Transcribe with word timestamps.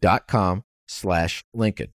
dot 0.00 0.26
com 0.26 0.64
slash 0.86 1.44
Lincoln. 1.52 1.92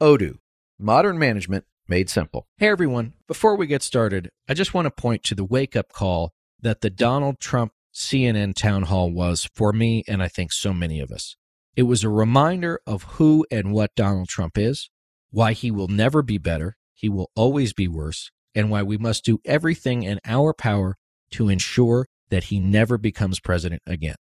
Odoo, 0.00 0.38
modern 0.78 1.18
management 1.18 1.64
made 1.88 2.10
simple. 2.10 2.46
Hey 2.58 2.68
everyone, 2.68 3.14
before 3.26 3.56
we 3.56 3.66
get 3.66 3.82
started, 3.82 4.30
I 4.48 4.54
just 4.54 4.74
want 4.74 4.86
to 4.86 4.90
point 4.90 5.22
to 5.24 5.34
the 5.34 5.44
wake 5.44 5.76
up 5.76 5.92
call 5.92 6.32
that 6.60 6.80
the 6.80 6.90
Donald 6.90 7.38
Trump 7.38 7.72
CNN 7.94 8.54
town 8.54 8.82
hall 8.84 9.10
was 9.10 9.48
for 9.54 9.72
me 9.72 10.04
and 10.06 10.22
I 10.22 10.28
think 10.28 10.52
so 10.52 10.72
many 10.72 11.00
of 11.00 11.10
us. 11.10 11.36
It 11.76 11.84
was 11.84 12.04
a 12.04 12.08
reminder 12.08 12.80
of 12.86 13.02
who 13.04 13.46
and 13.50 13.72
what 13.72 13.94
Donald 13.94 14.28
Trump 14.28 14.58
is, 14.58 14.90
why 15.30 15.52
he 15.52 15.70
will 15.70 15.88
never 15.88 16.22
be 16.22 16.38
better, 16.38 16.76
he 16.94 17.08
will 17.08 17.30
always 17.34 17.72
be 17.72 17.88
worse, 17.88 18.30
and 18.54 18.70
why 18.70 18.82
we 18.82 18.96
must 18.96 19.24
do 19.24 19.38
everything 19.44 20.02
in 20.02 20.18
our 20.24 20.52
power 20.52 20.96
to 21.30 21.48
ensure 21.48 22.06
that 22.30 22.44
he 22.44 22.58
never 22.58 22.98
becomes 22.98 23.40
president 23.40 23.82
again. 23.86 24.16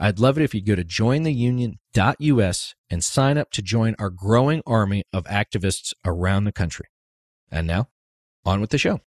I'd 0.00 0.20
love 0.20 0.38
it 0.38 0.44
if 0.44 0.54
you'd 0.54 0.64
go 0.64 0.76
to 0.76 0.84
jointheunion.us 0.84 2.74
and 2.88 3.02
sign 3.02 3.36
up 3.36 3.50
to 3.50 3.62
join 3.62 3.96
our 3.98 4.10
growing 4.10 4.62
army 4.64 5.02
of 5.12 5.24
activists 5.24 5.92
around 6.04 6.44
the 6.44 6.52
country. 6.52 6.86
And 7.50 7.66
now, 7.66 7.88
on 8.44 8.60
with 8.60 8.70
the 8.70 8.78
show. 8.78 9.00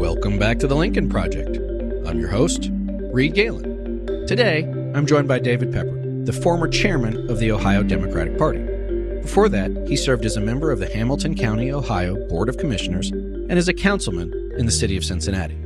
Welcome 0.00 0.38
back 0.38 0.60
to 0.60 0.68
the 0.68 0.76
Lincoln 0.76 1.08
Project. 1.08 1.56
I'm 2.06 2.20
your 2.20 2.30
host, 2.30 2.70
Reed 3.12 3.34
Galen. 3.34 4.06
Today, 4.28 4.62
I'm 4.94 5.06
joined 5.06 5.26
by 5.26 5.40
David 5.40 5.72
Pepper, 5.72 6.00
the 6.24 6.32
former 6.32 6.68
chairman 6.68 7.28
of 7.28 7.40
the 7.40 7.50
Ohio 7.50 7.82
Democratic 7.82 8.38
Party. 8.38 8.71
Before 9.22 9.48
that, 9.48 9.86
he 9.88 9.96
served 9.96 10.24
as 10.24 10.36
a 10.36 10.40
member 10.40 10.70
of 10.70 10.80
the 10.80 10.92
Hamilton 10.92 11.34
County, 11.36 11.72
Ohio 11.72 12.16
Board 12.28 12.48
of 12.48 12.58
Commissioners 12.58 13.10
and 13.12 13.52
as 13.52 13.68
a 13.68 13.72
councilman 13.72 14.52
in 14.58 14.66
the 14.66 14.72
city 14.72 14.96
of 14.96 15.04
Cincinnati. 15.04 15.56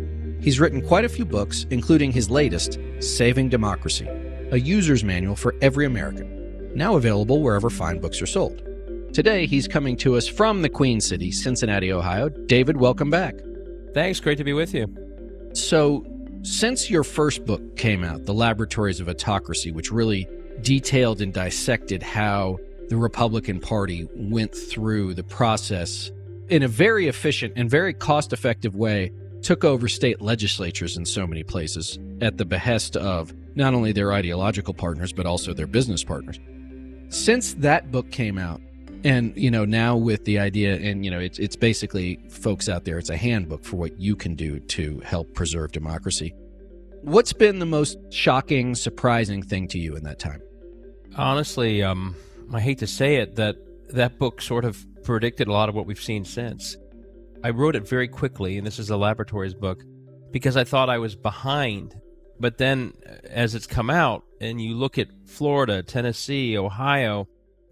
He's 0.41 0.61
written 0.61 0.87
quite 0.87 1.05
a 1.05 1.09
few 1.09 1.25
books, 1.25 1.67
including 1.71 2.13
his 2.13 2.31
latest, 2.31 2.79
Saving 3.01 3.49
Democracy, 3.49 4.07
a 4.53 4.59
user's 4.59 5.03
manual 5.03 5.35
for 5.35 5.55
every 5.63 5.87
American, 5.87 6.71
now 6.75 6.97
available 6.97 7.43
wherever 7.43 7.71
fine 7.71 7.99
books 7.99 8.21
are 8.21 8.27
sold. 8.27 8.63
Today, 9.13 9.47
he's 9.47 9.67
coming 9.67 9.97
to 9.97 10.17
us 10.17 10.29
from 10.29 10.61
the 10.61 10.69
Queen 10.69 11.01
City, 11.01 11.33
Cincinnati, 11.33 11.91
Ohio. 11.91 12.29
David, 12.29 12.77
welcome 12.77 13.09
back. 13.09 13.35
Thanks. 13.95 14.21
Great 14.21 14.37
to 14.37 14.45
be 14.45 14.53
with 14.53 14.75
you. 14.75 14.87
So, 15.55 16.05
since 16.43 16.91
your 16.91 17.03
first 17.03 17.47
book 17.47 17.77
came 17.77 18.05
out, 18.05 18.27
The 18.27 18.35
Laboratories 18.35 19.01
of 19.01 19.09
Autocracy, 19.09 19.73
which 19.73 19.91
really 19.91 20.29
detailed 20.61 21.23
and 21.23 21.33
dissected 21.33 22.03
how 22.03 22.59
the 22.89 22.97
Republican 22.97 23.61
Party 23.61 24.09
went 24.15 24.55
through 24.55 25.15
the 25.15 25.25
process 25.25 26.11
in 26.49 26.63
a 26.63 26.69
very 26.69 27.09
efficient 27.09 27.53
and 27.57 27.69
very 27.69 27.93
cost 27.93 28.33
effective 28.33 28.75
way, 28.77 29.13
took 29.43 29.65
over 29.65 29.89
state 29.89 30.21
legislatures 30.21 30.97
in 30.97 31.05
so 31.05 31.27
many 31.27 31.43
places 31.43 31.99
at 32.21 32.37
the 32.39 32.45
behest 32.45 32.97
of 32.97 33.33
not 33.57 33.75
only 33.75 33.93
their 33.93 34.13
ideological 34.13 34.75
partners, 34.75 35.13
but 35.13 35.27
also 35.27 35.53
their 35.53 35.67
business 35.67 36.05
partners. 36.05 36.39
Since 37.09 37.55
that 37.55 37.91
book 37.91 38.11
came 38.11 38.39
out, 38.39 38.61
and 39.05 39.37
you 39.37 39.51
know 39.51 39.65
now 39.65 39.97
with 39.97 40.25
the 40.25 40.39
idea 40.39 40.75
and 40.77 41.05
you 41.05 41.11
know 41.11 41.21
it's 41.21 41.39
it's 41.39 41.55
basically 41.55 42.19
folks 42.29 42.69
out 42.69 42.85
there 42.85 42.99
it's 42.99 43.11
a 43.11 43.17
handbook 43.17 43.63
for 43.63 43.77
what 43.77 43.99
you 44.01 44.17
can 44.17 44.35
do 44.35 44.59
to 44.59 45.01
help 45.01 45.33
preserve 45.35 45.71
democracy 45.71 46.35
what's 47.03 47.33
been 47.33 47.59
the 47.59 47.67
most 47.67 47.99
shocking 48.11 48.75
surprising 48.75 49.43
thing 49.43 49.69
to 49.69 49.79
you 49.79 49.95
in 49.97 50.03
that 50.03 50.19
time 50.19 50.41
honestly 51.17 51.83
um 51.83 52.17
I 52.53 52.61
hate 52.61 52.79
to 52.79 52.87
say 52.87 53.17
it, 53.17 53.37
that 53.37 53.57
that 53.91 54.19
book 54.19 54.41
sort 54.41 54.65
of 54.65 54.85
predicted 55.03 55.49
a 55.49 55.53
lot 55.53 55.69
of 55.69 55.75
what 55.75 55.87
we've 55.87 56.01
seen 56.03 56.25
since. 56.25 56.77
I 57.45 57.51
wrote 57.51 57.77
it 57.77 57.89
very 57.89 58.09
quickly, 58.09 58.59
and 58.59 58.67
this 58.67 58.79
is 58.79 58.91
a 58.91 58.97
laboratories 58.97 59.55
book, 59.55 59.83
because 60.33 60.57
I 60.57 60.65
thought 60.65 60.91
I 60.91 60.99
was 60.99 61.15
behind. 61.15 61.95
But 62.39 62.59
then, 62.59 62.93
uh, 63.09 63.15
as 63.29 63.55
it's 63.55 63.67
come 63.67 63.91
out, 63.91 64.25
and 64.41 64.61
you 64.61 64.75
look 64.75 64.99
at 64.99 65.09
Florida, 65.27 65.83
Tennessee, 65.83 66.59
Ohio, 66.59 67.29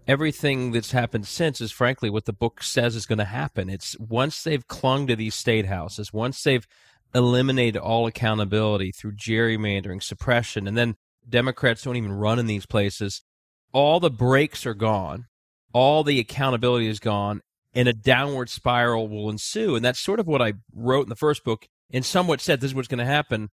everything 0.07 0.71
that's 0.71 0.91
happened 0.91 1.27
since 1.27 1.61
is 1.61 1.71
frankly 1.71 2.09
what 2.09 2.25
the 2.25 2.33
book 2.33 2.63
says 2.63 2.95
is 2.95 3.05
going 3.05 3.19
to 3.19 3.25
happen. 3.25 3.69
It's 3.69 3.97
once 3.99 4.43
they've 4.43 4.67
clung 4.67 5.07
to 5.07 5.15
these 5.15 5.35
state 5.35 5.65
houses, 5.65 6.13
once 6.13 6.41
they've 6.43 6.67
eliminated 7.13 7.81
all 7.81 8.07
accountability 8.07 8.91
through 8.91 9.15
gerrymandering, 9.15 10.03
suppression, 10.03 10.67
and 10.67 10.77
then 10.77 10.95
Democrats 11.27 11.83
don't 11.83 11.95
even 11.95 12.11
run 12.11 12.39
in 12.39 12.45
these 12.45 12.65
places 12.65 13.21
all 13.75 13.99
the 13.99 14.09
brakes 14.09 14.65
are 14.65 14.73
gone, 14.73 15.25
all 15.73 16.05
the 16.05 16.17
accountability 16.17 16.87
is 16.87 17.01
gone, 17.01 17.41
and 17.73 17.89
a 17.89 17.93
downward 17.93 18.49
spiral 18.49 19.09
will 19.09 19.29
ensue. 19.29 19.75
And 19.75 19.83
that's 19.83 19.99
sort 19.99 20.21
of 20.21 20.27
what 20.27 20.41
I 20.41 20.53
wrote 20.73 21.03
in 21.03 21.09
the 21.09 21.15
first 21.17 21.43
book 21.43 21.67
and 21.91 22.05
somewhat 22.05 22.39
said 22.39 22.61
this 22.61 22.71
is 22.71 22.75
what's 22.75 22.87
going 22.87 22.99
to 22.99 23.05
happen. 23.05 23.49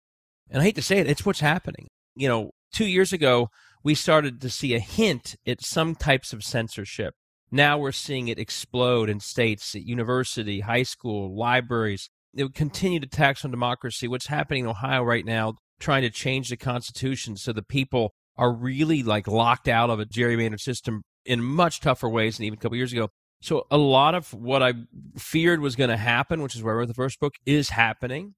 And 0.47 0.61
I 0.61 0.65
hate 0.65 0.75
to 0.75 0.83
say 0.83 0.99
it, 0.99 1.09
it's 1.09 1.25
what's 1.25 1.39
happening. 1.39 1.87
You 2.15 2.27
know, 2.27 2.51
two 2.71 2.85
years 2.85 3.11
ago, 3.11 3.49
we 3.83 3.95
started 3.95 4.41
to 4.41 4.49
see 4.51 4.75
a 4.75 4.79
hint 4.79 5.37
at 5.47 5.65
some 5.65 5.95
types 5.95 6.33
of 6.33 6.43
censorship. 6.43 7.15
Now 7.49 7.79
we're 7.79 7.91
seeing 7.91 8.27
it 8.27 8.37
explode 8.37 9.09
in 9.09 9.21
states, 9.21 9.73
at 9.73 9.87
university, 9.87 10.59
high 10.59 10.83
school, 10.83 11.35
libraries. 11.35 12.11
It 12.35 12.43
would 12.43 12.53
continue 12.53 12.99
to 12.99 13.07
tax 13.07 13.43
on 13.43 13.49
democracy. 13.49 14.07
What's 14.07 14.27
happening 14.27 14.65
in 14.65 14.69
Ohio 14.69 15.01
right 15.01 15.25
now, 15.25 15.55
trying 15.79 16.03
to 16.03 16.11
change 16.11 16.49
the 16.49 16.57
Constitution 16.57 17.37
so 17.37 17.51
the 17.51 17.63
people 17.63 18.13
are 18.37 18.51
really 18.51 19.03
like 19.03 19.27
locked 19.27 19.67
out 19.67 19.89
of 19.89 19.99
a 19.99 20.05
gerrymandered 20.05 20.59
system 20.59 21.03
in 21.25 21.43
much 21.43 21.79
tougher 21.79 22.09
ways 22.09 22.37
than 22.37 22.45
even 22.45 22.57
a 22.57 22.61
couple 22.61 22.77
years 22.77 22.93
ago. 22.93 23.09
So 23.41 23.65
a 23.71 23.77
lot 23.77 24.15
of 24.15 24.33
what 24.33 24.61
I 24.61 24.73
feared 25.17 25.61
was 25.61 25.75
going 25.75 25.89
to 25.89 25.97
happen, 25.97 26.41
which 26.41 26.55
is 26.55 26.61
where 26.61 26.75
I 26.75 26.77
wrote 26.77 26.87
the 26.87 26.93
first 26.93 27.19
book, 27.19 27.33
is 27.45 27.69
happening. 27.69 28.35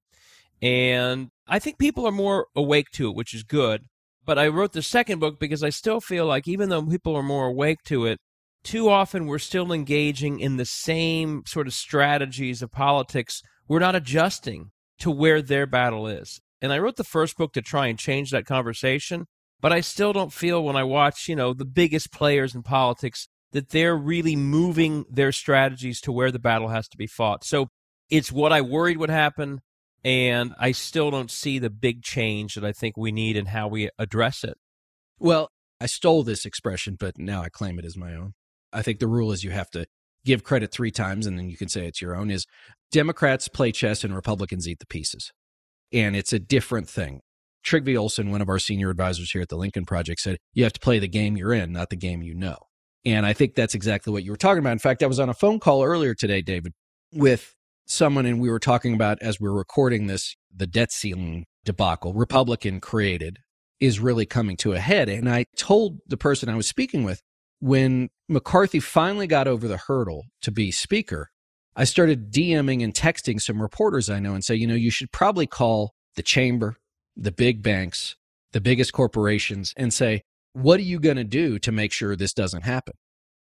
And 0.62 1.28
I 1.46 1.58
think 1.58 1.78
people 1.78 2.06
are 2.06 2.12
more 2.12 2.46
awake 2.56 2.90
to 2.92 3.10
it, 3.10 3.16
which 3.16 3.34
is 3.34 3.42
good. 3.42 3.82
But 4.24 4.38
I 4.38 4.48
wrote 4.48 4.72
the 4.72 4.82
second 4.82 5.18
book 5.18 5.38
because 5.38 5.62
I 5.62 5.68
still 5.68 6.00
feel 6.00 6.24
like 6.24 6.48
even 6.48 6.70
though 6.70 6.82
people 6.82 7.14
are 7.14 7.22
more 7.22 7.46
awake 7.46 7.82
to 7.84 8.06
it, 8.06 8.18
too 8.62 8.88
often 8.88 9.26
we're 9.26 9.38
still 9.38 9.72
engaging 9.72 10.40
in 10.40 10.56
the 10.56 10.64
same 10.64 11.42
sort 11.46 11.66
of 11.66 11.74
strategies 11.74 12.62
of 12.62 12.70
politics. 12.70 13.42
We're 13.68 13.80
not 13.80 13.94
adjusting 13.94 14.70
to 15.00 15.10
where 15.10 15.42
their 15.42 15.66
battle 15.66 16.06
is. 16.06 16.40
And 16.62 16.72
I 16.72 16.78
wrote 16.78 16.96
the 16.96 17.04
first 17.04 17.36
book 17.36 17.52
to 17.52 17.60
try 17.60 17.88
and 17.88 17.98
change 17.98 18.30
that 18.30 18.46
conversation. 18.46 19.26
But 19.60 19.72
I 19.72 19.80
still 19.80 20.12
don't 20.12 20.32
feel 20.32 20.62
when 20.62 20.76
I 20.76 20.84
watch, 20.84 21.28
you 21.28 21.36
know, 21.36 21.54
the 21.54 21.64
biggest 21.64 22.12
players 22.12 22.54
in 22.54 22.62
politics 22.62 23.28
that 23.52 23.70
they're 23.70 23.96
really 23.96 24.36
moving 24.36 25.04
their 25.08 25.32
strategies 25.32 26.00
to 26.02 26.12
where 26.12 26.30
the 26.30 26.38
battle 26.38 26.68
has 26.68 26.88
to 26.88 26.96
be 26.96 27.06
fought. 27.06 27.44
So 27.44 27.68
it's 28.10 28.32
what 28.32 28.52
I 28.52 28.60
worried 28.60 28.98
would 28.98 29.10
happen. 29.10 29.60
And 30.04 30.54
I 30.58 30.72
still 30.72 31.10
don't 31.10 31.30
see 31.30 31.58
the 31.58 31.70
big 31.70 32.02
change 32.02 32.56
that 32.56 32.64
I 32.64 32.72
think 32.72 32.96
we 32.96 33.10
need 33.10 33.36
in 33.36 33.46
how 33.46 33.68
we 33.68 33.88
address 33.98 34.44
it. 34.44 34.58
Well, 35.18 35.48
I 35.80 35.86
stole 35.86 36.24
this 36.24 36.44
expression, 36.44 36.96
but 36.98 37.16
now 37.16 37.42
I 37.42 37.48
claim 37.48 37.78
it 37.78 37.84
as 37.84 37.96
my 37.96 38.14
own. 38.14 38.34
I 38.72 38.82
think 38.82 38.98
the 38.98 39.06
rule 39.06 39.32
is 39.32 39.44
you 39.44 39.52
have 39.52 39.70
to 39.70 39.86
give 40.24 40.44
credit 40.44 40.72
three 40.72 40.90
times 40.90 41.26
and 41.26 41.38
then 41.38 41.48
you 41.48 41.56
can 41.56 41.68
say 41.68 41.86
it's 41.86 42.02
your 42.02 42.16
own 42.16 42.30
is 42.30 42.46
Democrats 42.90 43.48
play 43.48 43.72
chess 43.72 44.04
and 44.04 44.14
Republicans 44.14 44.68
eat 44.68 44.78
the 44.78 44.86
pieces. 44.86 45.32
And 45.92 46.16
it's 46.16 46.32
a 46.32 46.38
different 46.38 46.88
thing. 46.88 47.20
Trygve 47.64 47.98
Olson, 47.98 48.30
one 48.30 48.42
of 48.42 48.48
our 48.48 48.58
senior 48.58 48.90
advisors 48.90 49.30
here 49.30 49.42
at 49.42 49.48
the 49.48 49.56
Lincoln 49.56 49.84
Project, 49.84 50.20
said 50.20 50.38
you 50.52 50.64
have 50.64 50.72
to 50.72 50.80
play 50.80 50.98
the 50.98 51.08
game 51.08 51.36
you're 51.36 51.52
in, 51.52 51.72
not 51.72 51.90
the 51.90 51.96
game 51.96 52.22
you 52.22 52.34
know. 52.34 52.58
And 53.04 53.26
I 53.26 53.32
think 53.32 53.54
that's 53.54 53.74
exactly 53.74 54.12
what 54.12 54.24
you 54.24 54.30
were 54.30 54.36
talking 54.36 54.60
about. 54.60 54.72
In 54.72 54.78
fact, 54.78 55.02
I 55.02 55.06
was 55.06 55.20
on 55.20 55.28
a 55.28 55.34
phone 55.34 55.60
call 55.60 55.84
earlier 55.84 56.14
today, 56.14 56.40
David, 56.40 56.72
with 57.12 57.54
someone, 57.86 58.26
and 58.26 58.40
we 58.40 58.50
were 58.50 58.58
talking 58.58 58.94
about 58.94 59.18
as 59.20 59.40
we 59.40 59.48
are 59.48 59.54
recording 59.54 60.06
this, 60.06 60.36
the 60.54 60.66
debt 60.66 60.92
ceiling 60.92 61.44
debacle, 61.64 62.14
Republican 62.14 62.80
created, 62.80 63.38
is 63.80 64.00
really 64.00 64.26
coming 64.26 64.56
to 64.58 64.72
a 64.72 64.78
head. 64.78 65.08
And 65.08 65.28
I 65.28 65.46
told 65.56 65.98
the 66.06 66.16
person 66.16 66.48
I 66.48 66.56
was 66.56 66.66
speaking 66.66 67.04
with 67.04 67.20
when 67.60 68.08
McCarthy 68.28 68.80
finally 68.80 69.26
got 69.26 69.48
over 69.48 69.68
the 69.68 69.76
hurdle 69.76 70.24
to 70.42 70.50
be 70.50 70.70
speaker, 70.70 71.30
I 71.76 71.84
started 71.84 72.32
DMing 72.32 72.82
and 72.82 72.94
texting 72.94 73.40
some 73.40 73.60
reporters 73.60 74.08
I 74.08 74.20
know 74.20 74.34
and 74.34 74.44
say, 74.44 74.54
you 74.54 74.66
know, 74.66 74.74
you 74.74 74.90
should 74.90 75.12
probably 75.12 75.46
call 75.46 75.94
the 76.14 76.22
chamber, 76.22 76.76
the 77.16 77.32
big 77.32 77.62
banks, 77.62 78.16
the 78.52 78.60
biggest 78.60 78.92
corporations, 78.92 79.72
and 79.76 79.92
say, 79.92 80.22
what 80.52 80.78
are 80.80 80.84
you 80.84 81.00
going 81.00 81.16
to 81.16 81.24
do 81.24 81.58
to 81.58 81.72
make 81.72 81.92
sure 81.92 82.14
this 82.14 82.32
doesn't 82.32 82.62
happen? 82.62 82.94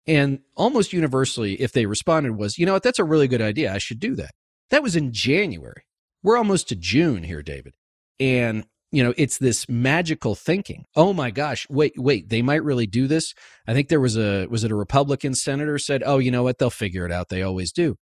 And 0.07 0.39
almost 0.55 0.93
universally, 0.93 1.55
if 1.61 1.71
they 1.71 1.85
responded, 1.85 2.37
was, 2.37 2.57
you 2.57 2.65
know 2.65 2.73
what, 2.73 2.83
that's 2.83 2.99
a 2.99 3.03
really 3.03 3.27
good 3.27 3.41
idea. 3.41 3.73
I 3.73 3.77
should 3.77 3.99
do 3.99 4.15
that. 4.15 4.31
That 4.69 4.83
was 4.83 4.95
in 4.95 5.11
January. 5.11 5.83
We're 6.23 6.37
almost 6.37 6.69
to 6.69 6.75
June 6.75 7.23
here, 7.23 7.43
David. 7.43 7.73
And 8.19 8.65
you 8.91 9.03
know, 9.03 9.13
it's 9.17 9.37
this 9.37 9.67
magical 9.67 10.33
thinking. 10.33 10.85
Oh 10.95 11.11
my 11.11 11.29
gosh, 11.29 11.67
wait, 11.69 11.93
wait, 11.97 12.29
they 12.29 12.41
might 12.41 12.63
really 12.63 12.87
do 12.87 13.07
this. 13.07 13.33
I 13.67 13.73
think 13.73 13.89
there 13.89 13.99
was 13.99 14.17
a 14.17 14.47
was 14.47 14.63
it 14.63 14.71
a 14.71 14.75
Republican 14.75 15.35
senator 15.35 15.77
said, 15.77 16.03
"Oh, 16.05 16.19
you 16.19 16.31
know 16.31 16.43
what? 16.43 16.57
They'll 16.57 16.69
figure 16.69 17.05
it 17.05 17.11
out. 17.11 17.29
They 17.29 17.41
always 17.41 17.71
do." 17.71 17.97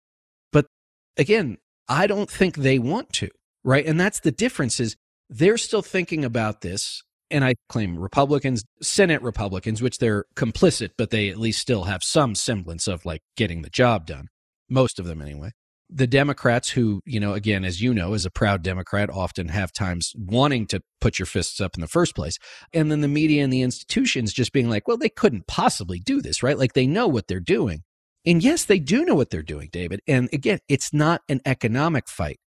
But 0.52 0.68
again, 1.18 1.57
I 1.88 2.07
don't 2.07 2.30
think 2.30 2.57
they 2.57 2.78
want 2.78 3.12
to, 3.13 3.30
right? 3.63 3.86
And 3.86 4.00
that's 4.00 4.19
the 4.19 4.31
difference 4.31 4.80
is 4.80 4.96
they're 5.30 5.57
still 5.57 5.81
thinking 5.81 6.25
about 6.25 6.62
this 6.62 7.01
and 7.31 7.44
I 7.44 7.56
claim 7.69 7.98
Republicans, 7.98 8.63
Senate 8.83 9.22
Republicans, 9.24 9.81
which 9.81 9.98
they're 9.98 10.25
complicit, 10.36 10.92
but 10.95 11.10
they 11.10 11.30
at 11.30 11.39
least 11.39 11.60
still 11.60 11.86
have 11.86 12.04
some 12.04 12.36
semblance 12.36 12.88
of 12.88 13.04
like 13.04 13.22
getting 13.36 13.63
the 13.63 13.69
job 13.69 14.06
done. 14.06 14.27
Most 14.69 15.00
of 15.00 15.06
them 15.06 15.22
anyway 15.24 15.51
the 15.89 16.07
Democrats, 16.07 16.69
who, 16.69 17.01
you 17.06 17.19
know, 17.19 17.33
again, 17.33 17.63
as 17.63 17.81
you 17.81 17.94
know, 17.94 18.13
as 18.13 18.25
a 18.25 18.31
proud 18.31 18.63
Democrat, 18.63 19.10
often 19.10 19.50
have 19.50 19.72
times 19.72 20.13
wanting 20.18 20.66
to 20.68 20.81
put 21.00 21.19
your 21.19 21.25
fists 21.25 21.62
up 21.62 21.75
in 21.75 21.81
the 21.81 21.88
first 21.88 22.16
place. 22.16 22.38
And 22.74 22.92
then 22.92 23.01
the 23.01 23.07
media 23.07 23.44
and 23.44 23.54
the 23.54 23.62
institutions 23.62 24.33
just 24.33 24.51
being 24.51 24.69
like, 24.69 24.88
well, 24.88 24.98
they 24.98 25.10
couldn't 25.10 25.48
possibly 25.48 26.00
do 26.00 26.21
this, 26.21 26.42
right? 26.42 26.57
Like 26.57 26.74
they 26.74 26.88
know 26.88 27.07
what 27.07 27.28
they're 27.28 27.39
doing. 27.39 27.83
And 28.25 28.44
yes, 28.44 28.66
they 28.66 28.80
do 28.80 29.06
know 29.06 29.13
what 29.13 29.30
they're 29.30 29.44
doing, 29.44 29.69
David. 29.71 30.01
And 30.07 30.30
again, 30.33 30.60
it's 30.68 30.92
not 30.92 31.21
an 31.30 31.42
economic 31.45 32.10
fight. 32.10 32.39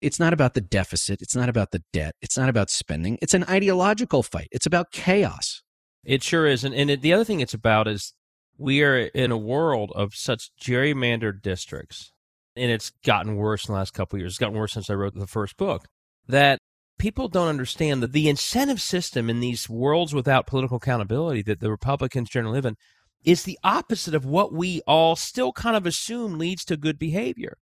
It's 0.00 0.18
not 0.18 0.32
about 0.32 0.54
the 0.54 0.60
deficit. 0.60 1.20
It's 1.20 1.36
not 1.36 1.48
about 1.48 1.72
the 1.72 1.82
debt. 1.92 2.14
It's 2.22 2.38
not 2.38 2.48
about 2.48 2.70
spending. 2.70 3.18
It's 3.20 3.34
an 3.34 3.44
ideological 3.44 4.22
fight. 4.22 4.48
It's 4.50 4.66
about 4.66 4.92
chaos. 4.92 5.62
It 6.04 6.22
sure 6.22 6.46
is. 6.46 6.64
And, 6.64 6.74
and 6.74 6.90
it, 6.90 7.02
the 7.02 7.12
other 7.12 7.24
thing 7.24 7.40
it's 7.40 7.54
about 7.54 7.86
is 7.86 8.14
we 8.56 8.82
are 8.82 8.98
in 8.98 9.30
a 9.30 9.36
world 9.36 9.92
of 9.94 10.14
such 10.14 10.50
gerrymandered 10.60 11.42
districts 11.42 12.12
and 12.56 12.70
it's 12.70 12.92
gotten 13.04 13.36
worse 13.36 13.66
in 13.66 13.72
the 13.72 13.78
last 13.78 13.94
couple 13.94 14.18
years. 14.18 14.32
It's 14.32 14.38
gotten 14.38 14.58
worse 14.58 14.72
since 14.72 14.90
I 14.90 14.94
wrote 14.94 15.14
the 15.14 15.26
first 15.26 15.56
book. 15.56 15.86
That 16.26 16.58
people 16.98 17.28
don't 17.28 17.48
understand 17.48 18.02
that 18.02 18.12
the 18.12 18.28
incentive 18.28 18.80
system 18.80 19.30
in 19.30 19.40
these 19.40 19.68
worlds 19.68 20.14
without 20.14 20.46
political 20.46 20.76
accountability 20.76 21.42
that 21.42 21.60
the 21.60 21.70
Republicans 21.70 22.28
generally 22.28 22.56
live 22.56 22.66
in 22.66 22.76
is 23.24 23.42
the 23.42 23.58
opposite 23.62 24.14
of 24.14 24.24
what 24.24 24.52
we 24.52 24.80
all 24.86 25.16
still 25.16 25.52
kind 25.52 25.76
of 25.76 25.86
assume 25.86 26.38
leads 26.38 26.64
to 26.64 26.76
good 26.76 26.98
behavior. 26.98 27.56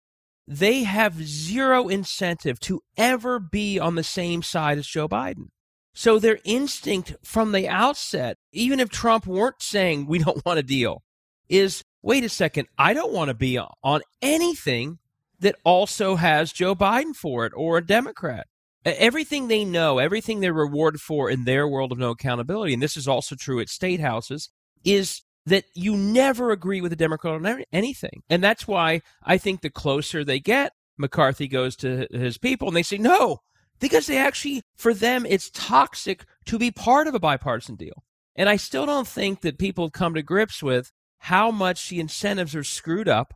They 0.48 0.84
have 0.84 1.26
zero 1.26 1.88
incentive 1.88 2.60
to 2.60 2.80
ever 2.96 3.40
be 3.40 3.78
on 3.78 3.96
the 3.96 4.04
same 4.04 4.42
side 4.42 4.78
as 4.78 4.86
Joe 4.86 5.08
Biden. 5.08 5.48
So 5.92 6.18
their 6.18 6.38
instinct 6.44 7.16
from 7.24 7.52
the 7.52 7.68
outset, 7.68 8.36
even 8.52 8.80
if 8.80 8.90
Trump 8.90 9.26
weren't 9.26 9.62
saying 9.62 10.06
we 10.06 10.18
don't 10.18 10.44
want 10.44 10.58
a 10.58 10.62
deal, 10.62 11.02
is 11.48 11.82
wait 12.02 12.22
a 12.22 12.28
second, 12.28 12.68
I 12.78 12.94
don't 12.94 13.12
want 13.12 13.28
to 13.28 13.34
be 13.34 13.58
on 13.58 14.02
anything 14.22 14.98
that 15.40 15.56
also 15.64 16.16
has 16.16 16.52
Joe 16.52 16.74
Biden 16.74 17.14
for 17.14 17.46
it 17.46 17.52
or 17.56 17.78
a 17.78 17.86
Democrat. 17.86 18.46
Everything 18.84 19.48
they 19.48 19.64
know, 19.64 19.98
everything 19.98 20.38
they're 20.38 20.52
rewarded 20.52 21.00
for 21.00 21.28
in 21.28 21.44
their 21.44 21.66
world 21.66 21.90
of 21.90 21.98
no 21.98 22.10
accountability, 22.10 22.72
and 22.72 22.82
this 22.82 22.96
is 22.96 23.08
also 23.08 23.34
true 23.34 23.58
at 23.58 23.68
state 23.68 23.98
houses, 23.98 24.48
is 24.84 25.22
that 25.46 25.64
you 25.74 25.96
never 25.96 26.50
agree 26.50 26.80
with 26.80 26.92
a 26.92 26.96
Democrat 26.96 27.34
on 27.34 27.64
anything. 27.72 28.22
And 28.28 28.42
that's 28.42 28.66
why 28.66 29.00
I 29.22 29.38
think 29.38 29.60
the 29.60 29.70
closer 29.70 30.24
they 30.24 30.40
get, 30.40 30.72
McCarthy 30.98 31.48
goes 31.48 31.76
to 31.76 32.06
his 32.10 32.36
people 32.36 32.68
and 32.68 32.76
they 32.76 32.82
say, 32.82 32.98
no, 32.98 33.38
because 33.78 34.06
they 34.06 34.18
actually, 34.18 34.62
for 34.76 34.92
them, 34.92 35.24
it's 35.24 35.50
toxic 35.50 36.24
to 36.46 36.58
be 36.58 36.70
part 36.70 37.06
of 37.06 37.14
a 37.14 37.20
bipartisan 37.20 37.76
deal. 37.76 38.02
And 38.34 38.48
I 38.48 38.56
still 38.56 38.86
don't 38.86 39.08
think 39.08 39.40
that 39.42 39.58
people 39.58 39.84
have 39.84 39.92
come 39.92 40.14
to 40.14 40.22
grips 40.22 40.62
with 40.62 40.90
how 41.18 41.50
much 41.50 41.88
the 41.88 42.00
incentives 42.00 42.54
are 42.54 42.64
screwed 42.64 43.08
up 43.08 43.34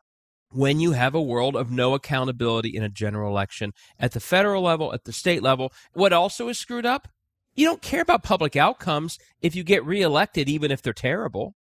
when 0.52 0.80
you 0.80 0.92
have 0.92 1.14
a 1.14 1.22
world 1.22 1.54
of 1.54 1.70
no 1.70 1.94
accountability 1.94 2.76
in 2.76 2.82
a 2.82 2.88
general 2.88 3.30
election 3.30 3.72
at 3.98 4.12
the 4.12 4.20
federal 4.20 4.62
level, 4.62 4.92
at 4.92 5.04
the 5.04 5.12
state 5.12 5.42
level. 5.42 5.72
What 5.92 6.12
also 6.12 6.48
is 6.48 6.58
screwed 6.58 6.84
up? 6.84 7.08
You 7.54 7.66
don't 7.66 7.82
care 7.82 8.02
about 8.02 8.22
public 8.22 8.56
outcomes 8.56 9.18
if 9.40 9.54
you 9.54 9.62
get 9.62 9.84
reelected, 9.84 10.48
even 10.48 10.70
if 10.70 10.82
they're 10.82 10.92
terrible. 10.92 11.54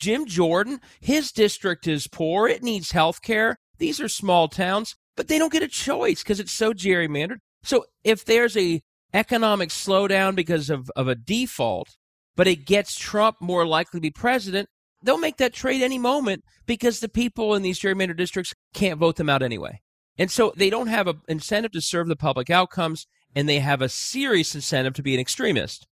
Jim 0.00 0.26
Jordan, 0.26 0.80
his 1.00 1.30
district 1.30 1.86
is 1.86 2.08
poor. 2.08 2.48
It 2.48 2.62
needs 2.62 2.92
health 2.92 3.22
care. 3.22 3.56
These 3.78 4.00
are 4.00 4.08
small 4.08 4.48
towns, 4.48 4.96
but 5.16 5.28
they 5.28 5.38
don't 5.38 5.52
get 5.52 5.62
a 5.62 5.68
choice 5.68 6.22
because 6.22 6.40
it's 6.40 6.52
so 6.52 6.72
gerrymandered. 6.72 7.38
So 7.62 7.84
if 8.02 8.24
there's 8.24 8.56
a 8.56 8.80
economic 9.12 9.68
slowdown 9.68 10.34
because 10.34 10.70
of, 10.70 10.90
of 10.96 11.08
a 11.08 11.14
default, 11.14 11.96
but 12.36 12.48
it 12.48 12.64
gets 12.66 12.98
Trump 12.98 13.36
more 13.40 13.66
likely 13.66 13.98
to 13.98 14.02
be 14.02 14.10
president, 14.10 14.68
they'll 15.02 15.18
make 15.18 15.36
that 15.36 15.52
trade 15.52 15.82
any 15.82 15.98
moment 15.98 16.44
because 16.66 17.00
the 17.00 17.08
people 17.08 17.54
in 17.54 17.62
these 17.62 17.80
gerrymandered 17.80 18.16
districts 18.16 18.54
can't 18.72 18.98
vote 18.98 19.16
them 19.16 19.28
out 19.28 19.42
anyway. 19.42 19.80
And 20.16 20.30
so 20.30 20.52
they 20.56 20.70
don't 20.70 20.88
have 20.88 21.06
an 21.06 21.20
incentive 21.28 21.72
to 21.72 21.80
serve 21.80 22.08
the 22.08 22.16
public 22.16 22.50
outcomes, 22.50 23.06
and 23.34 23.48
they 23.48 23.60
have 23.60 23.80
a 23.82 23.88
serious 23.88 24.54
incentive 24.54 24.94
to 24.94 25.02
be 25.02 25.14
an 25.14 25.20
extremist. 25.20 25.86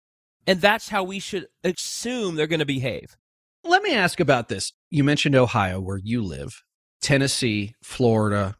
And 0.48 0.62
that's 0.62 0.90
how 0.90 1.04
we 1.04 1.20
should 1.20 1.48
assume 1.64 2.36
they're 2.36 2.48
going 2.48 2.60
to 2.60 2.66
behave. 2.66 3.18
Let 3.68 3.82
me 3.82 3.96
ask 3.96 4.20
about 4.20 4.48
this. 4.48 4.74
You 4.92 5.04
mentioned 5.04 5.36
Ohio, 5.36 5.82
where 5.82 6.00
you 6.02 6.22
live, 6.22 6.62
Tennessee, 7.02 7.74
Florida, 7.84 8.56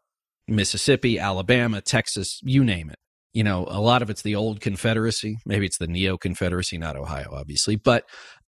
Mississippi, 0.48 1.20
Alabama, 1.20 1.80
Texas, 1.82 2.40
you 2.44 2.64
name 2.64 2.90
it. 2.90 2.98
You 3.32 3.44
know, 3.44 3.68
a 3.70 3.80
lot 3.80 4.02
of 4.02 4.10
it's 4.10 4.24
the 4.24 4.34
old 4.34 4.62
Confederacy. 4.62 5.38
Maybe 5.46 5.68
it's 5.68 5.78
the 5.78 5.88
Neo 5.88 6.18
Confederacy, 6.18 6.80
not 6.80 6.96
Ohio, 6.96 7.30
obviously. 7.34 7.76
But 7.76 8.06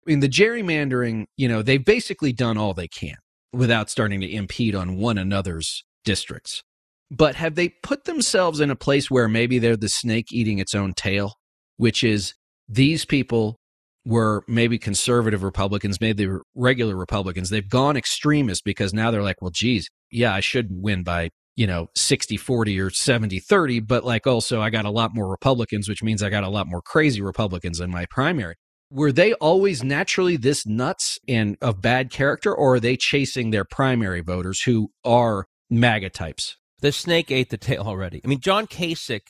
in 0.08 0.22
the 0.22 0.30
gerrymandering, 0.30 1.26
you 1.38 1.48
know, 1.48 1.62
they've 1.62 1.84
basically 1.84 2.34
done 2.34 2.58
all 2.58 2.74
they 2.74 2.88
can 2.88 3.18
without 3.54 3.92
starting 3.92 4.20
to 4.22 4.32
impede 4.32 4.74
on 4.74 4.98
one 4.98 5.20
another's 5.20 5.84
districts. 6.04 6.64
But 7.12 7.36
have 7.36 7.54
they 7.54 7.70
put 7.84 8.06
themselves 8.06 8.60
in 8.60 8.72
a 8.72 8.76
place 8.76 9.12
where 9.12 9.28
maybe 9.28 9.60
they're 9.60 9.78
the 9.78 9.90
snake 9.90 10.32
eating 10.32 10.58
its 10.58 10.74
own 10.74 10.94
tail, 10.96 11.36
which 11.78 12.04
is 12.04 12.34
these 12.68 13.06
people 13.06 13.60
were 14.06 14.44
maybe 14.48 14.78
conservative 14.78 15.44
Republicans, 15.44 16.00
maybe 16.02 16.24
they 16.24 16.28
were 16.28 16.44
regular 16.56 16.96
Republicans. 16.96 17.50
They've 17.50 17.68
gone 17.68 17.98
extremist 17.98 18.64
because 18.64 18.94
now 18.94 19.12
they're 19.12 19.24
like, 19.24 19.42
well, 19.42 19.52
geez, 19.52 19.90
yeah, 20.12 20.34
I 20.34 20.40
should 20.40 20.68
win 20.72 21.04
by, 21.04 21.30
you 21.56 21.68
know, 21.68 21.88
60 21.96 22.38
40 22.38 22.80
or 22.80 22.90
70 22.90 23.40
30. 23.40 23.80
But 23.82 24.06
like 24.06 24.26
also, 24.26 24.62
I 24.62 24.70
got 24.70 24.86
a 24.86 24.92
lot 24.92 25.14
more 25.14 25.30
Republicans, 25.30 25.88
which 25.88 26.04
means 26.04 26.24
I 26.24 26.30
got 26.30 26.44
a 26.44 26.50
lot 26.50 26.68
more 26.68 26.82
crazy 26.82 27.22
Republicans 27.22 27.80
in 27.80 27.92
my 27.92 28.06
primary 28.10 28.56
were 28.92 29.12
they 29.12 29.34
always 29.34 29.84
naturally 29.84 30.38
this 30.38 30.66
nuts 30.66 31.20
and 31.28 31.58
of 31.62 31.82
bad 31.82 32.12
character, 32.12 32.54
or 32.54 32.76
are 32.76 32.80
they 32.80 32.98
chasing 32.98 33.52
their 33.52 33.66
primary 33.66 34.22
voters 34.22 34.62
who 34.62 34.90
are 35.04 35.46
MAGA 35.70 36.10
types? 36.10 36.58
The 36.82 36.92
snake 36.92 37.30
ate 37.30 37.50
the 37.50 37.58
tail 37.58 37.84
already. 37.86 38.22
I 38.24 38.28
mean, 38.28 38.40
John 38.40 38.66
Kasich, 38.66 39.22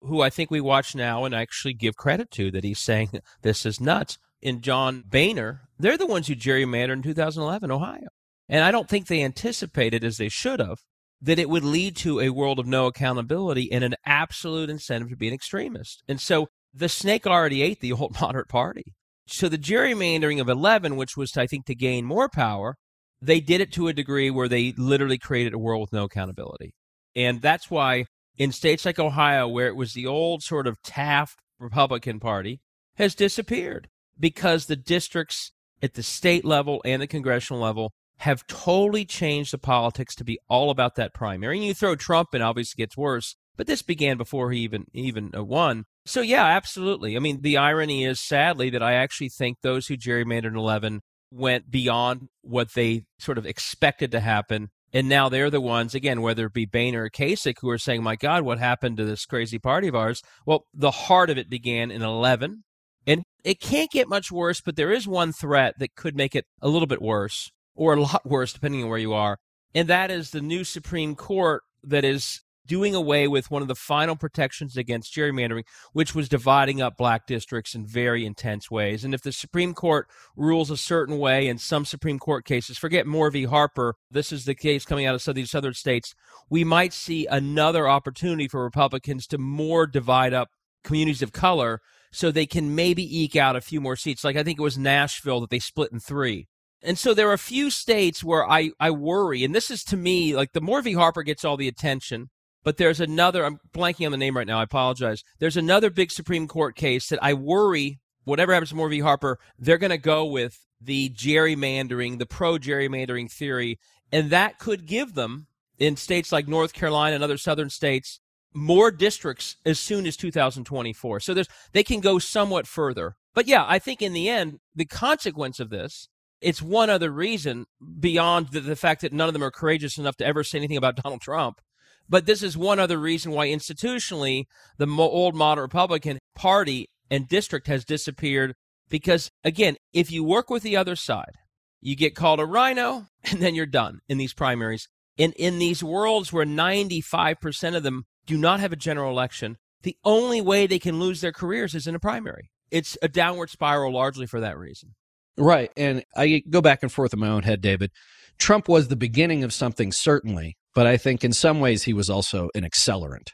who 0.00 0.20
I 0.20 0.30
think 0.30 0.50
we 0.50 0.60
watch 0.60 0.94
now 0.94 1.24
and 1.24 1.34
actually 1.34 1.74
give 1.74 1.96
credit 1.96 2.30
to 2.32 2.50
that 2.50 2.64
he's 2.64 2.80
saying 2.80 3.10
this 3.42 3.66
is 3.66 3.80
nuts, 3.80 4.18
and 4.42 4.62
John 4.62 5.04
Boehner, 5.06 5.68
they're 5.78 5.96
the 5.96 6.06
ones 6.06 6.28
who 6.28 6.34
gerrymandered 6.34 6.92
in 6.92 7.02
2011 7.02 7.70
Ohio. 7.70 8.08
And 8.48 8.64
I 8.64 8.70
don't 8.70 8.88
think 8.88 9.06
they 9.06 9.22
anticipated, 9.22 10.04
as 10.04 10.16
they 10.16 10.28
should 10.28 10.60
have, 10.60 10.78
that 11.20 11.38
it 11.38 11.50
would 11.50 11.64
lead 11.64 11.96
to 11.96 12.20
a 12.20 12.30
world 12.30 12.58
of 12.58 12.66
no 12.66 12.86
accountability 12.86 13.70
and 13.72 13.84
an 13.84 13.96
absolute 14.06 14.70
incentive 14.70 15.10
to 15.10 15.16
be 15.16 15.28
an 15.28 15.34
extremist. 15.34 16.02
And 16.08 16.20
so 16.20 16.48
the 16.72 16.88
snake 16.88 17.26
already 17.26 17.62
ate 17.62 17.80
the 17.80 17.92
old 17.92 18.16
moderate 18.20 18.48
party. 18.48 18.94
So 19.26 19.48
the 19.48 19.58
gerrymandering 19.58 20.40
of 20.40 20.48
11, 20.48 20.96
which 20.96 21.16
was, 21.16 21.36
I 21.36 21.46
think, 21.46 21.66
to 21.66 21.74
gain 21.74 22.06
more 22.06 22.28
power, 22.28 22.76
they 23.20 23.40
did 23.40 23.60
it 23.60 23.72
to 23.72 23.88
a 23.88 23.92
degree 23.92 24.30
where 24.30 24.48
they 24.48 24.72
literally 24.78 25.18
created 25.18 25.52
a 25.52 25.58
world 25.58 25.82
with 25.82 25.92
no 25.92 26.04
accountability. 26.04 26.72
And 27.14 27.42
that's 27.42 27.70
why 27.70 28.06
in 28.38 28.52
states 28.52 28.86
like 28.86 28.98
Ohio, 28.98 29.46
where 29.46 29.66
it 29.66 29.76
was 29.76 29.92
the 29.92 30.06
old 30.06 30.42
sort 30.42 30.66
of 30.66 30.80
Taft 30.82 31.40
Republican 31.58 32.20
Party, 32.20 32.60
has 32.96 33.14
disappeared 33.14 33.88
because 34.18 34.66
the 34.66 34.76
districts 34.76 35.52
at 35.82 35.94
the 35.94 36.02
state 36.02 36.44
level 36.44 36.80
and 36.84 37.02
the 37.02 37.06
congressional 37.06 37.60
level 37.60 37.92
have 38.18 38.46
totally 38.46 39.04
changed 39.04 39.52
the 39.52 39.58
politics 39.58 40.14
to 40.16 40.24
be 40.24 40.38
all 40.48 40.70
about 40.70 40.96
that 40.96 41.14
primary. 41.14 41.58
And 41.58 41.66
you 41.66 41.74
throw 41.74 41.94
Trump 41.94 42.34
in, 42.34 42.42
obviously 42.42 42.82
it 42.82 42.86
gets 42.86 42.96
worse. 42.96 43.36
But 43.56 43.66
this 43.66 43.82
began 43.82 44.16
before 44.16 44.52
he 44.52 44.60
even 44.60 44.84
even 44.92 45.32
uh, 45.36 45.42
won. 45.42 45.84
So 46.06 46.20
yeah, 46.20 46.44
absolutely. 46.44 47.16
I 47.16 47.18
mean, 47.18 47.42
the 47.42 47.56
irony 47.56 48.04
is 48.04 48.20
sadly 48.20 48.70
that 48.70 48.84
I 48.84 48.94
actually 48.94 49.30
think 49.30 49.58
those 49.62 49.88
who 49.88 49.96
gerrymandered 49.96 50.52
in 50.52 50.56
11 50.56 51.00
went 51.32 51.70
beyond 51.70 52.28
what 52.42 52.74
they 52.74 53.04
sort 53.18 53.36
of 53.36 53.46
expected 53.46 54.12
to 54.12 54.20
happen. 54.20 54.68
And 54.92 55.08
now 55.08 55.28
they're 55.28 55.50
the 55.50 55.60
ones, 55.60 55.94
again, 55.94 56.22
whether 56.22 56.46
it 56.46 56.54
be 56.54 56.64
Boehner 56.64 57.04
or 57.04 57.10
Kasich, 57.10 57.56
who 57.60 57.68
are 57.68 57.78
saying, 57.78 58.02
my 58.02 58.16
God, 58.16 58.42
what 58.42 58.58
happened 58.58 58.96
to 58.96 59.04
this 59.04 59.26
crazy 59.26 59.58
party 59.58 59.88
of 59.88 59.94
ours? 59.94 60.22
Well, 60.46 60.64
the 60.72 60.90
heart 60.90 61.28
of 61.28 61.36
it 61.36 61.50
began 61.50 61.90
in 61.90 62.02
11. 62.02 62.64
And 63.06 63.24
it 63.44 63.60
can't 63.60 63.90
get 63.90 64.08
much 64.08 64.30
worse, 64.30 64.60
but 64.60 64.76
there 64.76 64.92
is 64.92 65.06
one 65.06 65.32
threat 65.32 65.74
that 65.78 65.94
could 65.94 66.16
make 66.16 66.34
it 66.34 66.44
a 66.60 66.68
little 66.68 66.86
bit 66.86 67.02
worse 67.02 67.50
or 67.74 67.94
a 67.94 68.00
lot 68.00 68.22
worse, 68.28 68.52
depending 68.52 68.82
on 68.82 68.88
where 68.88 68.98
you 68.98 69.12
are. 69.12 69.38
And 69.74 69.88
that 69.88 70.10
is 70.10 70.30
the 70.30 70.40
new 70.40 70.64
Supreme 70.64 71.14
Court 71.14 71.62
that 71.82 72.04
is 72.04 72.40
doing 72.68 72.94
away 72.94 73.26
with 73.26 73.50
one 73.50 73.62
of 73.62 73.66
the 73.66 73.74
final 73.74 74.14
protections 74.14 74.76
against 74.76 75.12
gerrymandering, 75.12 75.64
which 75.92 76.14
was 76.14 76.28
dividing 76.28 76.80
up 76.80 76.96
black 76.96 77.26
districts 77.26 77.74
in 77.74 77.86
very 77.86 78.24
intense 78.24 78.70
ways. 78.70 79.04
And 79.04 79.14
if 79.14 79.22
the 79.22 79.32
Supreme 79.32 79.74
Court 79.74 80.06
rules 80.36 80.70
a 80.70 80.76
certain 80.76 81.18
way 81.18 81.48
in 81.48 81.58
some 81.58 81.84
Supreme 81.84 82.18
Court 82.18 82.44
cases, 82.44 82.78
forget 82.78 83.06
Moore 83.06 83.30
v. 83.30 83.44
Harper, 83.44 83.94
this 84.10 84.30
is 84.30 84.44
the 84.44 84.54
case 84.54 84.84
coming 84.84 85.06
out 85.06 85.14
of 85.16 85.22
some 85.22 85.32
of 85.32 85.36
these 85.36 85.50
southern 85.50 85.74
states, 85.74 86.14
we 86.48 86.62
might 86.62 86.92
see 86.92 87.26
another 87.26 87.88
opportunity 87.88 88.46
for 88.46 88.62
Republicans 88.62 89.26
to 89.26 89.38
more 89.38 89.86
divide 89.86 90.34
up 90.34 90.50
communities 90.84 91.22
of 91.22 91.32
color 91.32 91.80
so 92.12 92.30
they 92.30 92.46
can 92.46 92.74
maybe 92.74 93.20
eke 93.20 93.36
out 93.36 93.56
a 93.56 93.60
few 93.60 93.80
more 93.80 93.96
seats. 93.96 94.24
Like 94.24 94.36
I 94.36 94.42
think 94.42 94.58
it 94.58 94.62
was 94.62 94.78
Nashville 94.78 95.40
that 95.40 95.50
they 95.50 95.58
split 95.58 95.92
in 95.92 96.00
three. 96.00 96.46
And 96.82 96.98
so 96.98 97.12
there 97.12 97.28
are 97.28 97.34
a 97.34 97.38
few 97.38 97.70
states 97.70 98.22
where 98.22 98.48
I, 98.48 98.70
I 98.78 98.90
worry, 98.90 99.42
and 99.42 99.54
this 99.54 99.70
is 99.70 99.82
to 99.84 99.96
me 99.96 100.34
like 100.36 100.52
the 100.52 100.60
Moore 100.60 100.80
v. 100.80 100.92
Harper 100.92 101.24
gets 101.24 101.44
all 101.44 101.56
the 101.56 101.68
attention, 101.68 102.30
but 102.68 102.76
there's 102.76 103.00
another, 103.00 103.46
I'm 103.46 103.60
blanking 103.72 104.04
on 104.04 104.12
the 104.12 104.18
name 104.18 104.36
right 104.36 104.46
now, 104.46 104.60
I 104.60 104.64
apologize. 104.64 105.24
There's 105.38 105.56
another 105.56 105.88
big 105.88 106.10
Supreme 106.10 106.46
Court 106.46 106.76
case 106.76 107.08
that 107.08 107.18
I 107.22 107.32
worry, 107.32 107.98
whatever 108.24 108.52
happens 108.52 108.68
to 108.68 108.76
Moore 108.76 108.90
v. 108.90 109.00
Harper, 109.00 109.38
they're 109.58 109.78
going 109.78 109.88
to 109.88 109.96
go 109.96 110.26
with 110.26 110.58
the 110.78 111.08
gerrymandering, 111.08 112.18
the 112.18 112.26
pro 112.26 112.58
gerrymandering 112.58 113.32
theory, 113.32 113.78
and 114.12 114.28
that 114.28 114.58
could 114.58 114.84
give 114.84 115.14
them 115.14 115.46
in 115.78 115.96
states 115.96 116.30
like 116.30 116.46
North 116.46 116.74
Carolina 116.74 117.14
and 117.14 117.24
other 117.24 117.38
southern 117.38 117.70
states 117.70 118.20
more 118.52 118.90
districts 118.90 119.56
as 119.64 119.80
soon 119.80 120.04
as 120.04 120.14
2024. 120.18 121.20
So 121.20 121.32
there's 121.32 121.48
they 121.72 121.82
can 121.82 122.00
go 122.00 122.18
somewhat 122.18 122.66
further. 122.66 123.16
But 123.32 123.46
yeah, 123.46 123.64
I 123.66 123.78
think 123.78 124.02
in 124.02 124.12
the 124.12 124.28
end, 124.28 124.60
the 124.74 124.84
consequence 124.84 125.58
of 125.58 125.70
this, 125.70 126.10
it's 126.42 126.60
one 126.60 126.90
other 126.90 127.10
reason 127.10 127.64
beyond 127.98 128.48
the, 128.48 128.60
the 128.60 128.76
fact 128.76 129.00
that 129.00 129.14
none 129.14 129.26
of 129.26 129.32
them 129.32 129.42
are 129.42 129.50
courageous 129.50 129.96
enough 129.96 130.16
to 130.16 130.26
ever 130.26 130.44
say 130.44 130.58
anything 130.58 130.76
about 130.76 130.96
Donald 130.96 131.22
Trump. 131.22 131.62
But 132.08 132.26
this 132.26 132.42
is 132.42 132.56
one 132.56 132.78
other 132.78 132.98
reason 132.98 133.32
why 133.32 133.48
institutionally 133.48 134.44
the 134.78 134.86
old 134.86 135.34
modern 135.34 135.62
Republican 135.62 136.18
Party 136.34 136.88
and 137.10 137.28
district 137.28 137.66
has 137.66 137.84
disappeared. 137.84 138.54
Because 138.88 139.30
again, 139.44 139.76
if 139.92 140.10
you 140.10 140.24
work 140.24 140.48
with 140.48 140.62
the 140.62 140.76
other 140.76 140.96
side, 140.96 141.36
you 141.80 141.94
get 141.94 142.14
called 142.14 142.40
a 142.40 142.46
rhino 142.46 143.06
and 143.30 143.40
then 143.40 143.54
you're 143.54 143.66
done 143.66 144.00
in 144.08 144.18
these 144.18 144.34
primaries. 144.34 144.88
In 145.16 145.32
in 145.32 145.58
these 145.58 145.82
worlds 145.82 146.32
where 146.32 146.46
95% 146.46 147.76
of 147.76 147.82
them 147.82 148.04
do 148.26 148.38
not 148.38 148.60
have 148.60 148.72
a 148.72 148.76
general 148.76 149.10
election, 149.10 149.56
the 149.82 149.96
only 150.04 150.40
way 150.40 150.66
they 150.66 150.78
can 150.78 151.00
lose 151.00 151.20
their 151.20 151.32
careers 151.32 151.74
is 151.74 151.86
in 151.86 151.94
a 151.94 152.00
primary. 152.00 152.50
It's 152.70 152.96
a 153.02 153.08
downward 153.08 153.50
spiral 153.50 153.92
largely 153.92 154.26
for 154.26 154.40
that 154.40 154.58
reason. 154.58 154.94
Right. 155.36 155.70
And 155.76 156.04
I 156.16 156.42
go 156.48 156.60
back 156.60 156.82
and 156.82 156.92
forth 156.92 157.12
in 157.12 157.20
my 157.20 157.28
own 157.28 157.44
head, 157.44 157.60
David. 157.60 157.90
Trump 158.38 158.68
was 158.68 158.88
the 158.88 158.96
beginning 158.96 159.44
of 159.44 159.52
something, 159.52 159.92
certainly, 159.92 160.56
but 160.74 160.86
I 160.86 160.96
think 160.96 161.24
in 161.24 161.32
some 161.32 161.60
ways 161.60 161.84
he 161.84 161.92
was 161.92 162.08
also 162.08 162.48
an 162.54 162.62
accelerant. 162.62 163.30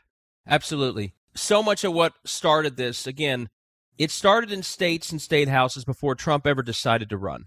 Absolutely. 0.46 1.14
So 1.34 1.62
much 1.62 1.84
of 1.84 1.92
what 1.92 2.14
started 2.24 2.76
this, 2.76 3.06
again, 3.06 3.48
it 3.98 4.10
started 4.10 4.50
in 4.50 4.62
states 4.62 5.12
and 5.12 5.20
state 5.20 5.48
houses 5.48 5.84
before 5.84 6.14
Trump 6.14 6.46
ever 6.46 6.62
decided 6.62 7.10
to 7.10 7.16
run. 7.16 7.44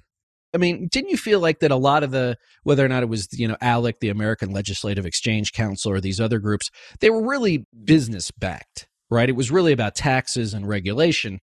I 0.54 0.58
mean, 0.58 0.88
didn't 0.88 1.10
you 1.10 1.18
feel 1.18 1.40
like 1.40 1.60
that 1.60 1.72
a 1.72 1.76
lot 1.76 2.04
of 2.04 2.12
the, 2.12 2.38
whether 2.64 2.84
or 2.84 2.88
not 2.88 3.04
it 3.04 3.10
was, 3.10 3.28
you 3.34 3.48
know, 3.48 3.58
ALEC, 3.62 4.00
the 4.00 4.10
American 4.10 4.52
Legislative 4.52 5.06
Exchange 5.06 5.52
Council, 5.52 5.92
or 5.92 6.00
these 6.00 6.22
other 6.22 6.40
groups, 6.40 6.70
they 7.00 7.10
were 7.10 7.28
really 7.28 7.66
business 7.84 8.32
backed, 8.32 8.88
right? 9.10 9.30
It 9.30 9.36
was 9.36 9.52
really 9.52 9.74
about 9.74 9.96
taxes 9.96 10.54
and 10.54 10.68
regulation. 10.68 11.40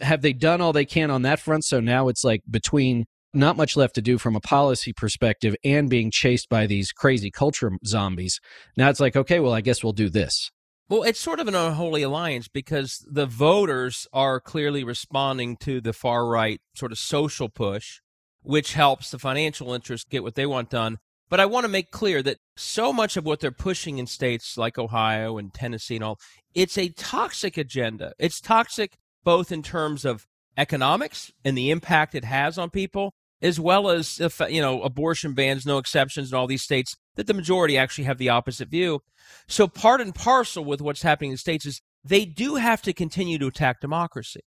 Have 0.00 0.22
they 0.22 0.32
done 0.32 0.60
all 0.60 0.72
they 0.72 0.84
can 0.84 1.10
on 1.10 1.22
that 1.22 1.40
front? 1.40 1.64
So 1.64 1.80
now 1.80 2.08
it's 2.08 2.24
like 2.24 2.42
between 2.50 3.06
not 3.38 3.56
much 3.56 3.76
left 3.76 3.94
to 3.94 4.02
do 4.02 4.18
from 4.18 4.36
a 4.36 4.40
policy 4.40 4.92
perspective 4.92 5.54
and 5.64 5.88
being 5.88 6.10
chased 6.10 6.48
by 6.48 6.66
these 6.66 6.92
crazy 6.92 7.30
culture 7.30 7.72
zombies. 7.86 8.40
Now 8.76 8.90
it's 8.90 9.00
like, 9.00 9.16
okay, 9.16 9.40
well, 9.40 9.54
I 9.54 9.60
guess 9.60 9.82
we'll 9.82 9.92
do 9.92 10.10
this. 10.10 10.50
Well, 10.90 11.02
it's 11.02 11.20
sort 11.20 11.38
of 11.38 11.48
an 11.48 11.54
unholy 11.54 12.02
alliance 12.02 12.48
because 12.48 13.04
the 13.10 13.26
voters 13.26 14.06
are 14.12 14.40
clearly 14.40 14.84
responding 14.84 15.56
to 15.58 15.80
the 15.80 15.92
far 15.92 16.26
right 16.26 16.60
sort 16.74 16.92
of 16.92 16.98
social 16.98 17.48
push 17.48 18.00
which 18.42 18.72
helps 18.72 19.10
the 19.10 19.18
financial 19.18 19.74
interests 19.74 20.08
get 20.08 20.22
what 20.22 20.34
they 20.34 20.46
want 20.46 20.70
done. 20.70 20.98
But 21.28 21.40
I 21.40 21.44
want 21.44 21.64
to 21.64 21.68
make 21.68 21.90
clear 21.90 22.22
that 22.22 22.38
so 22.56 22.94
much 22.94 23.18
of 23.18 23.26
what 23.26 23.40
they're 23.40 23.50
pushing 23.50 23.98
in 23.98 24.06
states 24.06 24.56
like 24.56 24.78
Ohio 24.78 25.36
and 25.36 25.52
Tennessee 25.52 25.96
and 25.96 26.04
all, 26.04 26.18
it's 26.54 26.78
a 26.78 26.88
toxic 26.88 27.58
agenda. 27.58 28.14
It's 28.18 28.40
toxic 28.40 28.96
both 29.22 29.52
in 29.52 29.62
terms 29.62 30.06
of 30.06 30.26
economics 30.56 31.30
and 31.44 31.58
the 31.58 31.70
impact 31.70 32.14
it 32.14 32.24
has 32.24 32.56
on 32.56 32.70
people, 32.70 33.12
as 33.40 33.60
well 33.60 33.88
as 33.88 34.20
if 34.20 34.40
you 34.48 34.60
know 34.60 34.82
abortion 34.82 35.34
bans, 35.34 35.66
no 35.66 35.78
exceptions 35.78 36.32
in 36.32 36.38
all 36.38 36.46
these 36.46 36.62
states. 36.62 36.96
That 37.16 37.26
the 37.26 37.34
majority 37.34 37.76
actually 37.76 38.04
have 38.04 38.18
the 38.18 38.28
opposite 38.28 38.68
view. 38.68 39.00
So 39.46 39.66
part 39.66 40.00
and 40.00 40.14
parcel 40.14 40.64
with 40.64 40.80
what's 40.80 41.02
happening 41.02 41.30
in 41.30 41.34
the 41.34 41.38
states 41.38 41.66
is 41.66 41.80
they 42.04 42.24
do 42.24 42.56
have 42.56 42.80
to 42.82 42.92
continue 42.92 43.38
to 43.38 43.48
attack 43.48 43.80
democracy, 43.80 44.40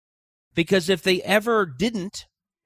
because 0.56 0.90
if 0.90 1.04
they 1.04 1.22
ever 1.22 1.66
didn't, 1.66 2.26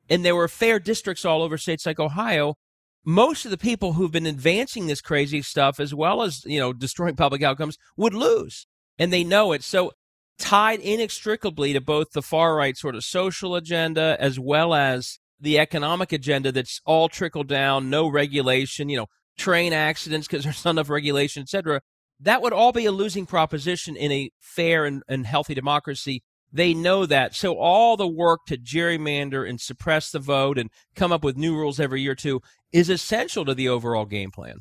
and 0.09 0.23
there 0.23 0.35
were 0.35 0.47
fair 0.47 0.79
districts 0.79 1.25
all 1.25 1.41
over 1.41 1.57
states 1.57 1.85
like 1.85 1.99
Ohio, 1.99 2.55
most 3.03 3.45
of 3.45 3.51
the 3.51 3.57
people 3.57 3.93
who've 3.93 4.11
been 4.11 4.25
advancing 4.25 4.87
this 4.87 5.01
crazy 5.01 5.41
stuff 5.41 5.79
as 5.79 5.93
well 5.93 6.23
as, 6.23 6.43
you 6.45 6.59
know, 6.59 6.73
destroying 6.73 7.15
public 7.15 7.43
outcomes 7.43 7.77
would 7.95 8.13
lose. 8.13 8.67
And 8.97 9.11
they 9.11 9.23
know 9.23 9.51
it. 9.51 9.63
So 9.63 9.91
tied 10.37 10.79
inextricably 10.79 11.73
to 11.73 11.81
both 11.81 12.11
the 12.11 12.21
far 12.21 12.55
right 12.55 12.77
sort 12.77 12.95
of 12.95 13.03
social 13.03 13.55
agenda 13.55 14.17
as 14.19 14.39
well 14.39 14.73
as 14.73 15.19
the 15.39 15.59
economic 15.59 16.11
agenda 16.11 16.51
that's 16.51 16.81
all 16.85 17.09
trickled 17.09 17.47
down, 17.47 17.89
no 17.89 18.07
regulation, 18.07 18.89
you 18.89 18.97
know, 18.97 19.07
train 19.37 19.73
accidents 19.73 20.27
because 20.27 20.43
there's 20.45 20.65
not 20.65 20.71
enough 20.71 20.89
regulation, 20.89 21.41
et 21.41 21.49
cetera. 21.49 21.81
That 22.19 22.41
would 22.41 22.53
all 22.53 22.71
be 22.71 22.85
a 22.85 22.91
losing 22.91 23.25
proposition 23.25 23.95
in 23.95 24.11
a 24.11 24.31
fair 24.39 24.85
and, 24.85 25.03
and 25.07 25.25
healthy 25.25 25.53
democracy. 25.53 26.23
They 26.51 26.73
know 26.73 27.05
that. 27.05 27.35
So 27.35 27.57
all 27.57 27.97
the 27.97 28.07
work 28.07 28.45
to 28.47 28.57
gerrymander 28.57 29.47
and 29.47 29.59
suppress 29.59 30.11
the 30.11 30.19
vote 30.19 30.57
and 30.57 30.69
come 30.95 31.11
up 31.11 31.23
with 31.23 31.35
new 31.35 31.55
rules 31.55 31.79
every 31.79 32.01
year 32.01 32.13
or 32.13 32.15
two 32.15 32.41
is 32.71 32.89
essential 32.89 33.43
to 33.43 33.53
the 33.53 33.67
overall 33.67 34.05
game 34.05 34.31
plan. 34.31 34.59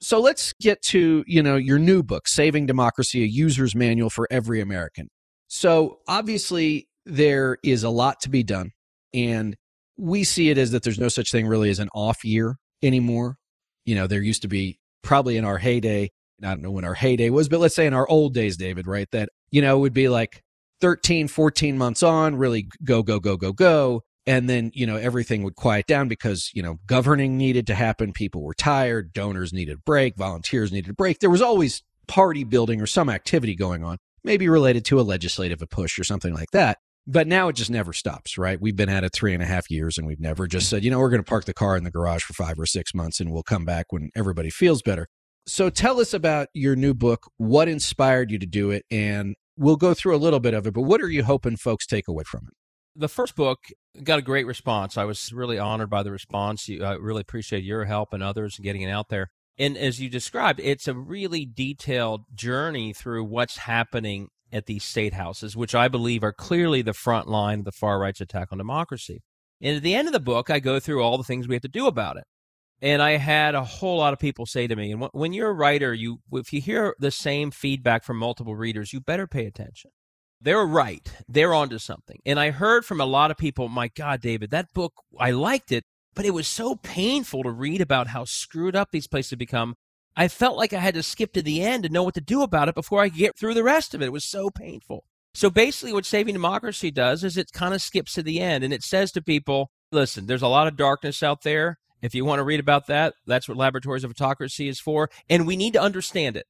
So 0.00 0.20
let's 0.20 0.52
get 0.60 0.82
to, 0.82 1.24
you 1.26 1.42
know, 1.42 1.56
your 1.56 1.78
new 1.78 2.02
book, 2.02 2.26
Saving 2.26 2.66
Democracy, 2.66 3.22
a 3.22 3.26
user's 3.26 3.74
manual 3.74 4.10
for 4.10 4.26
every 4.30 4.60
American. 4.60 5.08
So 5.46 5.98
obviously 6.08 6.88
there 7.04 7.58
is 7.62 7.84
a 7.84 7.90
lot 7.90 8.20
to 8.20 8.30
be 8.30 8.42
done 8.42 8.72
and 9.14 9.56
we 9.98 10.24
see 10.24 10.48
it 10.48 10.58
as 10.58 10.70
that 10.70 10.82
there's 10.82 10.98
no 10.98 11.08
such 11.08 11.30
thing 11.30 11.46
really 11.46 11.70
as 11.70 11.80
an 11.80 11.88
off 11.94 12.24
year 12.24 12.56
anymore. 12.82 13.36
You 13.84 13.96
know, 13.96 14.06
there 14.06 14.22
used 14.22 14.42
to 14.42 14.48
be 14.48 14.78
probably 15.02 15.36
in 15.36 15.44
our 15.44 15.58
heyday, 15.58 16.10
I 16.42 16.48
don't 16.48 16.62
know 16.62 16.70
when 16.70 16.84
our 16.84 16.94
heyday 16.94 17.30
was, 17.30 17.48
but 17.48 17.60
let's 17.60 17.74
say 17.74 17.86
in 17.86 17.94
our 17.94 18.08
old 18.08 18.32
days, 18.34 18.56
David, 18.56 18.86
right? 18.86 19.08
That, 19.12 19.30
you 19.50 19.60
know, 19.60 19.78
would 19.78 19.92
be 19.92 20.08
like 20.08 20.42
13, 20.80 21.28
14 21.28 21.76
months 21.76 22.02
on, 22.02 22.36
really 22.36 22.68
go, 22.84 23.02
go, 23.02 23.18
go, 23.18 23.36
go, 23.36 23.52
go. 23.52 24.02
And 24.26 24.48
then, 24.48 24.70
you 24.74 24.86
know, 24.86 24.96
everything 24.96 25.42
would 25.42 25.56
quiet 25.56 25.86
down 25.86 26.06
because, 26.06 26.50
you 26.54 26.62
know, 26.62 26.78
governing 26.86 27.38
needed 27.38 27.66
to 27.68 27.74
happen. 27.74 28.12
People 28.12 28.42
were 28.42 28.54
tired. 28.54 29.12
Donors 29.14 29.54
needed 29.54 29.76
a 29.78 29.80
break. 29.86 30.16
Volunteers 30.16 30.70
needed 30.70 30.90
a 30.90 30.94
break. 30.94 31.18
There 31.18 31.30
was 31.30 31.40
always 31.40 31.82
party 32.06 32.44
building 32.44 32.80
or 32.80 32.86
some 32.86 33.08
activity 33.08 33.54
going 33.54 33.82
on, 33.82 33.96
maybe 34.22 34.48
related 34.48 34.84
to 34.86 35.00
a 35.00 35.02
legislative 35.02 35.62
push 35.70 35.98
or 35.98 36.04
something 36.04 36.34
like 36.34 36.50
that. 36.50 36.78
But 37.10 37.26
now 37.26 37.48
it 37.48 37.56
just 37.56 37.70
never 37.70 37.94
stops, 37.94 38.36
right? 38.36 38.60
We've 38.60 38.76
been 38.76 38.90
at 38.90 39.02
it 39.02 39.14
three 39.14 39.32
and 39.32 39.42
a 39.42 39.46
half 39.46 39.70
years 39.70 39.96
and 39.96 40.06
we've 40.06 40.20
never 40.20 40.46
just 40.46 40.68
said, 40.68 40.84
you 40.84 40.90
know, 40.90 40.98
we're 40.98 41.08
going 41.08 41.24
to 41.24 41.28
park 41.28 41.46
the 41.46 41.54
car 41.54 41.74
in 41.74 41.84
the 41.84 41.90
garage 41.90 42.22
for 42.22 42.34
five 42.34 42.58
or 42.58 42.66
six 42.66 42.92
months 42.92 43.18
and 43.18 43.32
we'll 43.32 43.42
come 43.42 43.64
back 43.64 43.86
when 43.88 44.10
everybody 44.14 44.50
feels 44.50 44.82
better. 44.82 45.06
So 45.46 45.70
tell 45.70 46.00
us 46.00 46.12
about 46.12 46.48
your 46.52 46.76
new 46.76 46.92
book. 46.92 47.30
What 47.38 47.66
inspired 47.66 48.30
you 48.30 48.38
to 48.38 48.46
do 48.46 48.70
it? 48.70 48.84
And 48.90 49.36
we'll 49.56 49.76
go 49.76 49.94
through 49.94 50.16
a 50.16 50.18
little 50.18 50.38
bit 50.38 50.52
of 50.52 50.66
it, 50.66 50.74
but 50.74 50.82
what 50.82 51.00
are 51.00 51.08
you 51.08 51.24
hoping 51.24 51.56
folks 51.56 51.86
take 51.86 52.08
away 52.08 52.24
from 52.26 52.42
it? 52.46 52.54
The 52.94 53.08
first 53.08 53.34
book 53.34 53.60
got 54.04 54.18
a 54.18 54.22
great 54.22 54.46
response. 54.46 54.98
I 54.98 55.04
was 55.04 55.32
really 55.32 55.58
honored 55.58 55.88
by 55.88 56.02
the 56.02 56.12
response. 56.12 56.68
I 56.68 56.92
really 56.92 57.22
appreciate 57.22 57.64
your 57.64 57.86
help 57.86 58.12
and 58.12 58.22
others 58.22 58.58
in 58.58 58.64
getting 58.64 58.82
it 58.82 58.90
out 58.90 59.08
there. 59.08 59.30
And 59.56 59.78
as 59.78 59.98
you 59.98 60.10
described, 60.10 60.60
it's 60.62 60.86
a 60.86 60.94
really 60.94 61.46
detailed 61.46 62.24
journey 62.34 62.92
through 62.92 63.24
what's 63.24 63.56
happening 63.56 64.28
at 64.52 64.66
these 64.66 64.84
state 64.84 65.14
houses, 65.14 65.56
which 65.56 65.74
I 65.74 65.88
believe 65.88 66.24
are 66.24 66.32
clearly 66.32 66.82
the 66.82 66.92
front 66.92 67.28
line 67.28 67.60
of 67.60 67.64
the 67.64 67.72
far 67.72 67.98
right's 67.98 68.20
attack 68.20 68.48
on 68.50 68.58
democracy. 68.58 69.22
And 69.60 69.76
at 69.76 69.82
the 69.82 69.94
end 69.94 70.08
of 70.08 70.12
the 70.12 70.20
book, 70.20 70.50
I 70.50 70.60
go 70.60 70.78
through 70.80 71.02
all 71.02 71.18
the 71.18 71.24
things 71.24 71.48
we 71.48 71.54
have 71.54 71.62
to 71.62 71.68
do 71.68 71.86
about 71.86 72.16
it. 72.16 72.24
And 72.80 73.02
I 73.02 73.16
had 73.16 73.54
a 73.54 73.64
whole 73.64 73.98
lot 73.98 74.12
of 74.12 74.20
people 74.20 74.46
say 74.46 74.68
to 74.68 74.76
me, 74.76 74.92
and 74.92 75.08
when 75.12 75.32
you're 75.32 75.50
a 75.50 75.54
writer, 75.54 75.92
you 75.92 76.18
if 76.32 76.52
you 76.52 76.60
hear 76.60 76.94
the 77.00 77.10
same 77.10 77.50
feedback 77.50 78.04
from 78.04 78.18
multiple 78.18 78.54
readers, 78.54 78.92
you 78.92 79.00
better 79.00 79.26
pay 79.26 79.46
attention. 79.46 79.90
They're 80.40 80.64
right. 80.64 81.10
They're 81.28 81.54
onto 81.54 81.78
something. 81.78 82.20
And 82.24 82.38
I 82.38 82.52
heard 82.52 82.84
from 82.84 83.00
a 83.00 83.06
lot 83.06 83.32
of 83.32 83.36
people, 83.36 83.68
my 83.68 83.88
God, 83.88 84.20
David, 84.20 84.50
that 84.50 84.72
book, 84.72 84.92
I 85.18 85.32
liked 85.32 85.72
it, 85.72 85.82
but 86.14 86.24
it 86.24 86.30
was 86.30 86.46
so 86.46 86.76
painful 86.76 87.42
to 87.42 87.50
read 87.50 87.80
about 87.80 88.08
how 88.08 88.24
screwed 88.24 88.76
up 88.76 88.90
these 88.92 89.08
places 89.08 89.30
have 89.30 89.40
become. 89.40 89.74
I 90.18 90.26
felt 90.26 90.56
like 90.56 90.72
I 90.72 90.80
had 90.80 90.94
to 90.94 91.02
skip 91.04 91.32
to 91.34 91.42
the 91.42 91.62
end 91.62 91.84
and 91.84 91.94
know 91.94 92.02
what 92.02 92.14
to 92.14 92.20
do 92.20 92.42
about 92.42 92.68
it 92.68 92.74
before 92.74 93.00
I 93.00 93.08
could 93.08 93.18
get 93.18 93.38
through 93.38 93.54
the 93.54 93.62
rest 93.62 93.94
of 93.94 94.02
it. 94.02 94.06
It 94.06 94.12
was 94.12 94.24
so 94.24 94.50
painful. 94.50 95.04
So 95.32 95.48
basically, 95.48 95.92
what 95.92 96.04
Saving 96.04 96.34
Democracy 96.34 96.90
does 96.90 97.22
is 97.22 97.36
it 97.36 97.52
kind 97.52 97.72
of 97.72 97.80
skips 97.80 98.14
to 98.14 98.22
the 98.24 98.40
end 98.40 98.64
and 98.64 98.74
it 98.74 98.82
says 98.82 99.12
to 99.12 99.22
people, 99.22 99.70
listen, 99.92 100.26
there's 100.26 100.42
a 100.42 100.48
lot 100.48 100.66
of 100.66 100.76
darkness 100.76 101.22
out 101.22 101.42
there. 101.42 101.78
If 102.02 102.16
you 102.16 102.24
want 102.24 102.40
to 102.40 102.44
read 102.44 102.58
about 102.58 102.88
that, 102.88 103.14
that's 103.28 103.48
what 103.48 103.56
Laboratories 103.56 104.02
of 104.02 104.10
Autocracy 104.10 104.66
is 104.66 104.80
for. 104.80 105.08
And 105.30 105.46
we 105.46 105.56
need 105.56 105.74
to 105.74 105.80
understand 105.80 106.36
it. 106.36 106.46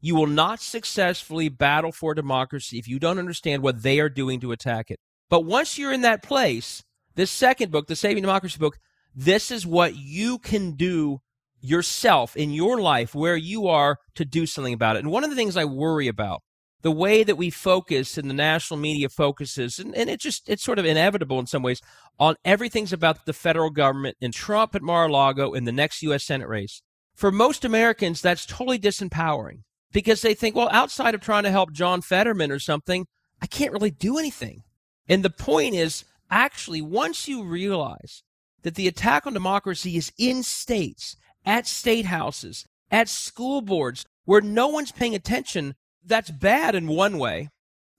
You 0.00 0.16
will 0.16 0.26
not 0.26 0.60
successfully 0.60 1.48
battle 1.48 1.92
for 1.92 2.14
democracy 2.14 2.80
if 2.80 2.88
you 2.88 2.98
don't 2.98 3.20
understand 3.20 3.62
what 3.62 3.84
they 3.84 4.00
are 4.00 4.08
doing 4.08 4.40
to 4.40 4.50
attack 4.50 4.90
it. 4.90 4.98
But 5.30 5.44
once 5.44 5.78
you're 5.78 5.92
in 5.92 6.02
that 6.02 6.24
place, 6.24 6.82
this 7.14 7.30
second 7.30 7.70
book, 7.70 7.86
the 7.86 7.94
Saving 7.94 8.24
Democracy 8.24 8.58
book, 8.58 8.78
this 9.14 9.52
is 9.52 9.64
what 9.64 9.94
you 9.94 10.40
can 10.40 10.72
do 10.72 11.20
yourself 11.62 12.36
in 12.36 12.50
your 12.50 12.80
life 12.80 13.14
where 13.14 13.36
you 13.36 13.68
are 13.68 13.96
to 14.16 14.24
do 14.24 14.46
something 14.46 14.74
about 14.74 14.96
it. 14.96 15.00
And 15.00 15.10
one 15.10 15.24
of 15.24 15.30
the 15.30 15.36
things 15.36 15.56
I 15.56 15.64
worry 15.64 16.08
about, 16.08 16.42
the 16.82 16.90
way 16.90 17.22
that 17.22 17.36
we 17.36 17.48
focus 17.48 18.18
and 18.18 18.28
the 18.28 18.34
national 18.34 18.80
media 18.80 19.08
focuses, 19.08 19.78
and, 19.78 19.94
and 19.94 20.10
it 20.10 20.20
just 20.20 20.48
it's 20.48 20.64
sort 20.64 20.80
of 20.80 20.84
inevitable 20.84 21.38
in 21.38 21.46
some 21.46 21.62
ways, 21.62 21.80
on 22.18 22.34
everything's 22.44 22.92
about 22.92 23.24
the 23.24 23.32
federal 23.32 23.70
government 23.70 24.16
and 24.20 24.34
Trump 24.34 24.74
at 24.74 24.82
Mar-a-Lago 24.82 25.52
in 25.52 25.64
the 25.64 25.72
next 25.72 26.02
US 26.02 26.24
Senate 26.24 26.48
race. 26.48 26.82
For 27.14 27.30
most 27.30 27.64
Americans, 27.64 28.20
that's 28.20 28.44
totally 28.44 28.78
disempowering 28.78 29.60
because 29.92 30.22
they 30.22 30.34
think, 30.34 30.56
well, 30.56 30.68
outside 30.72 31.14
of 31.14 31.20
trying 31.20 31.44
to 31.44 31.50
help 31.50 31.72
John 31.72 32.02
Fetterman 32.02 32.50
or 32.50 32.58
something, 32.58 33.06
I 33.40 33.46
can't 33.46 33.72
really 33.72 33.90
do 33.90 34.18
anything. 34.18 34.62
And 35.08 35.24
the 35.24 35.30
point 35.30 35.74
is, 35.74 36.04
actually, 36.30 36.82
once 36.82 37.28
you 37.28 37.44
realize 37.44 38.22
that 38.62 38.74
the 38.74 38.88
attack 38.88 39.26
on 39.26 39.34
democracy 39.34 39.96
is 39.96 40.12
in 40.18 40.42
states, 40.42 41.16
at 41.44 41.66
state 41.66 42.06
houses, 42.06 42.66
at 42.90 43.08
school 43.08 43.60
boards, 43.60 44.06
where 44.24 44.40
no 44.40 44.68
one's 44.68 44.92
paying 44.92 45.14
attention, 45.14 45.74
that's 46.04 46.30
bad 46.30 46.74
in 46.74 46.86
one 46.86 47.18
way. 47.18 47.48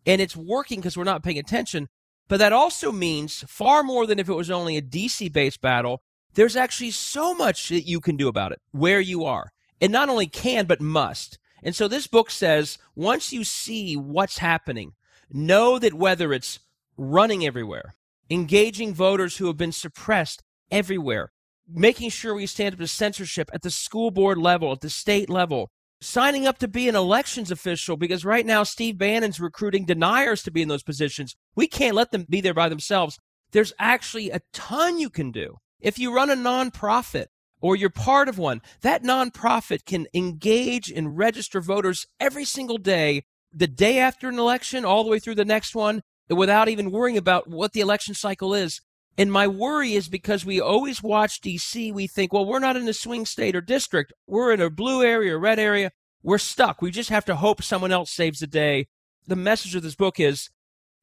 And 0.06 0.22
it's 0.22 0.36
working 0.36 0.80
because 0.80 0.98
we're 0.98 1.04
not 1.04 1.24
paying 1.24 1.40
attention. 1.40 1.88
But 2.28 2.38
that 2.38 2.54
also 2.54 2.92
means 2.92 3.44
far 3.48 3.84
more 3.84 4.06
than 4.06 4.20
if 4.20 4.30
it 4.30 4.34
was 4.34 4.50
only 4.50 4.78
a 4.78 4.82
DC 4.82 5.32
based 5.32 5.62
battle. 5.62 6.02
There's 6.34 6.56
actually 6.56 6.92
so 6.92 7.34
much 7.34 7.70
that 7.70 7.88
you 7.88 8.00
can 8.00 8.18
do 8.18 8.28
about 8.28 8.52
it 8.52 8.62
where 8.72 9.00
you 9.00 9.24
are. 9.26 9.52
And 9.82 9.92
not 9.92 10.10
only 10.10 10.28
can, 10.28 10.66
but 10.66 10.82
must. 10.82 11.38
And 11.62 11.76
so 11.76 11.88
this 11.88 12.08
book 12.08 12.30
says 12.30 12.78
once 12.96 13.34
you 13.34 13.44
see 13.44 13.96
what's 13.96 14.38
happening, 14.38 14.94
know 15.32 15.80
that 15.80 15.94
whether 15.94 16.34
it's 16.34 16.60
running 16.98 17.46
everywhere, 17.46 17.96
engaging 18.30 18.94
voters 18.94 19.38
who 19.38 19.48
have 19.48 19.58
been 19.58 19.72
suppressed 19.72 20.44
everywhere, 20.72 21.32
making 21.68 22.10
sure 22.10 22.34
we 22.34 22.46
stand 22.46 22.74
up 22.74 22.80
to 22.80 22.88
censorship 22.88 23.50
at 23.54 23.62
the 23.62 23.70
school 23.70 24.12
board 24.12 24.38
level, 24.38 24.72
at 24.72 24.82
the 24.82 24.90
state 24.90 25.30
level, 25.30 25.70
signing 26.02 26.46
up 26.46 26.58
to 26.60 26.68
be 26.68 26.90
an 26.90 26.96
elections 26.96 27.52
official 27.52 27.98
because 27.98 28.26
right 28.26 28.46
now 28.46 28.64
Steve 28.64 28.98
Bannon's 28.98 29.40
recruiting 29.40 29.86
deniers 29.86 30.44
to 30.44 30.52
be 30.52 30.62
in 30.62 30.68
those 30.68 30.84
positions. 30.84 31.36
We 31.56 31.68
can't 31.68 31.96
let 31.96 32.12
them 32.12 32.26
be 32.30 32.42
there 32.42 32.54
by 32.54 32.70
themselves. 32.70 33.18
There's 33.52 33.74
actually 33.80 34.30
a 34.30 34.42
ton 34.52 35.00
you 35.00 35.10
can 35.10 35.32
do. 35.32 35.58
If 35.80 36.00
you 36.00 36.14
run 36.14 36.30
a 36.30 36.36
nonprofit, 36.36 37.28
or 37.62 37.78
you're 37.78 37.90
part 37.90 38.28
of 38.28 38.38
one, 38.38 38.62
that 38.82 39.04
nonprofit 39.04 39.86
can 39.86 40.06
engage 40.14 40.92
and 40.92 41.18
register 41.18 41.62
voters 41.62 42.06
every 42.20 42.44
single 42.44 42.78
day, 42.78 43.24
the 43.54 43.68
day 43.68 44.00
after 44.00 44.28
an 44.28 44.38
election, 44.38 44.84
all 44.84 45.04
the 45.04 45.10
way 45.10 45.20
through 45.20 45.36
the 45.36 45.46
next 45.46 45.74
one, 45.74 46.02
without 46.30 46.68
even 46.68 46.92
worrying 46.92 47.18
about 47.18 47.50
what 47.50 47.72
the 47.72 47.80
election 47.80 48.14
cycle 48.14 48.54
is. 48.54 48.82
And 49.18 49.32
my 49.32 49.48
worry 49.48 49.94
is 49.94 50.08
because 50.08 50.46
we 50.46 50.60
always 50.60 51.04
watch 51.04 51.42
DC, 51.42 51.94
we 51.94 52.08
think, 52.08 52.34
well, 52.34 52.46
we're 52.46 52.60
not 52.60 52.76
in 52.76 52.88
a 52.88 52.94
swing 52.94 53.26
state 53.26 53.56
or 53.56 53.62
district. 53.62 54.12
We're 54.26 54.54
in 54.54 54.62
a 54.62 54.70
blue 54.70 55.04
area, 55.04 55.36
or 55.36 55.40
red 55.40 55.60
area. 55.60 55.92
We're 56.24 56.40
stuck. 56.40 56.82
We 56.82 56.90
just 56.90 57.10
have 57.10 57.26
to 57.26 57.36
hope 57.36 57.62
someone 57.62 57.92
else 57.92 58.12
saves 58.12 58.40
the 58.40 58.48
day. 58.48 58.88
The 59.28 59.36
message 59.36 59.76
of 59.76 59.84
this 59.84 59.96
book 59.96 60.20
is 60.20 60.50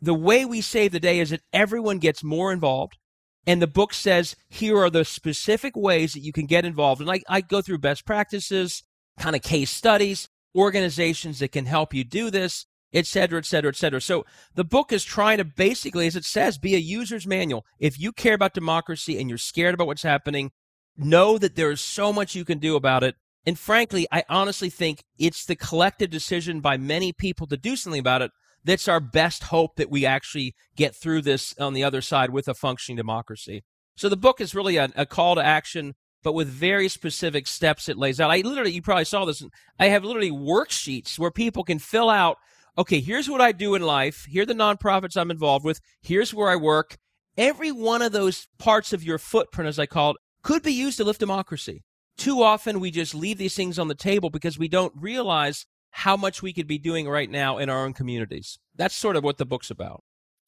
the 0.00 0.14
way 0.14 0.44
we 0.44 0.60
save 0.60 0.92
the 0.92 1.00
day 1.00 1.20
is 1.20 1.30
that 1.30 1.42
everyone 1.52 1.98
gets 1.98 2.24
more 2.24 2.52
involved. 2.52 2.98
And 3.46 3.62
the 3.62 3.66
book 3.66 3.94
says, 3.94 4.36
here 4.48 4.78
are 4.78 4.90
the 4.90 5.04
specific 5.04 5.76
ways 5.76 6.14
that 6.14 6.20
you 6.20 6.32
can 6.32 6.46
get 6.46 6.64
involved. 6.64 7.00
And 7.00 7.10
I, 7.10 7.20
I 7.28 7.40
go 7.40 7.62
through 7.62 7.78
best 7.78 8.04
practices, 8.04 8.82
kind 9.18 9.36
of 9.36 9.42
case 9.42 9.70
studies, 9.70 10.28
organizations 10.54 11.38
that 11.38 11.52
can 11.52 11.66
help 11.66 11.94
you 11.94 12.04
do 12.04 12.30
this, 12.30 12.66
et 12.92 13.06
cetera, 13.06 13.38
et 13.38 13.46
cetera, 13.46 13.70
et 13.70 13.76
cetera. 13.76 14.00
So 14.00 14.24
the 14.54 14.64
book 14.64 14.92
is 14.92 15.04
trying 15.04 15.38
to 15.38 15.44
basically, 15.44 16.06
as 16.06 16.16
it 16.16 16.24
says, 16.24 16.58
be 16.58 16.74
a 16.74 16.78
user's 16.78 17.26
manual. 17.26 17.64
If 17.78 17.98
you 17.98 18.12
care 18.12 18.34
about 18.34 18.54
democracy 18.54 19.18
and 19.18 19.28
you're 19.28 19.38
scared 19.38 19.74
about 19.74 19.86
what's 19.86 20.02
happening, 20.02 20.50
know 20.96 21.38
that 21.38 21.56
there 21.56 21.70
is 21.70 21.80
so 21.80 22.12
much 22.12 22.34
you 22.34 22.44
can 22.44 22.58
do 22.58 22.76
about 22.76 23.04
it. 23.04 23.14
And 23.46 23.58
frankly, 23.58 24.06
I 24.12 24.24
honestly 24.28 24.68
think 24.68 25.04
it's 25.18 25.46
the 25.46 25.56
collective 25.56 26.10
decision 26.10 26.60
by 26.60 26.76
many 26.76 27.12
people 27.12 27.46
to 27.46 27.56
do 27.56 27.74
something 27.76 28.00
about 28.00 28.22
it 28.22 28.32
that's 28.64 28.88
our 28.88 29.00
best 29.00 29.44
hope 29.44 29.76
that 29.76 29.90
we 29.90 30.04
actually 30.04 30.54
get 30.76 30.94
through 30.94 31.22
this 31.22 31.54
on 31.58 31.72
the 31.72 31.84
other 31.84 32.00
side 32.00 32.30
with 32.30 32.48
a 32.48 32.54
functioning 32.54 32.96
democracy. 32.96 33.64
So 33.96 34.08
the 34.08 34.16
book 34.16 34.40
is 34.40 34.54
really 34.54 34.76
a, 34.76 34.90
a 34.96 35.06
call 35.06 35.34
to 35.34 35.44
action, 35.44 35.94
but 36.22 36.32
with 36.32 36.48
very 36.48 36.88
specific 36.88 37.46
steps 37.46 37.88
it 37.88 37.96
lays 37.96 38.20
out. 38.20 38.30
I 38.30 38.38
literally, 38.38 38.72
you 38.72 38.82
probably 38.82 39.04
saw 39.04 39.24
this. 39.24 39.42
I 39.78 39.86
have 39.86 40.04
literally 40.04 40.30
worksheets 40.30 41.18
where 41.18 41.30
people 41.30 41.64
can 41.64 41.78
fill 41.78 42.10
out. 42.10 42.38
Okay, 42.78 43.00
here's 43.00 43.28
what 43.28 43.40
I 43.40 43.52
do 43.52 43.74
in 43.74 43.82
life. 43.82 44.26
Here 44.28 44.42
are 44.42 44.46
the 44.46 44.54
nonprofits 44.54 45.16
I'm 45.16 45.30
involved 45.30 45.64
with. 45.64 45.80
Here's 46.00 46.32
where 46.32 46.48
I 46.48 46.56
work. 46.56 46.96
Every 47.36 47.72
one 47.72 48.02
of 48.02 48.12
those 48.12 48.48
parts 48.58 48.92
of 48.92 49.04
your 49.04 49.18
footprint, 49.18 49.68
as 49.68 49.78
I 49.78 49.86
call 49.86 50.12
it, 50.12 50.16
could 50.42 50.62
be 50.62 50.72
used 50.72 50.96
to 50.98 51.04
lift 51.04 51.20
democracy. 51.20 51.84
Too 52.16 52.42
often 52.42 52.80
we 52.80 52.90
just 52.90 53.14
leave 53.14 53.38
these 53.38 53.54
things 53.54 53.78
on 53.78 53.88
the 53.88 53.94
table 53.94 54.30
because 54.30 54.58
we 54.58 54.68
don't 54.68 54.92
realize 54.96 55.66
how 55.90 56.16
much 56.16 56.42
we 56.42 56.52
could 56.52 56.66
be 56.66 56.78
doing 56.78 57.08
right 57.08 57.30
now 57.30 57.58
in 57.58 57.68
our 57.68 57.84
own 57.84 57.92
communities. 57.92 58.58
That's 58.76 58.94
sort 58.94 59.16
of 59.16 59.24
what 59.24 59.38
the 59.38 59.46
book's 59.46 59.70
about. 59.70 60.02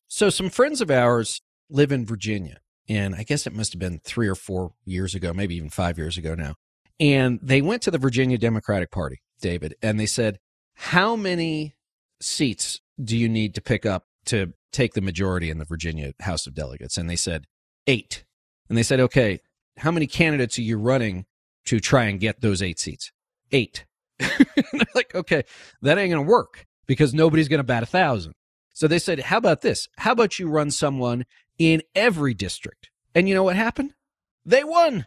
So, 0.06 0.30
some 0.30 0.50
friends 0.50 0.80
of 0.80 0.90
ours 0.90 1.40
live 1.70 1.90
in 1.90 2.04
Virginia, 2.04 2.58
and 2.88 3.14
I 3.14 3.22
guess 3.22 3.46
it 3.46 3.54
must 3.54 3.72
have 3.72 3.80
been 3.80 4.00
three 4.04 4.28
or 4.28 4.34
four 4.34 4.74
years 4.84 5.14
ago, 5.14 5.32
maybe 5.32 5.56
even 5.56 5.70
five 5.70 5.98
years 5.98 6.18
ago 6.18 6.34
now. 6.34 6.54
And 7.00 7.40
they 7.42 7.62
went 7.62 7.82
to 7.82 7.90
the 7.90 7.98
Virginia 7.98 8.38
Democratic 8.38 8.90
Party, 8.90 9.22
David, 9.40 9.74
and 9.82 9.98
they 9.98 10.06
said, 10.06 10.38
How 10.74 11.16
many 11.16 11.74
seats 12.22 12.80
do 13.02 13.16
you 13.16 13.28
need 13.28 13.54
to 13.54 13.60
pick 13.60 13.84
up 13.84 14.04
to 14.26 14.52
take 14.72 14.94
the 14.94 15.00
majority 15.00 15.50
in 15.50 15.58
the 15.58 15.64
Virginia 15.64 16.12
House 16.20 16.46
of 16.46 16.54
Delegates? 16.54 16.96
And 16.96 17.08
they 17.08 17.16
said, 17.16 17.46
Eight. 17.86 18.24
And 18.68 18.78
they 18.78 18.82
said, 18.82 19.00
Okay, 19.00 19.40
how 19.78 19.90
many 19.90 20.06
candidates 20.06 20.58
are 20.58 20.62
you 20.62 20.78
running 20.78 21.26
to 21.66 21.80
try 21.80 22.04
and 22.04 22.20
get 22.20 22.40
those 22.40 22.62
eight 22.62 22.78
seats? 22.78 23.12
Eight. 23.50 23.84
they're 24.18 24.86
like, 24.94 25.14
okay, 25.14 25.42
that 25.82 25.98
ain't 25.98 26.12
going 26.12 26.24
to 26.24 26.30
work 26.30 26.66
because 26.86 27.14
nobody's 27.14 27.48
going 27.48 27.58
to 27.58 27.64
bat 27.64 27.82
a 27.82 27.86
thousand. 27.86 28.34
So 28.74 28.88
they 28.88 28.98
said, 28.98 29.20
how 29.20 29.38
about 29.38 29.60
this? 29.60 29.88
How 29.98 30.12
about 30.12 30.38
you 30.38 30.48
run 30.48 30.70
someone 30.70 31.24
in 31.58 31.82
every 31.94 32.34
district? 32.34 32.90
And 33.14 33.28
you 33.28 33.34
know 33.34 33.42
what 33.42 33.56
happened? 33.56 33.94
They 34.44 34.64
won. 34.64 35.06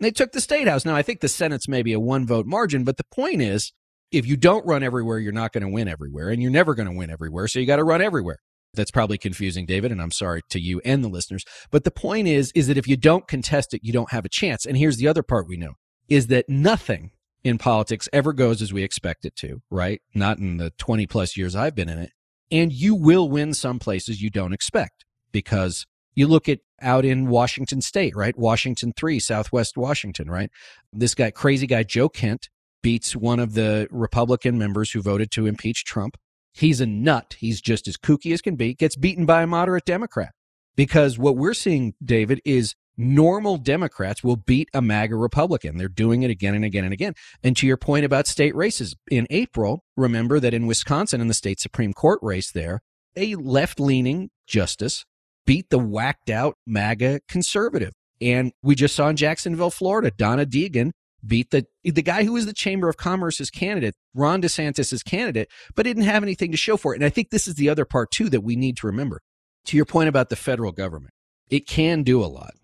They 0.00 0.10
took 0.10 0.32
the 0.32 0.40
state 0.40 0.66
house. 0.66 0.84
Now, 0.84 0.96
I 0.96 1.02
think 1.02 1.20
the 1.20 1.28
Senate's 1.28 1.68
maybe 1.68 1.92
a 1.92 2.00
one 2.00 2.26
vote 2.26 2.46
margin, 2.46 2.84
but 2.84 2.96
the 2.96 3.04
point 3.04 3.42
is, 3.42 3.72
if 4.12 4.26
you 4.26 4.36
don't 4.36 4.66
run 4.66 4.82
everywhere, 4.82 5.18
you're 5.18 5.32
not 5.32 5.52
going 5.52 5.62
to 5.62 5.68
win 5.68 5.88
everywhere, 5.88 6.28
and 6.28 6.40
you're 6.42 6.50
never 6.50 6.74
going 6.74 6.88
to 6.88 6.96
win 6.96 7.10
everywhere. 7.10 7.48
So 7.48 7.58
you 7.58 7.66
got 7.66 7.76
to 7.76 7.84
run 7.84 8.02
everywhere. 8.02 8.38
That's 8.74 8.90
probably 8.90 9.18
confusing, 9.18 9.66
David, 9.66 9.92
and 9.92 10.00
I'm 10.00 10.10
sorry 10.10 10.42
to 10.50 10.60
you 10.60 10.80
and 10.84 11.04
the 11.04 11.08
listeners. 11.08 11.44
But 11.70 11.84
the 11.84 11.90
point 11.90 12.28
is, 12.28 12.52
is 12.54 12.68
that 12.68 12.78
if 12.78 12.88
you 12.88 12.96
don't 12.96 13.28
contest 13.28 13.74
it, 13.74 13.82
you 13.84 13.92
don't 13.92 14.12
have 14.12 14.24
a 14.24 14.30
chance. 14.30 14.64
And 14.64 14.76
here's 14.76 14.96
the 14.96 15.08
other 15.08 15.22
part 15.22 15.48
we 15.48 15.56
know 15.56 15.74
is 16.08 16.28
that 16.28 16.48
nothing 16.48 17.10
in 17.44 17.58
politics 17.58 18.08
ever 18.12 18.32
goes 18.32 18.62
as 18.62 18.72
we 18.72 18.82
expect 18.82 19.24
it 19.24 19.36
to, 19.36 19.60
right? 19.70 20.00
Not 20.14 20.38
in 20.38 20.56
the 20.56 20.70
20 20.78 21.06
plus 21.06 21.36
years 21.36 21.54
I've 21.54 21.74
been 21.74 21.88
in 21.88 21.98
it. 21.98 22.12
And 22.50 22.72
you 22.72 22.94
will 22.94 23.28
win 23.28 23.54
some 23.54 23.78
places 23.78 24.22
you 24.22 24.30
don't 24.30 24.52
expect 24.52 25.04
because 25.32 25.86
you 26.14 26.26
look 26.26 26.48
at 26.48 26.60
out 26.80 27.04
in 27.04 27.28
Washington 27.28 27.80
state, 27.80 28.14
right? 28.14 28.36
Washington 28.36 28.92
3, 28.96 29.18
Southwest 29.18 29.76
Washington, 29.76 30.30
right? 30.30 30.50
This 30.92 31.14
guy, 31.14 31.30
crazy 31.30 31.66
guy, 31.66 31.82
Joe 31.82 32.08
Kent, 32.08 32.48
beats 32.82 33.16
one 33.16 33.38
of 33.38 33.54
the 33.54 33.88
Republican 33.90 34.58
members 34.58 34.90
who 34.90 35.02
voted 35.02 35.30
to 35.32 35.46
impeach 35.46 35.84
Trump. 35.84 36.16
He's 36.52 36.80
a 36.80 36.86
nut. 36.86 37.36
He's 37.38 37.60
just 37.60 37.88
as 37.88 37.96
kooky 37.96 38.32
as 38.32 38.42
can 38.42 38.56
be, 38.56 38.74
gets 38.74 38.96
beaten 38.96 39.24
by 39.24 39.42
a 39.42 39.46
moderate 39.46 39.84
Democrat. 39.84 40.32
Because 40.76 41.18
what 41.18 41.36
we're 41.36 41.54
seeing, 41.54 41.94
David, 42.02 42.40
is 42.44 42.74
normal 42.96 43.56
Democrats 43.56 44.22
will 44.22 44.36
beat 44.36 44.68
a 44.74 44.82
MAGA 44.82 45.16
Republican. 45.16 45.78
They're 45.78 45.88
doing 45.88 46.22
it 46.22 46.30
again 46.30 46.54
and 46.54 46.64
again 46.64 46.84
and 46.84 46.92
again. 46.92 47.14
And 47.42 47.56
to 47.56 47.66
your 47.66 47.76
point 47.76 48.04
about 48.04 48.26
state 48.26 48.54
races, 48.54 48.94
in 49.10 49.26
April, 49.30 49.84
remember 49.96 50.40
that 50.40 50.54
in 50.54 50.66
Wisconsin, 50.66 51.20
in 51.20 51.28
the 51.28 51.34
state 51.34 51.60
Supreme 51.60 51.92
Court 51.92 52.18
race 52.22 52.52
there, 52.52 52.80
a 53.16 53.34
left 53.36 53.80
leaning 53.80 54.30
justice 54.46 55.04
beat 55.46 55.70
the 55.70 55.78
whacked 55.78 56.30
out 56.30 56.56
MAGA 56.66 57.20
conservative. 57.28 57.92
And 58.20 58.52
we 58.62 58.74
just 58.74 58.94
saw 58.94 59.08
in 59.08 59.16
Jacksonville, 59.16 59.70
Florida, 59.70 60.12
Donna 60.16 60.46
Deegan 60.46 60.92
beat 61.26 61.50
the 61.50 61.66
the 61.84 62.02
guy 62.02 62.24
who 62.24 62.32
was 62.32 62.46
the 62.46 62.52
Chamber 62.52 62.88
of 62.88 62.96
Commerce's 62.96 63.50
candidate, 63.50 63.94
Ron 64.14 64.42
DeSantis's 64.42 65.02
candidate, 65.02 65.48
but 65.74 65.84
didn't 65.84 66.02
have 66.04 66.22
anything 66.22 66.50
to 66.50 66.56
show 66.56 66.76
for 66.76 66.94
it. 66.94 66.96
And 66.96 67.04
I 67.04 67.10
think 67.10 67.30
this 67.30 67.46
is 67.46 67.54
the 67.54 67.68
other 67.68 67.84
part 67.84 68.10
too 68.10 68.28
that 68.30 68.42
we 68.42 68.56
need 68.56 68.76
to 68.78 68.86
remember. 68.86 69.20
To 69.66 69.76
your 69.76 69.86
point 69.86 70.08
about 70.08 70.28
the 70.28 70.34
federal 70.34 70.72
government, 70.72 71.14
it 71.48 71.68
can 71.68 72.02
do 72.02 72.20
a 72.22 72.26
lot 72.26 72.54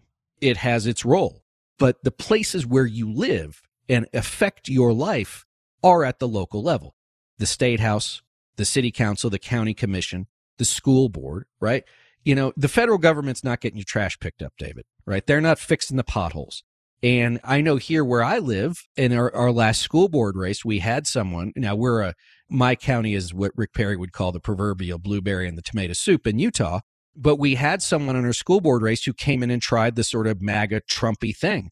it 0.40 0.59
has 0.59 0.87
its 0.87 1.05
role. 1.05 1.42
But 1.79 2.03
the 2.03 2.11
places 2.11 2.66
where 2.66 2.87
you 2.87 3.11
live 3.11 3.62
and 3.88 4.07
affect 4.12 4.68
your 4.68 4.92
life 4.92 5.44
are 5.83 6.05
at 6.05 6.18
the 6.18 6.29
local 6.29 6.62
level 6.62 6.94
the 7.38 7.47
state 7.47 7.79
house, 7.79 8.21
the 8.57 8.64
city 8.64 8.90
council, 8.90 9.31
the 9.31 9.38
county 9.38 9.73
commission, 9.73 10.27
the 10.59 10.64
school 10.64 11.09
board, 11.09 11.44
right? 11.61 11.85
You 12.25 12.35
know, 12.35 12.53
the 12.57 12.66
federal 12.66 12.99
government's 12.99 13.44
not 13.44 13.61
getting 13.61 13.79
your 13.79 13.85
trash 13.85 14.18
picked 14.18 14.42
up, 14.42 14.55
David, 14.59 14.85
right? 15.07 15.25
They're 15.25 15.40
not 15.40 15.61
fixing 15.61 15.97
the 15.97 16.03
potholes. 16.03 16.64
And 17.02 17.38
I 17.44 17.61
know 17.61 17.76
here 17.76 18.04
where 18.04 18.24
I 18.24 18.38
live 18.38 18.82
in 18.96 19.12
our, 19.12 19.34
our 19.34 19.52
last 19.52 19.82
school 19.82 20.08
board 20.08 20.37
race, 20.37 20.64
we 20.64 20.80
had 20.80 21.06
someone. 21.06 21.52
Now 21.54 21.76
we're 21.76 22.02
a, 22.02 22.14
my 22.50 22.74
county 22.74 23.14
is 23.14 23.32
what 23.32 23.52
Rick 23.54 23.72
Perry 23.72 23.96
would 23.96 24.12
call 24.12 24.32
the 24.32 24.40
proverbial 24.40 24.98
blueberry 24.98 25.46
and 25.46 25.56
the 25.56 25.62
tomato 25.62 25.92
soup 25.92 26.26
in 26.26 26.38
Utah. 26.38 26.80
But 27.14 27.37
we 27.37 27.54
had 27.54 27.82
someone 27.82 28.16
in 28.16 28.24
our 28.24 28.32
school 28.32 28.61
board 28.61 28.82
race 28.82 29.04
who 29.04 29.12
came 29.12 29.42
in 29.42 29.50
and 29.50 29.62
tried 29.62 29.96
the 29.96 30.04
sort 30.04 30.26
of 30.26 30.40
MAGA 30.40 30.82
Trumpy 30.82 31.37
thing, 31.37 31.70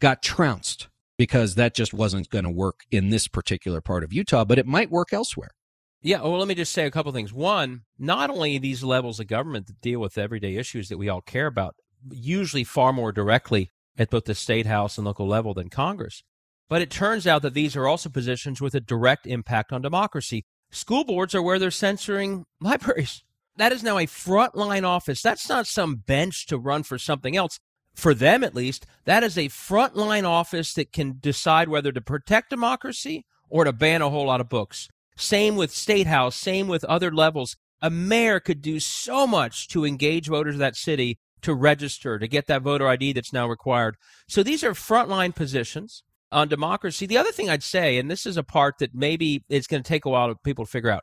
got 0.00 0.22
trounced 0.22 0.88
because 1.16 1.56
that 1.56 1.74
just 1.74 1.92
wasn't 1.92 2.30
going 2.30 2.44
to 2.44 2.50
work 2.50 2.80
in 2.90 3.10
this 3.10 3.26
particular 3.26 3.80
part 3.80 4.04
of 4.04 4.12
Utah, 4.12 4.44
but 4.44 4.58
it 4.58 4.66
might 4.66 4.90
work 4.90 5.12
elsewhere. 5.12 5.50
Yeah, 6.00 6.22
well, 6.22 6.38
let 6.38 6.46
me 6.46 6.54
just 6.54 6.72
say 6.72 6.86
a 6.86 6.92
couple 6.92 7.10
things. 7.10 7.32
One, 7.32 7.82
not 7.98 8.30
only 8.30 8.56
these 8.58 8.84
levels 8.84 9.18
of 9.18 9.26
government 9.26 9.66
that 9.66 9.80
deal 9.80 9.98
with 9.98 10.16
everyday 10.16 10.54
issues 10.54 10.88
that 10.88 10.98
we 10.98 11.08
all 11.08 11.20
care 11.20 11.48
about, 11.48 11.74
usually 12.08 12.62
far 12.62 12.92
more 12.92 13.10
directly 13.10 13.72
at 13.98 14.10
both 14.10 14.24
the 14.24 14.34
state 14.34 14.66
house 14.66 14.96
and 14.96 15.04
local 15.04 15.26
level 15.26 15.52
than 15.52 15.68
Congress, 15.68 16.22
but 16.68 16.80
it 16.80 16.90
turns 16.90 17.26
out 17.26 17.42
that 17.42 17.54
these 17.54 17.76
are 17.76 17.86
also 17.86 18.08
positions 18.08 18.60
with 18.60 18.74
a 18.74 18.80
direct 18.80 19.26
impact 19.26 19.72
on 19.72 19.82
democracy. 19.82 20.44
School 20.70 21.04
boards 21.04 21.34
are 21.34 21.42
where 21.42 21.58
they're 21.58 21.70
censoring 21.70 22.44
libraries. 22.60 23.24
That 23.56 23.72
is 23.72 23.82
now 23.82 23.98
a 23.98 24.06
frontline 24.06 24.84
office. 24.84 25.20
That's 25.20 25.48
not 25.48 25.66
some 25.66 25.96
bench 25.96 26.46
to 26.46 26.58
run 26.58 26.84
for 26.84 26.96
something 26.96 27.36
else. 27.36 27.58
For 27.94 28.14
them, 28.14 28.44
at 28.44 28.54
least, 28.54 28.86
that 29.06 29.24
is 29.24 29.36
a 29.36 29.48
frontline 29.48 30.24
office 30.24 30.72
that 30.74 30.92
can 30.92 31.18
decide 31.20 31.68
whether 31.68 31.90
to 31.90 32.00
protect 32.00 32.50
democracy 32.50 33.24
or 33.50 33.64
to 33.64 33.72
ban 33.72 34.02
a 34.02 34.10
whole 34.10 34.26
lot 34.26 34.40
of 34.40 34.48
books. 34.48 34.88
Same 35.16 35.56
with 35.56 35.72
State 35.72 36.06
House, 36.06 36.36
same 36.36 36.68
with 36.68 36.84
other 36.84 37.10
levels. 37.10 37.56
A 37.82 37.90
mayor 37.90 38.38
could 38.38 38.62
do 38.62 38.78
so 38.78 39.26
much 39.26 39.66
to 39.68 39.84
engage 39.84 40.28
voters 40.28 40.54
of 40.54 40.60
that 40.60 40.76
city 40.76 41.18
to 41.42 41.54
register, 41.54 42.18
to 42.18 42.28
get 42.28 42.46
that 42.46 42.62
voter 42.62 42.88
ID 42.88 43.12
that's 43.12 43.32
now 43.32 43.48
required. 43.48 43.96
So 44.28 44.42
these 44.42 44.64
are 44.64 44.72
frontline 44.72 45.34
positions 45.34 46.02
on 46.30 46.48
democracy. 46.48 47.06
The 47.06 47.18
other 47.18 47.32
thing 47.32 47.48
I'd 47.48 47.62
say, 47.62 47.98
and 47.98 48.10
this 48.10 48.26
is 48.26 48.36
a 48.36 48.42
part 48.42 48.76
that 48.78 48.94
maybe 48.94 49.44
it's 49.48 49.66
going 49.66 49.82
to 49.82 49.88
take 49.88 50.04
a 50.04 50.10
while 50.10 50.28
for 50.28 50.36
people 50.44 50.64
to 50.64 50.70
figure 50.70 50.90
out. 50.90 51.02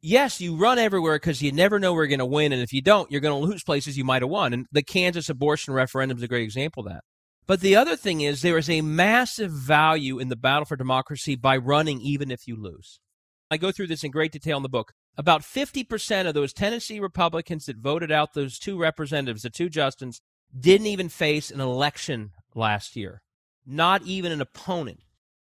Yes, 0.00 0.40
you 0.40 0.56
run 0.56 0.78
everywhere 0.78 1.16
because 1.16 1.42
you 1.42 1.52
never 1.52 1.78
know 1.78 1.92
where 1.92 2.02
you're 2.02 2.08
going 2.08 2.18
to 2.18 2.26
win. 2.26 2.52
And 2.52 2.60
if 2.60 2.72
you 2.72 2.82
don't, 2.82 3.10
you're 3.10 3.20
going 3.20 3.40
to 3.40 3.48
lose 3.48 3.62
places 3.62 3.96
you 3.96 4.04
might 4.04 4.22
have 4.22 4.30
won. 4.30 4.52
And 4.52 4.66
the 4.72 4.82
Kansas 4.82 5.28
abortion 5.28 5.74
referendum 5.74 6.18
is 6.18 6.24
a 6.24 6.28
great 6.28 6.42
example 6.42 6.84
of 6.84 6.92
that. 6.92 7.04
But 7.46 7.60
the 7.60 7.76
other 7.76 7.96
thing 7.96 8.20
is, 8.20 8.42
there 8.42 8.58
is 8.58 8.70
a 8.70 8.80
massive 8.80 9.52
value 9.52 10.18
in 10.18 10.28
the 10.28 10.36
battle 10.36 10.64
for 10.64 10.76
democracy 10.76 11.36
by 11.36 11.56
running 11.56 12.00
even 12.00 12.30
if 12.30 12.46
you 12.46 12.56
lose. 12.56 13.00
I 13.50 13.58
go 13.58 13.70
through 13.70 13.88
this 13.88 14.02
in 14.02 14.10
great 14.10 14.32
detail 14.32 14.56
in 14.56 14.62
the 14.62 14.68
book. 14.68 14.92
About 15.16 15.42
50% 15.42 16.26
of 16.26 16.34
those 16.34 16.52
Tennessee 16.52 16.98
Republicans 16.98 17.66
that 17.66 17.76
voted 17.76 18.10
out 18.10 18.32
those 18.32 18.58
two 18.58 18.78
representatives, 18.78 19.42
the 19.42 19.50
two 19.50 19.68
Justins, 19.68 20.20
didn't 20.58 20.86
even 20.86 21.08
face 21.08 21.50
an 21.50 21.60
election 21.60 22.30
last 22.54 22.96
year, 22.96 23.22
not 23.66 24.02
even 24.02 24.32
an 24.32 24.40
opponent. 24.40 25.00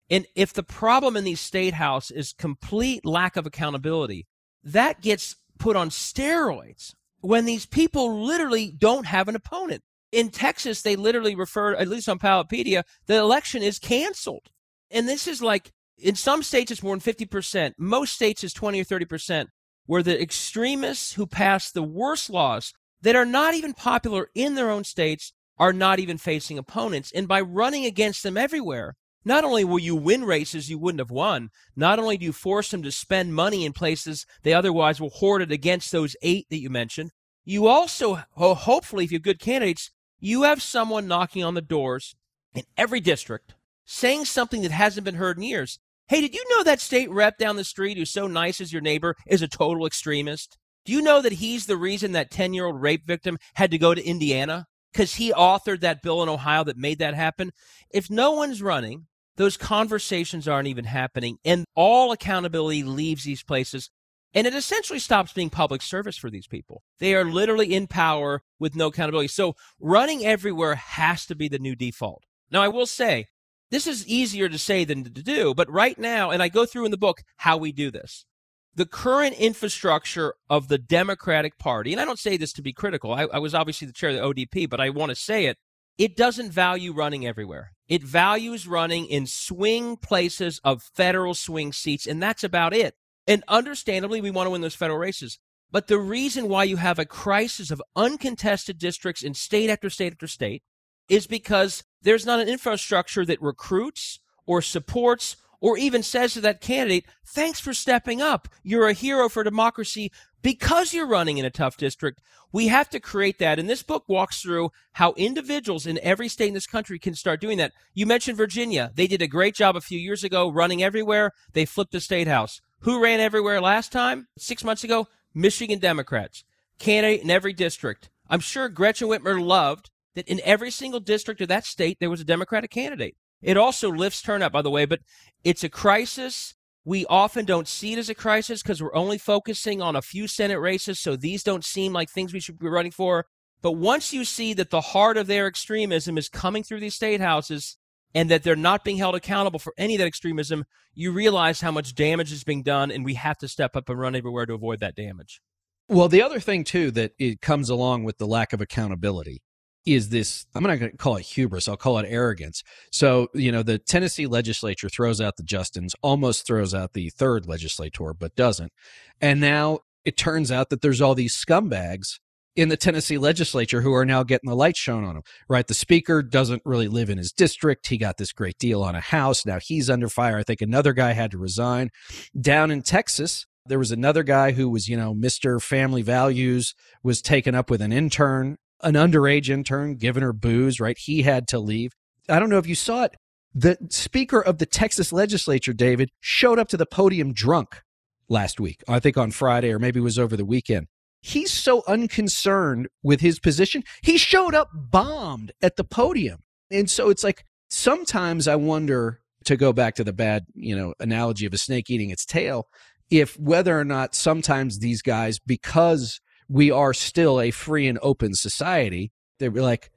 And 0.09 0.26
if 0.35 0.52
the 0.52 0.64
problem 0.64 1.16
in 1.16 1.24
these 1.24 1.40
state 1.40 1.74
house 1.74 2.11
is 2.11 2.33
complete 2.33 3.06
lack 3.06 3.37
of 3.37 3.46
accountability, 3.46 4.26
that 4.64 5.00
gets 5.00 5.37
put 5.59 5.76
on 5.76 5.90
steroids 5.90 6.94
when 7.20 7.44
these 7.44 7.66
people 7.66 8.24
literally 8.24 8.72
don't 8.76 9.06
have 9.06 9.28
an 9.28 9.37
opponent. 9.37 9.83
In 10.11 10.30
Texas, 10.30 10.83
they 10.83 10.96
literally 10.96 11.37
refer, 11.37 11.74
at 11.74 11.87
least 11.87 12.09
on 12.09 12.18
Ballotpedia, 12.18 12.83
the 13.06 13.16
election 13.16 13.62
is 13.62 13.78
canceled. 13.78 14.50
And 14.90 15.09
this 15.09 15.28
is 15.28 15.40
like 15.40 15.70
in 15.96 16.16
some 16.16 16.42
states 16.42 16.72
it's 16.72 16.83
more 16.83 16.96
than 16.96 17.14
50%. 17.14 17.74
Most 17.78 18.14
states 18.14 18.42
is 18.42 18.52
20 18.52 18.80
or 18.80 18.85
30%, 18.85 19.46
where 19.86 20.02
the 20.02 20.20
extremists 20.20 21.14
who 21.14 21.26
pass 21.26 21.70
the 21.70 21.82
worst 21.82 22.30
laws 22.30 22.72
that 23.02 23.16
are 23.16 23.24
not 23.24 23.54
even 23.54 23.74
popular 23.74 24.28
in 24.34 24.54
their 24.54 24.70
own 24.70 24.84
states 24.84 25.32
are 25.58 25.72
not 25.72 25.98
even 25.98 26.18
facing 26.18 26.58
opponents. 26.58 27.12
And 27.14 27.26
by 27.28 27.40
running 27.40 27.84
against 27.84 28.22
them 28.22 28.36
everywhere, 28.36 28.96
not 29.24 29.44
only 29.44 29.64
will 29.64 29.78
you 29.78 29.94
win 29.94 30.24
races 30.24 30.70
you 30.70 30.78
wouldn't 30.78 31.00
have 31.00 31.10
won, 31.10 31.50
not 31.76 31.98
only 31.98 32.16
do 32.16 32.24
you 32.24 32.32
force 32.32 32.70
them 32.70 32.82
to 32.82 32.92
spend 32.92 33.34
money 33.34 33.64
in 33.64 33.72
places 33.72 34.24
they 34.42 34.54
otherwise 34.54 35.00
will 35.00 35.10
hoard 35.10 35.42
it 35.42 35.52
against 35.52 35.92
those 35.92 36.16
eight 36.22 36.46
that 36.48 36.60
you 36.60 36.70
mentioned, 36.70 37.10
you 37.44 37.66
also, 37.66 38.22
hopefully, 38.32 39.04
if 39.04 39.12
you 39.12 39.16
have 39.16 39.22
good 39.22 39.40
candidates, 39.40 39.90
you 40.18 40.42
have 40.42 40.62
someone 40.62 41.08
knocking 41.08 41.42
on 41.42 41.54
the 41.54 41.60
doors 41.62 42.14
in 42.54 42.64
every 42.76 43.00
district 43.00 43.54
saying 43.84 44.24
something 44.24 44.62
that 44.62 44.70
hasn't 44.70 45.04
been 45.04 45.16
heard 45.16 45.36
in 45.36 45.42
years. 45.42 45.80
Hey, 46.10 46.20
did 46.20 46.34
you 46.34 46.44
know 46.50 46.64
that 46.64 46.80
state 46.80 47.08
rep 47.08 47.38
down 47.38 47.54
the 47.54 47.62
street 47.62 47.96
who's 47.96 48.10
so 48.10 48.26
nice 48.26 48.60
as 48.60 48.72
your 48.72 48.82
neighbor 48.82 49.14
is 49.28 49.42
a 49.42 49.46
total 49.46 49.86
extremist? 49.86 50.58
Do 50.84 50.92
you 50.92 51.02
know 51.02 51.22
that 51.22 51.34
he's 51.34 51.66
the 51.66 51.76
reason 51.76 52.10
that 52.10 52.32
10 52.32 52.52
year 52.52 52.66
old 52.66 52.82
rape 52.82 53.06
victim 53.06 53.38
had 53.54 53.70
to 53.70 53.78
go 53.78 53.94
to 53.94 54.04
Indiana? 54.04 54.66
Because 54.92 55.14
he 55.14 55.32
authored 55.32 55.78
that 55.82 56.02
bill 56.02 56.20
in 56.24 56.28
Ohio 56.28 56.64
that 56.64 56.76
made 56.76 56.98
that 56.98 57.14
happen. 57.14 57.52
If 57.94 58.10
no 58.10 58.32
one's 58.32 58.60
running, 58.60 59.06
those 59.36 59.56
conversations 59.56 60.48
aren't 60.48 60.66
even 60.66 60.86
happening, 60.86 61.38
and 61.44 61.64
all 61.76 62.10
accountability 62.10 62.82
leaves 62.82 63.22
these 63.22 63.44
places. 63.44 63.88
And 64.34 64.48
it 64.48 64.54
essentially 64.56 64.98
stops 64.98 65.32
being 65.32 65.48
public 65.48 65.80
service 65.80 66.16
for 66.16 66.28
these 66.28 66.48
people. 66.48 66.82
They 66.98 67.14
are 67.14 67.24
literally 67.24 67.72
in 67.72 67.86
power 67.86 68.42
with 68.58 68.74
no 68.74 68.88
accountability. 68.88 69.28
So 69.28 69.54
running 69.78 70.26
everywhere 70.26 70.74
has 70.74 71.24
to 71.26 71.36
be 71.36 71.46
the 71.46 71.60
new 71.60 71.76
default. 71.76 72.24
Now, 72.50 72.62
I 72.62 72.68
will 72.68 72.86
say, 72.86 73.26
this 73.70 73.87
is 73.87 74.06
easier 74.06 74.48
to 74.48 74.59
say 74.59 74.85
than 74.85 75.04
to 75.04 75.11
do, 75.11 75.54
but 75.54 75.70
right 75.70 75.98
now, 75.98 76.30
and 76.30 76.42
I 76.42 76.48
go 76.48 76.66
through 76.66 76.85
in 76.85 76.90
the 76.90 76.96
book 76.96 77.22
how 77.38 77.56
we 77.56 77.72
do 77.72 77.90
this. 77.90 78.26
The 78.74 78.87
current 78.87 79.37
infrastructure 79.37 80.35
of 80.48 80.68
the 80.68 80.78
Democratic 80.78 81.59
Party, 81.59 81.92
and 81.92 82.00
I 82.00 82.04
don't 82.04 82.18
say 82.18 82.37
this 82.37 82.52
to 82.54 82.62
be 82.62 82.72
critical, 82.72 83.12
I, 83.12 83.26
I 83.33 83.38
was 83.38 83.54
obviously 83.54 83.87
the 83.87 83.92
chair 83.92 84.11
of 84.11 84.16
the 84.16 84.46
ODP, 84.46 84.68
but 84.68 84.80
I 84.80 84.90
want 84.90 85.11
to 85.11 85.16
say 85.16 85.46
it, 85.46 85.59
it 85.98 86.16
doesn't 86.16 86.50
value 86.50 86.92
running 86.92 87.26
everywhere. 87.26 87.72
It 87.88 88.02
values 88.02 88.66
running 88.66 89.06
in 89.06 89.26
swing 89.26 89.96
places 89.96 90.61
of 90.64 90.83
federal 90.94 91.35
swing 91.35 91.72
seats, 91.72 92.06
and 92.06 92.22
that's 92.22 92.44
about 92.44 92.72
it. 92.72 92.94
And 93.26 93.44
understandably, 93.48 94.20
we 94.20 94.30
want 94.30 94.46
to 94.46 94.50
win 94.50 94.62
those 94.62 94.74
federal 94.74 94.98
races. 94.98 95.38
But 95.70 95.87
the 95.87 95.98
reason 95.98 96.48
why 96.48 96.64
you 96.64 96.76
have 96.76 96.98
a 96.98 97.04
crisis 97.04 97.70
of 97.70 97.83
uncontested 97.94 98.78
districts 98.78 99.22
in 99.22 99.35
state 99.35 99.70
after 99.70 99.90
state 99.90 100.12
after 100.12 100.26
state 100.26 100.62
is 101.09 101.26
because 101.26 101.85
there's 102.02 102.26
not 102.26 102.40
an 102.40 102.48
infrastructure 102.48 103.24
that 103.24 103.42
recruits 103.42 104.20
or 104.46 104.62
supports 104.62 105.36
or 105.60 105.76
even 105.76 106.02
says 106.02 106.32
to 106.34 106.40
that 106.40 106.60
candidate, 106.60 107.06
thanks 107.24 107.60
for 107.60 107.74
stepping 107.74 108.22
up. 108.22 108.48
You're 108.62 108.88
a 108.88 108.94
hero 108.94 109.28
for 109.28 109.44
democracy 109.44 110.10
because 110.42 110.94
you're 110.94 111.06
running 111.06 111.38
in 111.38 111.44
a 111.44 111.50
tough 111.50 111.76
district. 111.76 112.22
We 112.52 112.68
have 112.68 112.88
to 112.90 113.00
create 113.00 113.38
that. 113.38 113.58
And 113.58 113.68
this 113.68 113.82
book 113.82 114.04
walks 114.08 114.40
through 114.40 114.72
how 114.92 115.12
individuals 115.12 115.86
in 115.86 116.00
every 116.02 116.28
state 116.28 116.48
in 116.48 116.54
this 116.54 116.66
country 116.66 116.98
can 116.98 117.14
start 117.14 117.40
doing 117.40 117.58
that. 117.58 117.72
You 117.94 118.06
mentioned 118.06 118.38
Virginia. 118.38 118.90
They 118.94 119.06
did 119.06 119.22
a 119.22 119.28
great 119.28 119.54
job 119.54 119.76
a 119.76 119.80
few 119.80 119.98
years 119.98 120.24
ago 120.24 120.50
running 120.50 120.82
everywhere. 120.82 121.32
They 121.52 121.66
flipped 121.66 121.92
the 121.92 122.00
state 122.00 122.26
house. 122.26 122.60
Who 122.80 123.02
ran 123.02 123.20
everywhere 123.20 123.60
last 123.60 123.92
time? 123.92 124.28
Six 124.38 124.64
months 124.64 124.82
ago? 124.82 125.06
Michigan 125.34 125.78
Democrats. 125.78 126.44
Candidate 126.78 127.22
in 127.22 127.30
every 127.30 127.52
district. 127.52 128.08
I'm 128.28 128.40
sure 128.40 128.68
Gretchen 128.68 129.08
Whitmer 129.08 129.40
loved 129.40 129.90
that 130.20 130.30
in 130.30 130.40
every 130.44 130.70
single 130.70 131.00
district 131.00 131.40
of 131.40 131.48
that 131.48 131.64
state, 131.64 131.96
there 131.98 132.11
was 132.11 132.20
a 132.20 132.24
Democratic 132.24 132.70
candidate. 132.70 133.16
It 133.40 133.56
also 133.56 133.90
lifts 133.90 134.20
turnout, 134.20 134.52
by 134.52 134.61
the 134.61 134.70
way, 134.70 134.85
but 134.85 135.00
it's 135.44 135.64
a 135.64 135.70
crisis. 135.70 136.54
We 136.85 137.06
often 137.06 137.46
don't 137.46 137.66
see 137.66 137.94
it 137.94 137.98
as 137.98 138.11
a 138.11 138.14
crisis 138.14 138.62
because 138.62 138.83
we're 138.83 138.94
only 138.94 139.16
focusing 139.16 139.80
on 139.80 139.96
a 139.96 140.02
few 140.02 140.28
Senate 140.28 140.61
races, 140.61 140.98
so 140.98 141.16
these 141.16 141.42
don't 141.42 141.64
seem 141.64 141.94
like 141.94 142.11
things 142.11 142.35
we 142.35 142.40
should 142.40 142.59
be 142.59 142.68
running 142.68 142.92
for. 142.92 143.24
But 143.62 143.72
once 143.72 144.12
you 144.12 144.26
see 144.26 144.52
that 144.54 144.68
the 144.68 144.80
heart 144.80 145.16
of 145.16 145.26
their 145.26 145.46
extremism 145.46 146.18
is 146.18 146.28
coming 146.28 146.62
through 146.62 146.80
these 146.80 146.94
state 146.94 147.20
houses 147.20 147.78
and 148.14 148.30
that 148.30 148.42
they're 148.42 148.56
not 148.56 148.85
being 148.85 148.98
held 148.98 149.14
accountable 149.14 149.59
for 149.59 149.72
any 149.78 149.94
of 149.94 150.00
that 150.00 150.06
extremism, 150.06 150.64
you 150.92 151.12
realize 151.12 151.62
how 151.62 151.70
much 151.70 151.94
damage 151.94 152.30
is 152.30 152.44
being 152.44 152.62
done, 152.62 152.90
and 152.90 153.06
we 153.06 153.14
have 153.14 153.38
to 153.38 153.48
step 153.48 153.74
up 153.74 153.88
and 153.88 153.98
run 153.98 154.14
everywhere 154.14 154.44
to 154.44 154.52
avoid 154.52 154.80
that 154.80 154.96
damage. 154.96 155.40
Well, 155.88 156.09
the 156.09 156.22
other 156.22 156.40
thing, 156.40 156.64
too, 156.64 156.90
that 156.92 157.12
it 157.18 157.40
comes 157.40 157.70
along 157.70 158.04
with 158.04 158.18
the 158.18 158.26
lack 158.26 158.52
of 158.52 158.61
accountability 158.61 159.42
is 159.86 160.10
this 160.10 160.46
I'm 160.54 160.62
not 160.62 160.78
going 160.78 160.92
to 160.92 160.96
call 160.96 161.16
it 161.16 161.22
hubris, 161.22 161.68
I'll 161.68 161.76
call 161.76 161.98
it 161.98 162.06
arrogance. 162.08 162.62
So, 162.92 163.28
you 163.34 163.52
know, 163.52 163.62
the 163.62 163.78
Tennessee 163.78 164.26
legislature 164.26 164.88
throws 164.88 165.20
out 165.20 165.36
the 165.36 165.42
Justins, 165.42 165.92
almost 166.02 166.46
throws 166.46 166.74
out 166.74 166.92
the 166.92 167.10
third 167.10 167.46
legislator, 167.46 168.14
but 168.14 168.34
doesn't. 168.36 168.72
And 169.20 169.40
now 169.40 169.80
it 170.04 170.16
turns 170.16 170.50
out 170.50 170.70
that 170.70 170.82
there's 170.82 171.00
all 171.00 171.14
these 171.14 171.36
scumbags 171.36 172.18
in 172.56 172.68
the 172.68 172.76
Tennessee 172.76 173.18
legislature 173.18 173.80
who 173.80 173.94
are 173.94 174.04
now 174.04 174.22
getting 174.22 174.48
the 174.48 174.56
light 174.56 174.76
shown 174.76 175.04
on 175.04 175.14
them, 175.14 175.22
right? 175.48 175.66
The 175.66 175.74
speaker 175.74 176.22
doesn't 176.22 176.62
really 176.64 176.88
live 176.88 177.08
in 177.08 177.18
his 177.18 177.32
district. 177.32 177.86
He 177.86 177.96
got 177.96 178.16
this 178.16 178.32
great 178.32 178.58
deal 178.58 178.82
on 178.82 178.94
a 178.94 179.00
house. 179.00 179.46
Now 179.46 179.58
he's 179.62 179.88
under 179.88 180.08
fire. 180.08 180.36
I 180.36 180.42
think 180.42 180.60
another 180.60 180.92
guy 180.92 181.12
had 181.12 181.30
to 181.30 181.38
resign. 181.38 181.90
Down 182.38 182.70
in 182.70 182.82
Texas, 182.82 183.46
there 183.66 183.78
was 183.78 183.92
another 183.92 184.22
guy 184.22 184.52
who 184.52 184.68
was, 184.68 184.88
you 184.88 184.96
know, 184.96 185.14
Mr. 185.14 185.62
Family 185.62 186.02
Values, 186.02 186.74
was 187.02 187.22
taken 187.22 187.54
up 187.54 187.70
with 187.70 187.80
an 187.80 187.92
intern 187.92 188.56
an 188.82 188.94
underage 188.94 189.48
intern 189.48 189.96
giving 189.96 190.22
her 190.22 190.32
booze, 190.32 190.80
right? 190.80 190.96
He 190.98 191.22
had 191.22 191.48
to 191.48 191.58
leave. 191.58 191.92
I 192.28 192.38
don't 192.38 192.50
know 192.50 192.58
if 192.58 192.66
you 192.66 192.74
saw 192.74 193.04
it. 193.04 193.16
The 193.54 193.76
Speaker 193.90 194.40
of 194.40 194.58
the 194.58 194.66
Texas 194.66 195.12
legislature, 195.12 195.72
David, 195.72 196.10
showed 196.20 196.58
up 196.58 196.68
to 196.68 196.76
the 196.76 196.86
podium 196.86 197.32
drunk 197.32 197.82
last 198.28 198.60
week, 198.60 198.82
I 198.88 199.00
think 199.00 199.16
on 199.16 199.32
Friday 199.32 199.72
or 199.72 199.78
maybe 199.78 200.00
it 200.00 200.04
was 200.04 200.18
over 200.18 200.36
the 200.36 200.44
weekend. 200.44 200.86
He's 201.20 201.52
so 201.52 201.82
unconcerned 201.86 202.88
with 203.02 203.20
his 203.20 203.38
position. 203.38 203.82
He 204.02 204.16
showed 204.16 204.54
up 204.54 204.70
bombed 204.72 205.52
at 205.60 205.76
the 205.76 205.84
podium. 205.84 206.40
And 206.70 206.88
so 206.88 207.10
it's 207.10 207.24
like, 207.24 207.44
sometimes 207.68 208.48
I 208.48 208.56
wonder 208.56 209.20
to 209.44 209.56
go 209.56 209.72
back 209.72 209.96
to 209.96 210.04
the 210.04 210.12
bad, 210.12 210.46
you 210.54 210.76
know, 210.76 210.94
analogy 211.00 211.44
of 211.44 211.52
a 211.52 211.58
snake 211.58 211.90
eating 211.90 212.10
its 212.10 212.24
tail, 212.24 212.68
if 213.10 213.38
whether 213.38 213.78
or 213.78 213.84
not 213.84 214.14
sometimes 214.14 214.78
these 214.78 215.02
guys, 215.02 215.38
because 215.38 216.20
we 216.50 216.70
are 216.70 216.92
still 216.92 217.40
a 217.40 217.52
free 217.52 217.86
and 217.86 217.98
open 218.02 218.34
society, 218.34 219.12
they're 219.38 219.50
like, 219.50 219.90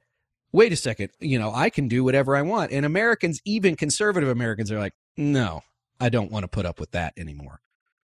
wait 0.52 0.72
a 0.72 0.76
second, 0.76 1.10
you 1.18 1.36
know, 1.36 1.52
I 1.52 1.68
can 1.68 1.88
do 1.88 2.04
whatever 2.04 2.36
I 2.36 2.42
want. 2.42 2.70
And 2.70 2.86
Americans, 2.86 3.40
even 3.44 3.74
conservative 3.74 4.28
Americans, 4.28 4.70
are 4.70 4.78
like, 4.78 4.94
no, 5.16 5.62
I 5.98 6.08
don't 6.08 6.30
want 6.30 6.44
to 6.44 6.48
put 6.48 6.64
up 6.64 6.78
with 6.78 6.92
that 6.92 7.12
anymore. 7.16 7.60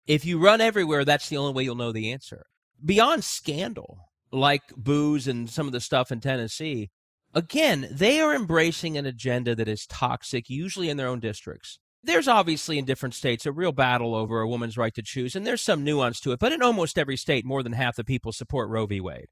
If 0.07 0.25
you 0.25 0.41
run 0.41 0.61
everywhere, 0.61 1.05
that's 1.05 1.29
the 1.29 1.37
only 1.37 1.53
way 1.53 1.63
you'll 1.63 1.77
know 1.77 1.93
the 1.93 2.13
answer. 2.13 2.47
Beyond 2.85 3.23
scandal, 3.23 4.09
like 4.33 4.63
booze 4.77 5.29
and 5.29 5.49
some 5.49 5.69
of 5.69 5.73
the 5.73 5.81
stuff 5.81 6.11
in 6.11 6.21
Tennessee, 6.21 6.91
again, 7.33 7.89
they 7.89 8.21
are 8.21 8.35
embracing 8.35 8.99
an 8.99 9.07
agenda 9.07 9.55
that 9.55 9.69
is 9.69 9.87
toxic, 9.87 10.51
usually 10.51 10.89
in 10.89 10.97
their 10.97 11.09
own 11.09 11.21
districts. 11.21 11.79
There's 12.03 12.29
obviously 12.29 12.79
in 12.79 12.87
different 12.87 13.15
states 13.15 13.45
a 13.45 13.53
real 13.53 13.73
battle 13.73 14.15
over 14.15 14.41
a 14.41 14.49
woman's 14.49 14.79
right 14.79 14.95
to 14.95 15.03
choose, 15.03 15.37
and 15.37 15.47
there's 15.47 15.61
some 15.61 15.85
nuance 15.85 16.19
to 16.21 16.33
it, 16.33 16.41
but 16.41 16.53
in 16.53 16.63
almost 16.63 16.99
every 16.99 17.17
state, 17.17 17.45
more 17.45 17.63
than 17.63 17.73
half 17.73 17.97
the 17.97 18.05
people 18.05 18.33
support 18.33 18.71
Roe 18.71 18.87
v. 18.87 19.01
Wade. 19.01 19.29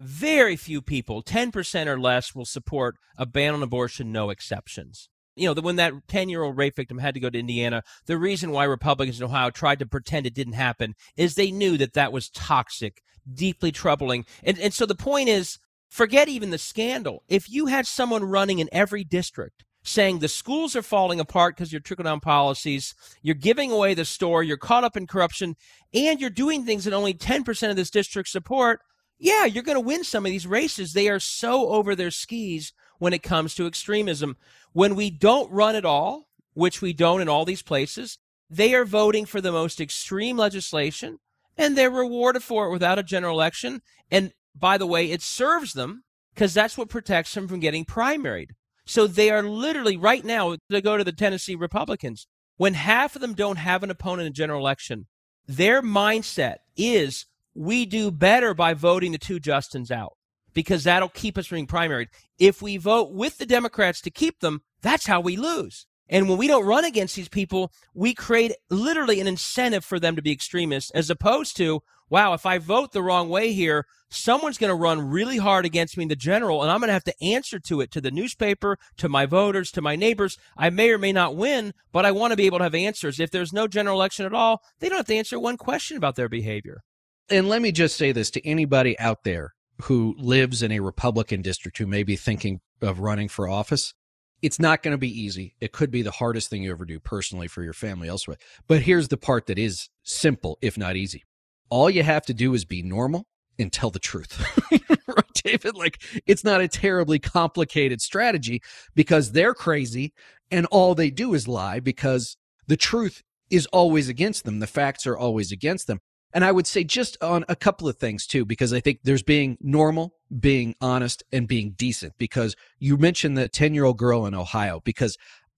Very 0.00 0.56
few 0.56 0.80
people, 0.80 1.22
10% 1.22 1.86
or 1.86 1.98
less, 1.98 2.34
will 2.34 2.44
support 2.44 2.96
a 3.18 3.26
ban 3.26 3.54
on 3.54 3.62
abortion, 3.62 4.12
no 4.12 4.30
exceptions. 4.30 5.08
You 5.36 5.54
know, 5.54 5.60
when 5.60 5.76
that 5.76 5.92
10 6.08 6.30
year 6.30 6.42
old 6.42 6.56
rape 6.56 6.76
victim 6.76 6.98
had 6.98 7.14
to 7.14 7.20
go 7.20 7.28
to 7.28 7.38
Indiana, 7.38 7.82
the 8.06 8.16
reason 8.16 8.50
why 8.50 8.64
Republicans 8.64 9.20
in 9.20 9.26
Ohio 9.26 9.50
tried 9.50 9.78
to 9.80 9.86
pretend 9.86 10.26
it 10.26 10.34
didn't 10.34 10.54
happen 10.54 10.94
is 11.16 11.34
they 11.34 11.50
knew 11.50 11.76
that 11.76 11.92
that 11.92 12.12
was 12.12 12.30
toxic, 12.30 13.02
deeply 13.30 13.70
troubling. 13.70 14.24
And, 14.42 14.58
and 14.58 14.72
so 14.72 14.86
the 14.86 14.94
point 14.94 15.28
is 15.28 15.58
forget 15.90 16.28
even 16.28 16.50
the 16.50 16.58
scandal. 16.58 17.22
If 17.28 17.50
you 17.50 17.66
had 17.66 17.86
someone 17.86 18.24
running 18.24 18.58
in 18.58 18.70
every 18.72 19.04
district 19.04 19.64
saying 19.86 20.18
the 20.18 20.28
schools 20.28 20.74
are 20.74 20.82
falling 20.82 21.20
apart 21.20 21.56
because 21.56 21.72
you're 21.72 21.80
trickle 21.80 22.04
down 22.04 22.20
policies, 22.20 22.94
you're 23.22 23.34
giving 23.34 23.70
away 23.70 23.94
the 23.94 24.04
store, 24.04 24.42
you're 24.42 24.56
caught 24.56 24.84
up 24.84 24.96
in 24.96 25.06
corruption, 25.06 25.54
and 25.94 26.20
you're 26.20 26.28
doing 26.28 26.64
things 26.64 26.84
that 26.84 26.92
only 26.92 27.14
10% 27.14 27.70
of 27.70 27.76
this 27.76 27.90
district 27.90 28.28
support, 28.28 28.80
yeah, 29.18 29.44
you're 29.44 29.62
going 29.62 29.76
to 29.76 29.80
win 29.80 30.04
some 30.04 30.26
of 30.26 30.30
these 30.30 30.46
races. 30.46 30.92
They 30.92 31.08
are 31.08 31.20
so 31.20 31.68
over 31.68 31.94
their 31.94 32.10
skis 32.10 32.72
when 32.98 33.12
it 33.12 33.22
comes 33.22 33.54
to 33.54 33.66
extremism. 33.66 34.36
When 34.72 34.94
we 34.94 35.10
don't 35.10 35.50
run 35.52 35.76
at 35.76 35.84
all, 35.84 36.28
which 36.54 36.82
we 36.82 36.92
don't 36.92 37.20
in 37.20 37.28
all 37.28 37.44
these 37.44 37.62
places, 37.62 38.18
they 38.50 38.74
are 38.74 38.84
voting 38.84 39.24
for 39.24 39.40
the 39.40 39.52
most 39.52 39.80
extreme 39.80 40.36
legislation 40.36 41.18
and 41.56 41.76
they're 41.76 41.90
rewarded 41.90 42.42
for 42.42 42.66
it 42.66 42.72
without 42.72 42.98
a 42.98 43.02
general 43.02 43.36
election. 43.38 43.82
And 44.10 44.32
by 44.54 44.78
the 44.78 44.86
way, 44.86 45.10
it 45.10 45.22
serves 45.22 45.72
them 45.72 46.04
because 46.34 46.54
that's 46.54 46.76
what 46.76 46.88
protects 46.88 47.32
them 47.34 47.48
from 47.48 47.60
getting 47.60 47.84
primaried. 47.84 48.50
So 48.86 49.06
they 49.06 49.30
are 49.30 49.42
literally 49.42 49.96
right 49.96 50.24
now 50.24 50.56
to 50.70 50.80
go 50.80 50.96
to 50.96 51.04
the 51.04 51.12
Tennessee 51.12 51.56
Republicans. 51.56 52.26
When 52.56 52.74
half 52.74 53.14
of 53.14 53.20
them 53.20 53.34
don't 53.34 53.56
have 53.56 53.82
an 53.82 53.90
opponent 53.90 54.28
in 54.28 54.32
general 54.32 54.60
election, 54.60 55.06
their 55.46 55.82
mindset 55.82 56.56
is 56.76 57.26
we 57.54 57.84
do 57.84 58.10
better 58.10 58.54
by 58.54 58.74
voting 58.74 59.12
the 59.12 59.18
two 59.18 59.40
Justins 59.40 59.90
out 59.90 60.16
because 60.54 60.84
that'll 60.84 61.08
keep 61.08 61.36
us 61.36 61.46
from 61.46 61.56
being 61.56 61.66
primaried. 61.66 62.08
If 62.38 62.62
we 62.62 62.76
vote 62.76 63.12
with 63.12 63.38
the 63.38 63.46
Democrats 63.46 64.00
to 64.02 64.10
keep 64.10 64.40
them, 64.40 64.62
that's 64.80 65.06
how 65.06 65.20
we 65.20 65.36
lose. 65.36 65.86
And 66.08 66.28
when 66.28 66.38
we 66.38 66.46
don't 66.46 66.64
run 66.64 66.84
against 66.84 67.16
these 67.16 67.28
people, 67.28 67.72
we 67.92 68.14
create 68.14 68.52
literally 68.70 69.20
an 69.20 69.26
incentive 69.26 69.84
for 69.84 69.98
them 69.98 70.16
to 70.16 70.22
be 70.22 70.32
extremists 70.32 70.90
as 70.92 71.10
opposed 71.10 71.56
to, 71.56 71.82
wow, 72.08 72.32
if 72.34 72.46
I 72.46 72.58
vote 72.58 72.92
the 72.92 73.02
wrong 73.02 73.28
way 73.28 73.52
here, 73.52 73.86
someone's 74.10 74.58
going 74.58 74.70
to 74.70 74.74
run 74.74 75.10
really 75.10 75.38
hard 75.38 75.64
against 75.64 75.96
me 75.96 76.02
in 76.02 76.08
the 76.08 76.16
general, 76.16 76.62
and 76.62 76.70
I'm 76.70 76.80
going 76.80 76.88
to 76.88 76.94
have 76.94 77.04
to 77.04 77.22
answer 77.22 77.58
to 77.60 77.80
it, 77.80 77.90
to 77.92 78.00
the 78.00 78.10
newspaper, 78.10 78.78
to 78.98 79.08
my 79.08 79.26
voters, 79.26 79.70
to 79.72 79.82
my 79.82 79.96
neighbors. 79.96 80.38
I 80.56 80.70
may 80.70 80.90
or 80.90 80.98
may 80.98 81.12
not 81.12 81.36
win, 81.36 81.72
but 81.92 82.06
I 82.06 82.12
want 82.12 82.32
to 82.32 82.36
be 82.36 82.46
able 82.46 82.58
to 82.58 82.64
have 82.64 82.74
answers. 82.74 83.20
If 83.20 83.30
there's 83.30 83.52
no 83.52 83.66
general 83.68 83.96
election 83.96 84.26
at 84.26 84.34
all, 84.34 84.62
they 84.80 84.88
don't 84.88 84.98
have 84.98 85.06
to 85.06 85.16
answer 85.16 85.38
one 85.38 85.56
question 85.56 85.96
about 85.96 86.16
their 86.16 86.28
behavior. 86.28 86.82
And 87.28 87.48
let 87.48 87.62
me 87.62 87.72
just 87.72 87.96
say 87.96 88.12
this 88.12 88.30
to 88.30 88.46
anybody 88.46 88.98
out 88.98 89.24
there 89.24 89.54
who 89.82 90.14
lives 90.18 90.62
in 90.62 90.72
a 90.72 90.80
Republican 90.80 91.42
district 91.42 91.78
who 91.78 91.86
may 91.86 92.02
be 92.02 92.16
thinking 92.16 92.60
of 92.80 93.00
running 93.00 93.28
for 93.28 93.48
office 93.48 93.94
it's 94.42 94.60
not 94.60 94.82
going 94.82 94.92
to 94.92 94.98
be 94.98 95.20
easy. 95.20 95.54
It 95.60 95.72
could 95.72 95.90
be 95.90 96.02
the 96.02 96.10
hardest 96.10 96.50
thing 96.50 96.62
you 96.62 96.70
ever 96.70 96.84
do 96.84 97.00
personally 97.00 97.48
for 97.48 97.62
your 97.62 97.72
family 97.72 98.08
elsewhere. 98.08 98.36
But 98.66 98.82
here's 98.82 99.08
the 99.08 99.16
part 99.16 99.46
that 99.46 99.58
is 99.58 99.88
simple, 100.02 100.58
if 100.60 100.76
not 100.76 100.96
easy. 100.96 101.24
All 101.70 101.90
you 101.90 102.02
have 102.02 102.26
to 102.26 102.34
do 102.34 102.54
is 102.54 102.64
be 102.64 102.82
normal 102.82 103.26
and 103.58 103.72
tell 103.72 103.90
the 103.90 103.98
truth. 103.98 104.44
right, 104.70 105.32
David? 105.34 105.74
Like, 105.74 106.02
it's 106.26 106.44
not 106.44 106.60
a 106.60 106.68
terribly 106.68 107.18
complicated 107.18 108.00
strategy 108.00 108.62
because 108.94 109.32
they're 109.32 109.54
crazy 109.54 110.12
and 110.50 110.66
all 110.66 110.94
they 110.94 111.10
do 111.10 111.34
is 111.34 111.48
lie 111.48 111.80
because 111.80 112.36
the 112.66 112.76
truth 112.76 113.22
is 113.50 113.66
always 113.66 114.08
against 114.08 114.44
them. 114.44 114.60
The 114.60 114.66
facts 114.66 115.06
are 115.06 115.16
always 115.16 115.52
against 115.52 115.86
them. 115.86 116.00
And 116.32 116.44
I 116.44 116.52
would 116.52 116.66
say 116.66 116.84
just 116.84 117.16
on 117.22 117.44
a 117.48 117.56
couple 117.56 117.88
of 117.88 117.96
things 117.96 118.26
too, 118.26 118.44
because 118.44 118.72
I 118.72 118.80
think 118.80 119.00
there's 119.04 119.22
being 119.22 119.56
normal, 119.60 120.14
being 120.38 120.74
honest, 120.80 121.22
and 121.32 121.48
being 121.48 121.70
decent. 121.76 122.14
Because 122.18 122.56
you 122.78 122.96
mentioned 122.96 123.38
the 123.38 123.48
10 123.48 123.74
year 123.74 123.84
old 123.84 123.98
girl 123.98 124.26
in 124.26 124.34
Ohio, 124.34 124.80
because 124.84 125.16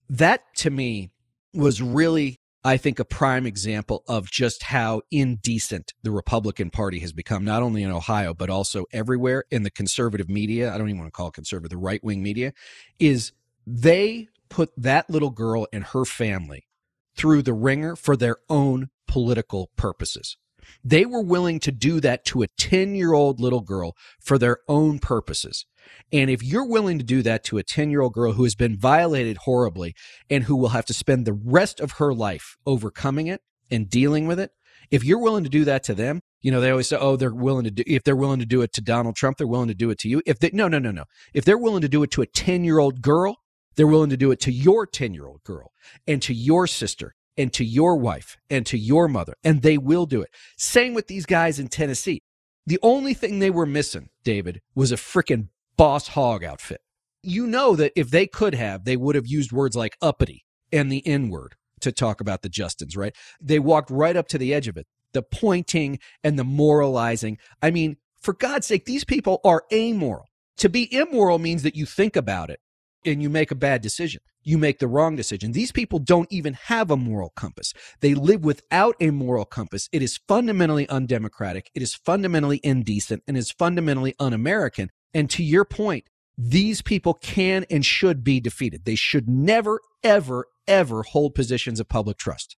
that 0.09 0.43
to 0.57 0.69
me 0.69 1.09
was 1.53 1.81
really, 1.81 2.38
I 2.63 2.75
think, 2.75 2.99
a 2.99 3.05
prime 3.05 3.45
example 3.45 4.03
of 4.07 4.29
just 4.29 4.63
how 4.63 5.01
indecent 5.11 5.93
the 6.03 6.11
Republican 6.11 6.69
Party 6.69 6.99
has 6.99 7.13
become, 7.13 7.45
not 7.45 7.63
only 7.63 7.83
in 7.83 7.91
Ohio, 7.91 8.33
but 8.33 8.49
also 8.49 8.85
everywhere 8.91 9.45
in 9.49 9.63
the 9.63 9.71
conservative 9.71 10.29
media. 10.29 10.73
I 10.73 10.77
don't 10.77 10.89
even 10.89 10.99
want 10.99 11.07
to 11.07 11.15
call 11.15 11.29
it 11.29 11.35
conservative, 11.35 11.69
the 11.69 11.77
right 11.77 12.03
wing 12.03 12.21
media, 12.21 12.53
is 12.99 13.31
they 13.65 14.27
put 14.49 14.71
that 14.75 15.09
little 15.09 15.29
girl 15.29 15.67
and 15.71 15.85
her 15.85 16.03
family 16.03 16.67
through 17.15 17.43
the 17.43 17.53
ringer 17.53 17.95
for 17.95 18.17
their 18.17 18.37
own 18.49 18.89
political 19.07 19.69
purposes. 19.77 20.37
They 20.83 21.05
were 21.05 21.21
willing 21.21 21.59
to 21.61 21.71
do 21.71 21.99
that 21.99 22.25
to 22.25 22.41
a 22.41 22.47
10 22.47 22.95
year 22.95 23.13
old 23.13 23.39
little 23.39 23.61
girl 23.61 23.95
for 24.19 24.37
their 24.37 24.59
own 24.67 24.99
purposes. 24.99 25.65
And 26.11 26.29
if 26.29 26.43
you're 26.43 26.67
willing 26.67 26.97
to 26.99 27.03
do 27.03 27.21
that 27.23 27.43
to 27.45 27.57
a 27.57 27.63
10 27.63 27.89
year 27.89 28.01
old 28.01 28.13
girl 28.13 28.33
who 28.33 28.43
has 28.43 28.55
been 28.55 28.77
violated 28.77 29.37
horribly 29.37 29.95
and 30.29 30.43
who 30.43 30.55
will 30.55 30.69
have 30.69 30.85
to 30.85 30.93
spend 30.93 31.25
the 31.25 31.33
rest 31.33 31.79
of 31.79 31.93
her 31.93 32.13
life 32.13 32.57
overcoming 32.65 33.27
it 33.27 33.41
and 33.71 33.89
dealing 33.89 34.27
with 34.27 34.39
it, 34.39 34.51
if 34.91 35.03
you're 35.03 35.19
willing 35.19 35.43
to 35.43 35.49
do 35.49 35.65
that 35.65 35.83
to 35.83 35.93
them, 35.93 36.21
you 36.41 36.51
know, 36.51 36.61
they 36.61 36.71
always 36.71 36.87
say, 36.87 36.97
oh, 36.99 37.15
they're 37.15 37.33
willing 37.33 37.65
to 37.65 37.71
do, 37.71 37.83
if 37.85 38.03
they're 38.03 38.15
willing 38.15 38.39
to 38.39 38.45
do 38.45 38.61
it 38.61 38.73
to 38.73 38.81
Donald 38.81 39.15
Trump, 39.15 39.37
they're 39.37 39.47
willing 39.47 39.67
to 39.67 39.73
do 39.73 39.89
it 39.89 39.99
to 39.99 40.09
you. 40.09 40.21
If 40.25 40.39
they, 40.39 40.49
no, 40.53 40.67
no, 40.67 40.79
no, 40.79 40.91
no. 40.91 41.03
If 41.33 41.45
they're 41.45 41.57
willing 41.57 41.81
to 41.81 41.89
do 41.89 42.01
it 42.03 42.11
to 42.11 42.21
a 42.21 42.25
10 42.25 42.63
year 42.63 42.79
old 42.79 43.01
girl, 43.01 43.37
they're 43.75 43.87
willing 43.87 44.09
to 44.09 44.17
do 44.17 44.31
it 44.31 44.39
to 44.41 44.51
your 44.51 44.85
10 44.85 45.13
year 45.13 45.27
old 45.27 45.43
girl 45.43 45.71
and 46.07 46.21
to 46.23 46.33
your 46.33 46.65
sister 46.65 47.15
and 47.39 47.53
to 47.53 47.63
your 47.63 47.95
wife 47.95 48.37
and 48.49 48.65
to 48.65 48.77
your 48.77 49.07
mother, 49.07 49.33
and 49.45 49.61
they 49.61 49.77
will 49.77 50.05
do 50.05 50.21
it. 50.21 50.29
Same 50.57 50.93
with 50.93 51.07
these 51.07 51.25
guys 51.25 51.57
in 51.57 51.69
Tennessee. 51.69 52.21
The 52.67 52.79
only 52.83 53.13
thing 53.13 53.39
they 53.39 53.49
were 53.49 53.65
missing, 53.65 54.09
David, 54.25 54.59
was 54.75 54.91
a 54.91 54.97
freaking 54.97 55.47
Boss 55.77 56.09
Hogg 56.09 56.43
outfit. 56.43 56.81
You 57.23 57.47
know 57.47 57.77
that 57.77 57.93
if 57.95 58.11
they 58.11 58.27
could 58.27 58.53
have, 58.55 58.83
they 58.83 58.97
would 58.97 59.15
have 59.15 59.25
used 59.25 59.53
words 59.53 59.75
like 59.75 59.97
uppity 60.01 60.45
and 60.73 60.91
the 60.91 61.05
N 61.07 61.29
word 61.29 61.55
to 61.79 61.93
talk 61.93 62.19
about 62.19 62.41
the 62.41 62.49
Justins, 62.49 62.97
right? 62.97 63.15
They 63.41 63.57
walked 63.57 63.89
right 63.89 64.17
up 64.17 64.27
to 64.27 64.37
the 64.37 64.53
edge 64.53 64.67
of 64.67 64.75
it. 64.75 64.85
The 65.13 65.23
pointing 65.23 65.99
and 66.25 66.37
the 66.37 66.43
moralizing. 66.43 67.37
I 67.63 67.71
mean, 67.71 67.95
for 68.21 68.33
God's 68.33 68.67
sake, 68.67 68.83
these 68.83 69.05
people 69.05 69.39
are 69.45 69.63
amoral. 69.71 70.25
To 70.57 70.67
be 70.67 70.93
immoral 70.93 71.39
means 71.39 71.63
that 71.63 71.77
you 71.77 71.85
think 71.85 72.17
about 72.17 72.49
it 72.49 72.59
and 73.05 73.23
you 73.23 73.29
make 73.29 73.49
a 73.49 73.55
bad 73.55 73.81
decision 73.81 74.21
you 74.43 74.57
make 74.57 74.79
the 74.79 74.87
wrong 74.87 75.15
decision. 75.15 75.51
These 75.51 75.71
people 75.71 75.99
don't 75.99 76.31
even 76.31 76.53
have 76.53 76.91
a 76.91 76.97
moral 76.97 77.31
compass. 77.35 77.73
They 77.99 78.13
live 78.13 78.43
without 78.43 78.95
a 78.99 79.11
moral 79.11 79.45
compass. 79.45 79.89
It 79.91 80.01
is 80.01 80.19
fundamentally 80.27 80.87
undemocratic. 80.89 81.69
It 81.73 81.81
is 81.81 81.95
fundamentally 81.95 82.59
indecent 82.63 83.23
and 83.27 83.37
is 83.37 83.51
fundamentally 83.51 84.15
un 84.19 84.33
American. 84.33 84.89
And 85.13 85.29
to 85.31 85.43
your 85.43 85.65
point, 85.65 86.05
these 86.37 86.81
people 86.81 87.13
can 87.15 87.65
and 87.69 87.85
should 87.85 88.23
be 88.23 88.39
defeated. 88.39 88.85
They 88.85 88.95
should 88.95 89.27
never, 89.27 89.81
ever, 90.03 90.45
ever 90.67 91.03
hold 91.03 91.35
positions 91.35 91.79
of 91.79 91.89
public 91.89 92.17
trust. 92.17 92.55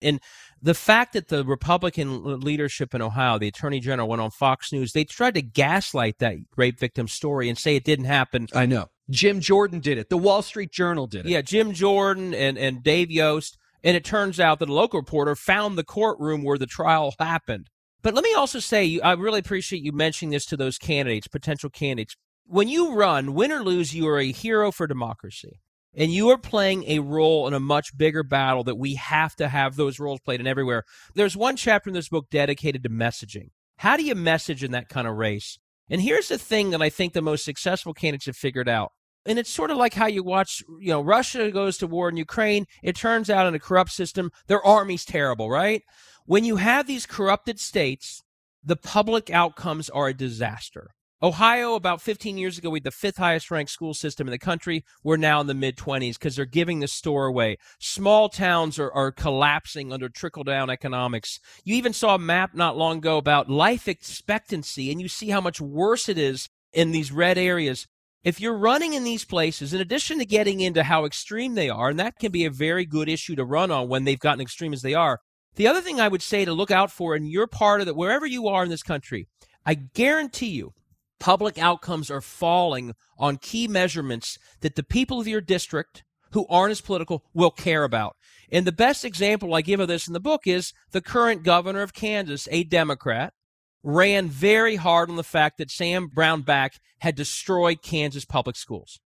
And 0.00 0.20
the 0.62 0.74
fact 0.74 1.12
that 1.12 1.28
the 1.28 1.44
Republican 1.44 2.40
leadership 2.40 2.94
in 2.94 3.02
Ohio, 3.02 3.38
the 3.38 3.48
attorney 3.48 3.80
general, 3.80 4.08
went 4.08 4.22
on 4.22 4.30
Fox 4.30 4.72
News, 4.72 4.92
they 4.92 5.04
tried 5.04 5.34
to 5.34 5.42
gaslight 5.42 6.18
that 6.20 6.36
rape 6.56 6.78
victim 6.78 7.08
story 7.08 7.48
and 7.48 7.58
say 7.58 7.76
it 7.76 7.84
didn't 7.84 8.06
happen. 8.06 8.46
I 8.54 8.66
know. 8.66 8.86
Jim 9.10 9.40
Jordan 9.40 9.80
did 9.80 9.98
it. 9.98 10.10
The 10.10 10.18
Wall 10.18 10.42
Street 10.42 10.70
Journal 10.70 11.06
did 11.06 11.26
it. 11.26 11.30
Yeah, 11.30 11.40
Jim 11.42 11.72
Jordan 11.72 12.34
and, 12.34 12.58
and 12.58 12.82
Dave 12.82 13.10
Yost. 13.10 13.56
And 13.84 13.96
it 13.96 14.04
turns 14.04 14.40
out 14.40 14.58
that 14.58 14.68
a 14.68 14.74
local 14.74 15.00
reporter 15.00 15.36
found 15.36 15.78
the 15.78 15.84
courtroom 15.84 16.42
where 16.42 16.58
the 16.58 16.66
trial 16.66 17.14
happened. 17.18 17.68
But 18.02 18.14
let 18.14 18.24
me 18.24 18.34
also 18.34 18.58
say, 18.58 19.00
I 19.00 19.12
really 19.12 19.40
appreciate 19.40 19.82
you 19.82 19.92
mentioning 19.92 20.30
this 20.30 20.46
to 20.46 20.56
those 20.56 20.78
candidates, 20.78 21.28
potential 21.28 21.70
candidates. 21.70 22.16
When 22.46 22.68
you 22.68 22.94
run, 22.94 23.34
win 23.34 23.52
or 23.52 23.62
lose, 23.62 23.94
you 23.94 24.08
are 24.08 24.18
a 24.18 24.32
hero 24.32 24.72
for 24.72 24.86
democracy. 24.86 25.60
And 25.94 26.12
you 26.12 26.28
are 26.30 26.38
playing 26.38 26.84
a 26.84 27.00
role 27.00 27.46
in 27.48 27.54
a 27.54 27.60
much 27.60 27.96
bigger 27.96 28.22
battle 28.22 28.62
that 28.64 28.76
we 28.76 28.94
have 28.94 29.34
to 29.36 29.48
have 29.48 29.76
those 29.76 29.98
roles 29.98 30.20
played 30.20 30.40
in 30.40 30.46
everywhere. 30.46 30.84
There's 31.14 31.36
one 31.36 31.56
chapter 31.56 31.90
in 31.90 31.94
this 31.94 32.08
book 32.08 32.26
dedicated 32.30 32.82
to 32.84 32.88
messaging. 32.88 33.50
How 33.78 33.96
do 33.96 34.04
you 34.04 34.14
message 34.14 34.62
in 34.62 34.72
that 34.72 34.88
kind 34.88 35.08
of 35.08 35.16
race? 35.16 35.58
And 35.90 36.00
here's 36.00 36.28
the 36.28 36.38
thing 36.38 36.70
that 36.70 36.82
I 36.82 36.90
think 36.90 37.12
the 37.12 37.22
most 37.22 37.44
successful 37.44 37.94
candidates 37.94 38.26
have 38.26 38.36
figured 38.36 38.68
out 38.68 38.92
And 39.28 39.38
it's 39.38 39.50
sort 39.50 39.70
of 39.70 39.76
like 39.76 39.92
how 39.92 40.06
you 40.06 40.22
watch, 40.22 40.64
you 40.80 40.88
know, 40.88 41.02
Russia 41.02 41.50
goes 41.50 41.76
to 41.78 41.86
war 41.86 42.08
in 42.08 42.16
Ukraine. 42.16 42.64
It 42.82 42.96
turns 42.96 43.28
out 43.28 43.46
in 43.46 43.54
a 43.54 43.58
corrupt 43.58 43.92
system, 43.92 44.32
their 44.46 44.64
army's 44.64 45.04
terrible, 45.04 45.50
right? 45.50 45.82
When 46.24 46.44
you 46.44 46.56
have 46.56 46.86
these 46.86 47.04
corrupted 47.04 47.60
states, 47.60 48.22
the 48.64 48.74
public 48.74 49.28
outcomes 49.28 49.90
are 49.90 50.08
a 50.08 50.14
disaster. 50.14 50.92
Ohio, 51.22 51.74
about 51.74 52.00
15 52.00 52.38
years 52.38 52.56
ago, 52.56 52.70
we 52.70 52.78
had 52.78 52.84
the 52.84 52.90
fifth 52.90 53.18
highest 53.18 53.50
ranked 53.50 53.70
school 53.70 53.92
system 53.92 54.26
in 54.26 54.30
the 54.30 54.38
country. 54.38 54.82
We're 55.04 55.18
now 55.18 55.42
in 55.42 55.46
the 55.46 55.52
mid 55.52 55.76
20s 55.76 56.14
because 56.14 56.36
they're 56.36 56.46
giving 56.46 56.80
the 56.80 56.88
store 56.88 57.26
away. 57.26 57.58
Small 57.78 58.30
towns 58.30 58.78
are, 58.78 58.92
are 58.92 59.12
collapsing 59.12 59.92
under 59.92 60.08
trickle 60.08 60.44
down 60.44 60.70
economics. 60.70 61.38
You 61.64 61.76
even 61.76 61.92
saw 61.92 62.14
a 62.14 62.18
map 62.18 62.54
not 62.54 62.78
long 62.78 62.98
ago 62.98 63.18
about 63.18 63.50
life 63.50 63.88
expectancy, 63.88 64.90
and 64.90 65.02
you 65.02 65.08
see 65.08 65.28
how 65.28 65.42
much 65.42 65.60
worse 65.60 66.08
it 66.08 66.16
is 66.16 66.48
in 66.72 66.92
these 66.92 67.12
red 67.12 67.36
areas. 67.36 67.86
If 68.24 68.40
you're 68.40 68.58
running 68.58 68.94
in 68.94 69.04
these 69.04 69.24
places, 69.24 69.72
in 69.72 69.80
addition 69.80 70.18
to 70.18 70.26
getting 70.26 70.60
into 70.60 70.82
how 70.82 71.04
extreme 71.04 71.54
they 71.54 71.70
are, 71.70 71.88
and 71.88 72.00
that 72.00 72.18
can 72.18 72.32
be 72.32 72.44
a 72.44 72.50
very 72.50 72.84
good 72.84 73.08
issue 73.08 73.36
to 73.36 73.44
run 73.44 73.70
on 73.70 73.88
when 73.88 74.04
they've 74.04 74.18
gotten 74.18 74.40
extreme 74.40 74.72
as 74.72 74.82
they 74.82 74.94
are, 74.94 75.20
the 75.54 75.66
other 75.66 75.80
thing 75.80 76.00
I 76.00 76.08
would 76.08 76.22
say 76.22 76.44
to 76.44 76.52
look 76.52 76.70
out 76.70 76.90
for 76.90 77.14
in 77.14 77.26
your 77.26 77.46
part 77.46 77.80
of 77.80 77.86
the, 77.86 77.94
wherever 77.94 78.26
you 78.26 78.48
are 78.48 78.64
in 78.64 78.70
this 78.70 78.82
country, 78.82 79.28
I 79.64 79.74
guarantee 79.74 80.50
you 80.50 80.72
public 81.20 81.58
outcomes 81.58 82.10
are 82.10 82.20
falling 82.20 82.94
on 83.18 83.36
key 83.36 83.68
measurements 83.68 84.38
that 84.60 84.74
the 84.74 84.82
people 84.82 85.20
of 85.20 85.28
your 85.28 85.40
district 85.40 86.04
who 86.32 86.46
aren't 86.48 86.72
as 86.72 86.80
political 86.80 87.24
will 87.34 87.50
care 87.50 87.84
about. 87.84 88.16
And 88.50 88.66
the 88.66 88.72
best 88.72 89.04
example 89.04 89.54
I 89.54 89.62
give 89.62 89.80
of 89.80 89.88
this 89.88 90.06
in 90.06 90.12
the 90.12 90.20
book 90.20 90.42
is 90.46 90.72
the 90.92 91.00
current 91.00 91.42
governor 91.42 91.82
of 91.82 91.94
Kansas, 91.94 92.48
a 92.50 92.64
Democrat, 92.64 93.32
ran 93.82 94.28
very 94.28 94.76
hard 94.76 95.10
on 95.10 95.16
the 95.16 95.24
fact 95.24 95.58
that 95.58 95.70
Sam 95.70 96.08
Brownback 96.08 96.78
had 97.00 97.14
destroyed 97.14 97.82
Kansas 97.82 98.24
public 98.24 98.56
schools. 98.56 99.00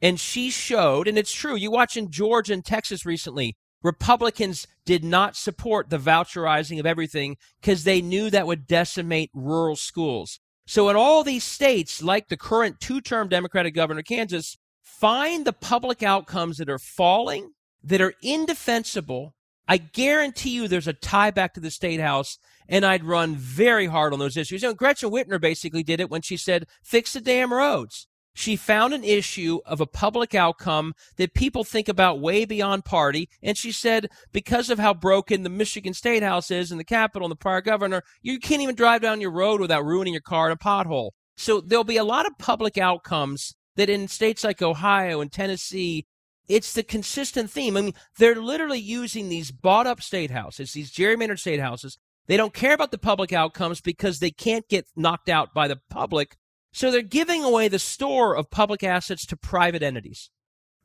And 0.00 0.18
she 0.18 0.50
showed, 0.50 1.06
and 1.06 1.16
it's 1.16 1.32
true, 1.32 1.54
you 1.54 1.70
watch 1.70 1.96
in 1.96 2.10
Georgia 2.10 2.52
and 2.52 2.64
Texas 2.64 3.06
recently, 3.06 3.56
Republicans 3.82 4.66
did 4.84 5.04
not 5.04 5.36
support 5.36 5.90
the 5.90 5.98
voucherizing 5.98 6.78
of 6.78 6.86
everything 6.86 7.36
because 7.60 7.84
they 7.84 8.00
knew 8.00 8.30
that 8.30 8.46
would 8.46 8.66
decimate 8.66 9.30
rural 9.34 9.76
schools. 9.76 10.40
So, 10.66 10.88
in 10.88 10.96
all 10.96 11.24
these 11.24 11.44
states, 11.44 12.02
like 12.02 12.28
the 12.28 12.36
current 12.36 12.80
two 12.80 13.00
term 13.00 13.28
Democratic 13.28 13.74
governor 13.74 14.00
of 14.00 14.06
Kansas, 14.06 14.56
find 14.82 15.44
the 15.44 15.52
public 15.52 16.02
outcomes 16.02 16.58
that 16.58 16.70
are 16.70 16.78
falling, 16.78 17.50
that 17.82 18.00
are 18.00 18.14
indefensible. 18.22 19.34
I 19.68 19.78
guarantee 19.78 20.50
you 20.50 20.68
there's 20.68 20.88
a 20.88 20.92
tie 20.92 21.30
back 21.30 21.54
to 21.54 21.60
the 21.60 21.70
state 21.70 22.00
house, 22.00 22.38
and 22.68 22.84
I'd 22.84 23.04
run 23.04 23.36
very 23.36 23.86
hard 23.86 24.12
on 24.12 24.18
those 24.18 24.36
issues. 24.36 24.62
You 24.62 24.68
know, 24.68 24.74
Gretchen 24.74 25.10
Whitmer 25.10 25.40
basically 25.40 25.82
did 25.82 26.00
it 26.00 26.10
when 26.10 26.22
she 26.22 26.36
said, 26.36 26.66
fix 26.82 27.12
the 27.12 27.20
damn 27.20 27.52
roads. 27.52 28.08
She 28.34 28.56
found 28.56 28.94
an 28.94 29.04
issue 29.04 29.60
of 29.66 29.80
a 29.80 29.86
public 29.86 30.34
outcome 30.34 30.94
that 31.16 31.34
people 31.34 31.64
think 31.64 31.88
about 31.88 32.20
way 32.20 32.46
beyond 32.46 32.84
party. 32.84 33.28
And 33.42 33.58
she 33.58 33.72
said, 33.72 34.08
because 34.32 34.70
of 34.70 34.78
how 34.78 34.94
broken 34.94 35.42
the 35.42 35.50
Michigan 35.50 35.92
State 35.92 36.22
House 36.22 36.50
is 36.50 36.70
and 36.70 36.80
the 36.80 36.84
Capitol 36.84 37.26
and 37.26 37.32
the 37.32 37.36
prior 37.36 37.60
governor, 37.60 38.02
you 38.22 38.38
can't 38.38 38.62
even 38.62 38.74
drive 38.74 39.02
down 39.02 39.20
your 39.20 39.32
road 39.32 39.60
without 39.60 39.84
ruining 39.84 40.14
your 40.14 40.22
car 40.22 40.46
in 40.46 40.52
a 40.52 40.56
pothole. 40.56 41.10
So 41.36 41.60
there'll 41.60 41.84
be 41.84 41.98
a 41.98 42.04
lot 42.04 42.26
of 42.26 42.38
public 42.38 42.78
outcomes 42.78 43.54
that 43.76 43.90
in 43.90 44.08
states 44.08 44.44
like 44.44 44.62
Ohio 44.62 45.20
and 45.20 45.30
Tennessee, 45.30 46.06
it's 46.48 46.72
the 46.72 46.82
consistent 46.82 47.50
theme. 47.50 47.76
I 47.76 47.82
mean, 47.82 47.94
they're 48.18 48.40
literally 48.40 48.80
using 48.80 49.28
these 49.28 49.50
bought 49.50 49.86
up 49.86 50.02
state 50.02 50.30
houses, 50.30 50.72
these 50.72 50.92
gerrymandered 50.92 51.38
state 51.38 51.60
houses. 51.60 51.98
They 52.26 52.36
don't 52.36 52.54
care 52.54 52.74
about 52.74 52.90
the 52.90 52.98
public 52.98 53.32
outcomes 53.32 53.80
because 53.80 54.18
they 54.18 54.30
can't 54.30 54.68
get 54.68 54.86
knocked 54.96 55.28
out 55.28 55.52
by 55.54 55.68
the 55.68 55.80
public 55.90 56.36
so 56.72 56.90
they're 56.90 57.02
giving 57.02 57.44
away 57.44 57.68
the 57.68 57.78
store 57.78 58.34
of 58.34 58.50
public 58.50 58.82
assets 58.82 59.26
to 59.26 59.36
private 59.36 59.82
entities. 59.82 60.30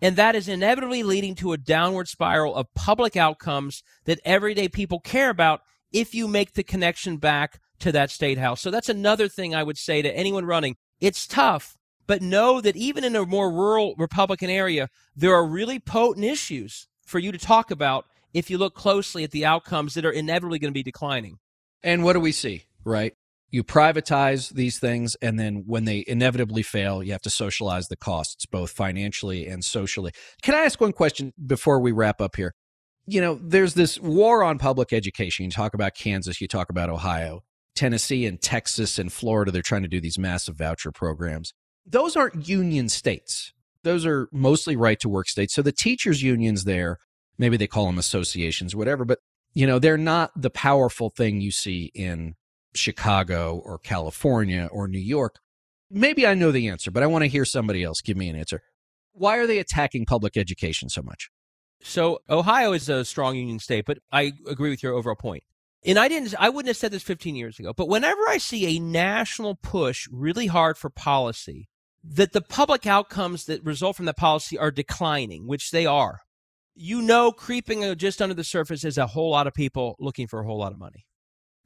And 0.02 0.16
that 0.18 0.36
is 0.36 0.48
inevitably 0.48 1.02
leading 1.02 1.34
to 1.36 1.54
a 1.54 1.58
downward 1.58 2.08
spiral 2.08 2.56
of 2.56 2.74
public 2.76 3.16
outcomes 3.16 3.82
that 4.06 4.20
everyday 4.24 4.68
people 4.68 5.00
care 5.00 5.30
about 5.30 5.62
if 5.92 6.14
you 6.14 6.28
make 6.28 6.54
the 6.54 6.64
connection 6.64 7.18
back 7.18 7.60
to 7.80 7.92
that 7.94 8.12
state 8.12 8.38
house. 8.38 8.62
So 8.62 8.70
that's 8.70 8.90
another 8.90 9.28
thing 9.28 9.56
I 9.56 9.64
would 9.64 9.78
say 9.78 10.02
to 10.02 10.16
anyone 10.16 10.46
running. 10.46 10.76
It's 11.00 11.26
tough, 11.26 11.78
but 12.08 12.22
know 12.22 12.62
that 12.62 12.76
even 12.76 13.04
in 13.04 13.16
a 13.16 13.26
more 13.26 13.52
rural 13.52 13.94
Republican 13.98 14.50
area, 14.50 14.90
there 15.16 15.36
are 15.36 15.46
really 15.46 15.80
potent 15.80 16.26
issues 16.26 16.88
for 17.06 17.20
you 17.20 17.32
to 17.32 17.38
talk 17.38 17.72
about 17.72 18.06
if 18.34 18.50
you 18.50 18.58
look 18.58 18.76
closely 18.76 19.24
at 19.24 19.32
the 19.32 19.46
outcomes 19.46 19.94
that 19.94 20.06
are 20.06 20.12
inevitably 20.12 20.60
going 20.60 20.72
to 20.72 20.78
be 20.78 20.84
declining. 20.84 21.38
And 21.84 22.04
what 22.04 22.14
do 22.14 22.20
we 22.20 22.32
see, 22.32 22.66
right? 22.84 23.14
you 23.50 23.64
privatize 23.64 24.54
these 24.54 24.80
things 24.80 25.16
and 25.22 25.40
then 25.40 25.64
when 25.66 25.86
they 25.86 26.04
inevitably 26.08 26.64
fail 26.64 27.02
you 27.02 27.12
have 27.12 27.22
to 27.22 27.30
socialize 27.30 27.88
the 27.88 27.96
costs 27.96 28.46
both 28.46 28.72
financially 28.72 29.48
and 29.48 29.64
socially 29.64 30.12
can 30.42 30.56
i 30.56 30.60
ask 30.60 30.80
one 30.82 30.94
question 30.94 31.34
before 31.46 31.80
we 31.80 31.92
wrap 31.92 32.22
up 32.22 32.36
here 32.36 32.54
you 33.06 33.22
know 33.22 33.40
there's 33.42 33.74
this 33.74 34.00
war 34.00 34.44
on 34.44 34.58
public 34.58 34.92
education 34.92 35.46
you 35.46 35.52
talk 35.52 35.74
about 35.74 35.96
kansas 35.96 36.42
you 36.42 36.48
talk 36.48 36.70
about 36.70 36.90
ohio 36.90 37.42
tennessee 37.76 38.26
and 38.26 38.42
texas 38.42 39.00
and 39.00 39.12
florida 39.12 39.52
they're 39.52 39.62
trying 39.62 39.84
to 39.84 39.88
do 39.88 40.02
these 40.02 40.20
massive 40.20 40.58
voucher 40.58 40.92
programs 40.92 41.54
those 41.88 42.16
aren't 42.16 42.48
union 42.48 42.90
states 42.90 43.54
those 43.84 44.06
are 44.06 44.28
mostly 44.32 44.76
right 44.76 45.00
to 45.00 45.10
work 45.10 45.28
states 45.28 45.54
so 45.54 45.62
the 45.62 45.72
teachers 45.72 46.22
unions 46.22 46.64
there 46.64 46.98
maybe 47.38 47.58
they 47.58 47.68
call 47.68 47.86
them 47.86 47.98
associations 47.98 48.76
whatever 48.76 49.06
but 49.06 49.20
you 49.54 49.66
know 49.66 49.80
they're 49.80 49.98
not 49.98 50.32
the 50.36 50.50
powerful 50.50 51.10
thing 51.10 51.42
you 51.42 51.52
see 51.52 51.92
in 51.96 52.36
Chicago 52.78 53.62
or 53.66 53.78
California 53.80 54.70
or 54.72 54.88
New 54.88 55.00
York? 55.00 55.40
Maybe 55.90 56.28
I 56.28 56.34
know 56.34 56.52
the 56.52 56.68
answer, 56.68 56.92
but 56.92 57.04
I 57.04 57.08
want 57.08 57.24
to 57.24 57.30
hear 57.30 57.46
somebody 57.46 57.84
else 57.84 58.02
give 58.02 58.18
me 58.18 58.30
an 58.30 58.36
answer. 58.36 58.62
Why 59.14 59.38
are 59.38 59.48
they 59.48 59.60
attacking 59.60 60.06
public 60.06 60.38
education 60.38 60.90
so 60.90 61.02
much? 61.02 61.30
So 61.82 62.20
Ohio 62.30 62.74
is 62.74 62.90
a 62.90 63.06
strong 63.06 63.36
union 63.36 63.60
state, 63.60 63.86
but 63.86 64.00
I 64.12 64.34
agree 64.48 64.70
with 64.70 64.84
your 64.84 64.94
overall 64.94 65.16
point. 65.16 65.44
And 65.86 65.98
I 65.98 66.08
didn't 66.08 66.34
I 66.40 66.50
wouldn't 66.50 66.68
have 66.68 66.78
said 66.78 66.92
this 66.92 67.04
15 67.04 67.36
years 67.36 67.60
ago, 67.60 67.72
but 67.74 67.88
whenever 67.88 68.22
I 68.28 68.38
see 68.40 68.76
a 68.76 68.80
national 68.80 69.56
push 69.56 70.08
really 70.12 70.48
hard 70.48 70.78
for 70.78 70.90
policy, 70.90 71.70
that 72.10 72.32
the 72.32 72.42
public 72.42 72.86
outcomes 72.86 73.46
that 73.46 73.64
result 73.64 73.98
from 73.98 74.06
that 74.06 74.18
policy 74.18 74.58
are 74.58 74.72
declining, 74.72 75.46
which 75.46 75.72
they 75.72 75.86
are. 75.86 76.20
You 76.74 77.02
know, 77.02 77.32
creeping 77.32 77.84
uh, 77.84 77.96
just 77.96 78.22
under 78.22 78.36
the 78.36 78.44
surface 78.44 78.86
is 78.86 78.98
a 78.98 79.08
whole 79.08 79.32
lot 79.32 79.48
of 79.48 79.54
people 79.54 79.96
looking 80.00 80.28
for 80.28 80.40
a 80.40 80.46
whole 80.46 80.60
lot 80.60 80.72
of 80.72 80.80
money. 80.80 81.06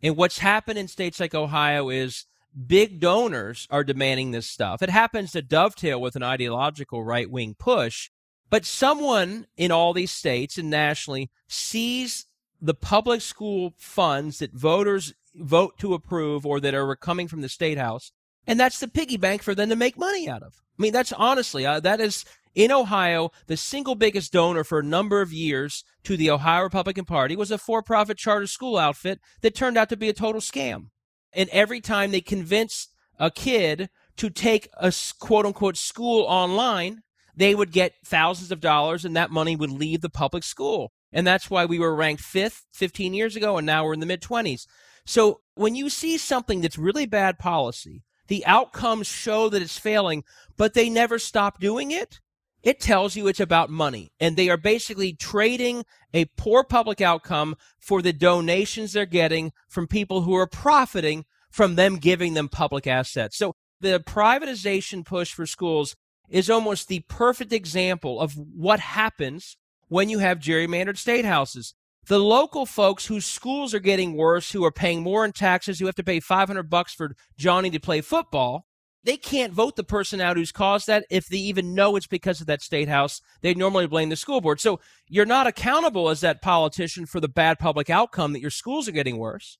And 0.01 0.15
what's 0.15 0.39
happened 0.39 0.79
in 0.79 0.87
states 0.87 1.19
like 1.19 1.35
Ohio 1.35 1.89
is 1.89 2.25
big 2.67 2.99
donors 2.99 3.67
are 3.69 3.83
demanding 3.83 4.31
this 4.31 4.47
stuff. 4.47 4.81
It 4.81 4.89
happens 4.89 5.31
to 5.31 5.41
dovetail 5.41 6.01
with 6.01 6.15
an 6.15 6.23
ideological 6.23 7.03
right 7.03 7.29
wing 7.29 7.55
push, 7.57 8.09
but 8.49 8.65
someone 8.65 9.45
in 9.57 9.71
all 9.71 9.93
these 9.93 10.11
states 10.11 10.57
and 10.57 10.69
nationally 10.69 11.29
sees 11.47 12.25
the 12.59 12.73
public 12.73 13.21
school 13.21 13.73
funds 13.77 14.39
that 14.39 14.53
voters 14.53 15.13
vote 15.35 15.77
to 15.79 15.93
approve 15.93 16.45
or 16.45 16.59
that 16.59 16.73
are 16.73 16.95
coming 16.95 17.27
from 17.27 17.41
the 17.41 17.49
state 17.49 17.77
house, 17.77 18.11
and 18.47 18.59
that's 18.59 18.79
the 18.79 18.87
piggy 18.87 19.17
bank 19.17 19.43
for 19.43 19.55
them 19.55 19.69
to 19.69 19.75
make 19.75 19.97
money 19.97 20.27
out 20.27 20.43
of. 20.43 20.61
I 20.77 20.81
mean, 20.81 20.93
that's 20.93 21.13
honestly, 21.13 21.65
uh, 21.65 21.79
that 21.81 21.99
is 22.01 22.25
in 22.53 22.71
Ohio, 22.71 23.31
the 23.47 23.55
single 23.55 23.95
biggest 23.95 24.33
donor 24.33 24.63
for 24.63 24.79
a 24.79 24.83
number 24.83 25.21
of 25.21 25.31
years 25.31 25.83
to 26.03 26.17
the 26.17 26.29
Ohio 26.29 26.63
Republican 26.63 27.05
Party 27.05 27.35
was 27.35 27.51
a 27.51 27.57
for 27.57 27.81
profit 27.81 28.17
charter 28.17 28.47
school 28.47 28.77
outfit 28.77 29.19
that 29.41 29.55
turned 29.55 29.77
out 29.77 29.89
to 29.89 29.97
be 29.97 30.09
a 30.09 30.13
total 30.13 30.41
scam. 30.41 30.87
And 31.33 31.49
every 31.51 31.79
time 31.79 32.11
they 32.11 32.21
convinced 32.21 32.89
a 33.19 33.31
kid 33.31 33.89
to 34.17 34.29
take 34.29 34.67
a 34.77 34.93
quote 35.19 35.45
unquote 35.45 35.77
school 35.77 36.23
online, 36.23 37.03
they 37.35 37.55
would 37.55 37.71
get 37.71 37.93
thousands 38.05 38.51
of 38.51 38.59
dollars 38.59 39.05
and 39.05 39.15
that 39.15 39.31
money 39.31 39.55
would 39.55 39.71
leave 39.71 40.01
the 40.01 40.09
public 40.09 40.43
school. 40.43 40.91
And 41.13 41.25
that's 41.25 41.49
why 41.49 41.65
we 41.65 41.79
were 41.79 41.95
ranked 41.95 42.21
fifth 42.21 42.65
15 42.73 43.13
years 43.13 43.35
ago 43.35 43.57
and 43.57 43.65
now 43.65 43.85
we're 43.85 43.93
in 43.93 44.01
the 44.01 44.05
mid 44.05 44.21
20s. 44.21 44.65
So 45.05 45.41
when 45.55 45.75
you 45.75 45.89
see 45.89 46.17
something 46.17 46.61
that's 46.61 46.77
really 46.77 47.05
bad 47.05 47.39
policy, 47.39 48.03
the 48.31 48.45
outcomes 48.45 49.07
show 49.07 49.49
that 49.49 49.61
it's 49.61 49.77
failing, 49.77 50.23
but 50.55 50.73
they 50.73 50.89
never 50.89 51.19
stop 51.19 51.59
doing 51.59 51.91
it 51.91 52.21
it 52.63 52.79
tells 52.79 53.15
you 53.15 53.27
it's 53.27 53.39
about 53.39 53.69
money. 53.69 54.11
And 54.19 54.37
they 54.37 54.49
are 54.49 54.57
basically 54.57 55.13
trading 55.13 55.83
a 56.13 56.25
poor 56.37 56.63
public 56.63 57.01
outcome 57.01 57.55
for 57.79 58.01
the 58.01 58.13
donations 58.13 58.93
they're 58.93 59.05
getting 59.05 59.51
from 59.67 59.87
people 59.87 60.21
who 60.21 60.35
are 60.35 60.47
profiting 60.47 61.25
from 61.49 61.75
them 61.75 61.97
giving 61.97 62.33
them 62.33 62.47
public 62.47 62.87
assets. 62.87 63.37
So 63.37 63.55
the 63.79 63.99
privatization 63.99 65.05
push 65.05 65.33
for 65.33 65.45
schools 65.45 65.95
is 66.29 66.49
almost 66.49 66.87
the 66.87 67.03
perfect 67.09 67.51
example 67.51 68.21
of 68.21 68.37
what 68.37 68.79
happens 68.79 69.57
when 69.87 70.07
you 70.07 70.19
have 70.19 70.39
gerrymandered 70.39 70.97
state 70.97 71.25
houses. 71.25 71.73
The 72.07 72.19
local 72.19 72.65
folks 72.65 73.05
whose 73.05 73.25
schools 73.25 73.73
are 73.73 73.79
getting 73.79 74.17
worse, 74.17 74.51
who 74.51 74.65
are 74.65 74.71
paying 74.71 75.03
more 75.03 75.23
in 75.23 75.31
taxes, 75.31 75.79
who 75.79 75.85
have 75.85 75.95
to 75.95 76.03
pay 76.03 76.19
500 76.19 76.69
bucks 76.69 76.93
for 76.93 77.15
Johnny 77.37 77.69
to 77.69 77.79
play 77.79 78.01
football, 78.01 78.65
they 79.03 79.17
can't 79.17 79.53
vote 79.53 79.75
the 79.75 79.83
person 79.83 80.21
out 80.21 80.37
who's 80.37 80.51
caused 80.51 80.87
that 80.87 81.05
if 81.09 81.27
they 81.27 81.37
even 81.37 81.73
know 81.73 81.95
it's 81.95 82.07
because 82.07 82.39
of 82.39 82.47
that 82.47 82.61
state 82.61 82.87
house. 82.87 83.21
They 83.41 83.53
normally 83.53 83.87
blame 83.87 84.09
the 84.09 84.15
school 84.15 84.41
board. 84.41 84.59
So 84.59 84.79
you're 85.07 85.25
not 85.25 85.47
accountable 85.47 86.09
as 86.09 86.21
that 86.21 86.41
politician 86.41 87.05
for 87.05 87.19
the 87.19 87.27
bad 87.27 87.59
public 87.59 87.89
outcome 87.89 88.33
that 88.33 88.41
your 88.41 88.51
schools 88.51 88.87
are 88.87 88.91
getting 88.91 89.17
worse. 89.17 89.57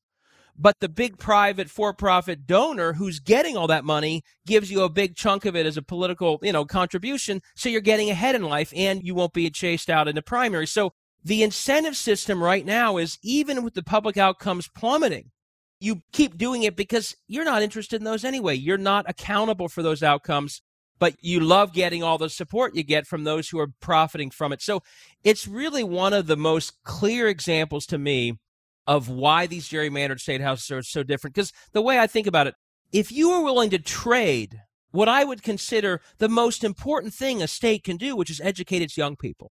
but 0.57 0.79
the 0.79 0.89
big 0.89 1.17
private 1.17 1.69
for-profit 1.69 2.45
donor 2.45 2.93
who's 2.93 3.19
getting 3.19 3.57
all 3.57 3.67
that 3.67 3.85
money 3.85 4.23
gives 4.45 4.71
you 4.71 4.83
a 4.83 4.89
big 4.89 5.15
chunk 5.15 5.45
of 5.45 5.55
it 5.55 5.65
as 5.65 5.77
a 5.77 5.81
political, 5.81 6.39
you 6.41 6.51
know, 6.51 6.65
contribution, 6.65 7.41
so 7.55 7.69
you're 7.69 7.81
getting 7.81 8.09
ahead 8.09 8.35
in 8.35 8.43
life 8.43 8.71
and 8.75 9.01
you 9.03 9.15
won't 9.15 9.33
be 9.33 9.49
chased 9.49 9.89
out 9.89 10.07
in 10.07 10.15
the 10.15 10.21
primary. 10.21 10.67
So 10.67 10.93
the 11.24 11.43
incentive 11.43 11.95
system 11.95 12.43
right 12.43 12.65
now 12.65 12.97
is 12.97 13.17
even 13.22 13.63
with 13.63 13.74
the 13.74 13.84
public 13.84 14.17
outcomes 14.17 14.67
plummeting, 14.67 15.32
you 15.80 16.01
keep 16.11 16.38
doing 16.38 16.63
it 16.63 16.76
because 16.76 17.15
you're 17.28 17.45
not 17.45 17.63
interested 17.63 17.99
in 18.01 18.05
those 18.05 18.24
anyway. 18.24 18.55
You're 18.55 18.78
not 18.78 19.09
accountable 19.09 19.67
for 19.67 19.82
those 19.82 20.03
outcomes, 20.03 20.61
but 20.99 21.15
you 21.22 21.39
love 21.39 21.74
getting 21.74 22.03
all 22.03 22.17
the 22.17 22.30
support 22.30 22.76
you 22.76 22.84
get 22.84 23.07
from 23.07 23.24
those 23.24 23.49
who 23.49 23.59
are 23.59 23.69
profiting 23.82 24.30
from 24.30 24.53
it. 24.53 24.61
So 24.61 24.84
it's 25.24 25.47
really 25.47 25.84
one 25.84 26.13
of 26.13 26.28
the 26.28 26.38
most 26.38 26.74
clear 26.84 27.28
examples 27.28 27.86
to 27.88 27.97
me 27.97 28.38
of 28.86 29.09
why 29.09 29.47
these 29.47 29.69
gerrymandered 29.69 30.19
state 30.19 30.41
houses 30.41 30.69
are 30.72 30.84
so 30.84 31.03
different. 31.03 31.36
Because 31.36 31.53
the 31.72 31.82
way 31.82 31.99
I 31.99 32.07
think 32.07 32.28
about 32.28 32.47
it, 32.47 32.55
if 32.91 33.11
you 33.11 33.32
are 33.32 33.43
willing 33.43 33.69
to 33.72 33.80
trade 33.80 34.59
what 34.91 35.07
I 35.07 35.24
would 35.24 35.41
consider 35.41 36.01
the 36.17 36.30
most 36.30 36.63
important 36.63 37.13
thing 37.13 37.41
a 37.41 37.47
state 37.47 37.84
can 37.84 37.97
do, 37.97 38.15
which 38.15 38.30
is 38.30 38.41
educate 38.41 38.82
its 38.82 38.97
young 38.97 39.15
people, 39.15 39.51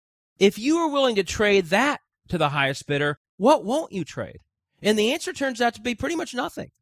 if 0.42 0.58
you 0.58 0.78
are 0.78 0.88
willing 0.88 1.14
to 1.14 1.22
trade 1.22 1.66
that 1.66 2.00
to 2.26 2.36
the 2.36 2.48
highest 2.48 2.88
bidder, 2.88 3.20
what 3.36 3.64
won't 3.64 3.92
you 3.92 4.02
trade? 4.02 4.38
And 4.82 4.98
the 4.98 5.12
answer 5.12 5.32
turns 5.32 5.60
out 5.60 5.72
to 5.74 5.80
be 5.80 5.94
pretty 5.94 6.16
much 6.16 6.34
nothing. 6.34 6.72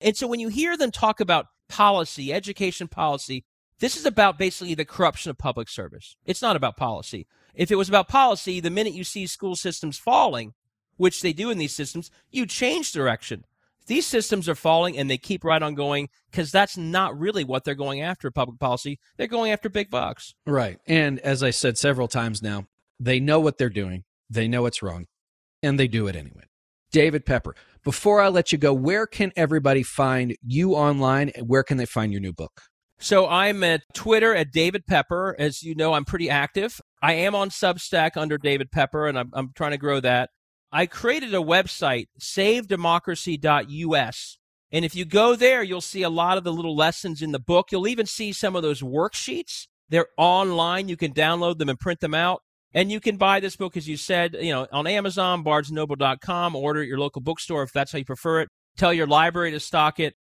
And 0.00 0.16
so 0.16 0.28
when 0.28 0.38
you 0.38 0.46
hear 0.46 0.76
them 0.76 0.92
talk 0.92 1.18
about 1.18 1.46
policy, 1.68 2.32
education 2.32 2.86
policy, 2.86 3.44
this 3.80 3.96
is 3.96 4.06
about 4.06 4.38
basically 4.38 4.76
the 4.76 4.84
corruption 4.84 5.30
of 5.30 5.36
public 5.36 5.68
service. 5.68 6.16
It's 6.26 6.42
not 6.42 6.54
about 6.54 6.76
policy. 6.76 7.26
If 7.56 7.72
it 7.72 7.74
was 7.74 7.88
about 7.88 8.06
policy, 8.06 8.60
the 8.60 8.70
minute 8.70 8.94
you 8.94 9.02
see 9.02 9.26
school 9.26 9.56
systems 9.56 9.98
falling, 9.98 10.54
which 10.96 11.20
they 11.20 11.32
do 11.32 11.50
in 11.50 11.58
these 11.58 11.74
systems, 11.74 12.12
you 12.30 12.46
change 12.46 12.92
direction. 12.92 13.44
These 13.88 14.06
systems 14.06 14.48
are 14.48 14.54
falling 14.54 14.96
and 14.96 15.10
they 15.10 15.18
keep 15.18 15.42
right 15.42 15.62
on 15.62 15.74
going 15.74 16.08
because 16.30 16.52
that's 16.52 16.76
not 16.76 17.18
really 17.18 17.42
what 17.42 17.64
they're 17.64 17.74
going 17.74 18.00
after 18.00 18.30
public 18.30 18.60
policy. 18.60 19.00
They're 19.16 19.26
going 19.26 19.50
after 19.50 19.68
big 19.68 19.90
bucks. 19.90 20.36
Right. 20.46 20.78
And 20.86 21.18
as 21.18 21.42
I 21.42 21.50
said 21.50 21.78
several 21.78 22.06
times 22.06 22.42
now, 22.44 22.66
they 23.00 23.20
know 23.20 23.40
what 23.40 23.58
they're 23.58 23.68
doing, 23.68 24.04
they 24.30 24.48
know 24.48 24.66
it's 24.66 24.82
wrong, 24.82 25.06
and 25.62 25.78
they 25.78 25.88
do 25.88 26.06
it 26.06 26.16
anyway. 26.16 26.44
David 26.90 27.26
Pepper, 27.26 27.54
before 27.84 28.20
I 28.20 28.28
let 28.28 28.52
you 28.52 28.58
go, 28.58 28.72
where 28.72 29.06
can 29.06 29.32
everybody 29.36 29.82
find 29.82 30.36
you 30.42 30.74
online 30.74 31.30
and 31.30 31.48
where 31.48 31.62
can 31.62 31.76
they 31.76 31.86
find 31.86 32.12
your 32.12 32.20
new 32.20 32.32
book? 32.32 32.62
So 32.98 33.28
I'm 33.28 33.62
at 33.62 33.82
Twitter 33.94 34.34
at 34.34 34.50
David 34.50 34.86
Pepper. 34.86 35.36
As 35.38 35.62
you 35.62 35.74
know, 35.74 35.92
I'm 35.92 36.04
pretty 36.04 36.28
active. 36.28 36.80
I 37.00 37.12
am 37.12 37.34
on 37.34 37.50
Substack 37.50 38.16
under 38.16 38.38
David 38.38 38.72
Pepper, 38.72 39.06
and 39.06 39.18
I'm, 39.18 39.30
I'm 39.34 39.52
trying 39.54 39.70
to 39.70 39.78
grow 39.78 40.00
that. 40.00 40.30
I 40.72 40.86
created 40.86 41.34
a 41.34 41.38
website, 41.38 42.06
savedemocracy.us. 42.20 44.38
And 44.70 44.84
if 44.84 44.94
you 44.94 45.06
go 45.06 45.34
there, 45.34 45.62
you'll 45.62 45.80
see 45.80 46.02
a 46.02 46.10
lot 46.10 46.36
of 46.36 46.44
the 46.44 46.52
little 46.52 46.76
lessons 46.76 47.22
in 47.22 47.32
the 47.32 47.38
book. 47.38 47.72
You'll 47.72 47.88
even 47.88 48.06
see 48.06 48.32
some 48.32 48.54
of 48.54 48.62
those 48.62 48.82
worksheets. 48.82 49.66
They're 49.88 50.08
online. 50.18 50.88
You 50.88 50.96
can 50.96 51.14
download 51.14 51.58
them 51.58 51.70
and 51.70 51.78
print 51.78 52.00
them 52.00 52.14
out. 52.14 52.42
And 52.74 52.92
you 52.92 53.00
can 53.00 53.16
buy 53.16 53.40
this 53.40 53.56
book, 53.56 53.76
as 53.76 53.88
you 53.88 53.96
said, 53.96 54.36
you 54.40 54.52
know, 54.52 54.66
on 54.72 54.86
Amazon, 54.86 55.42
barnesnoble.com, 55.42 56.54
order 56.54 56.82
at 56.82 56.88
your 56.88 56.98
local 56.98 57.22
bookstore 57.22 57.62
if 57.62 57.72
that's 57.72 57.92
how 57.92 57.98
you 57.98 58.04
prefer 58.04 58.42
it. 58.42 58.50
Tell 58.76 58.92
your 58.92 59.06
library 59.06 59.50
to 59.52 59.60
stock 59.60 59.98
it. 59.98 60.14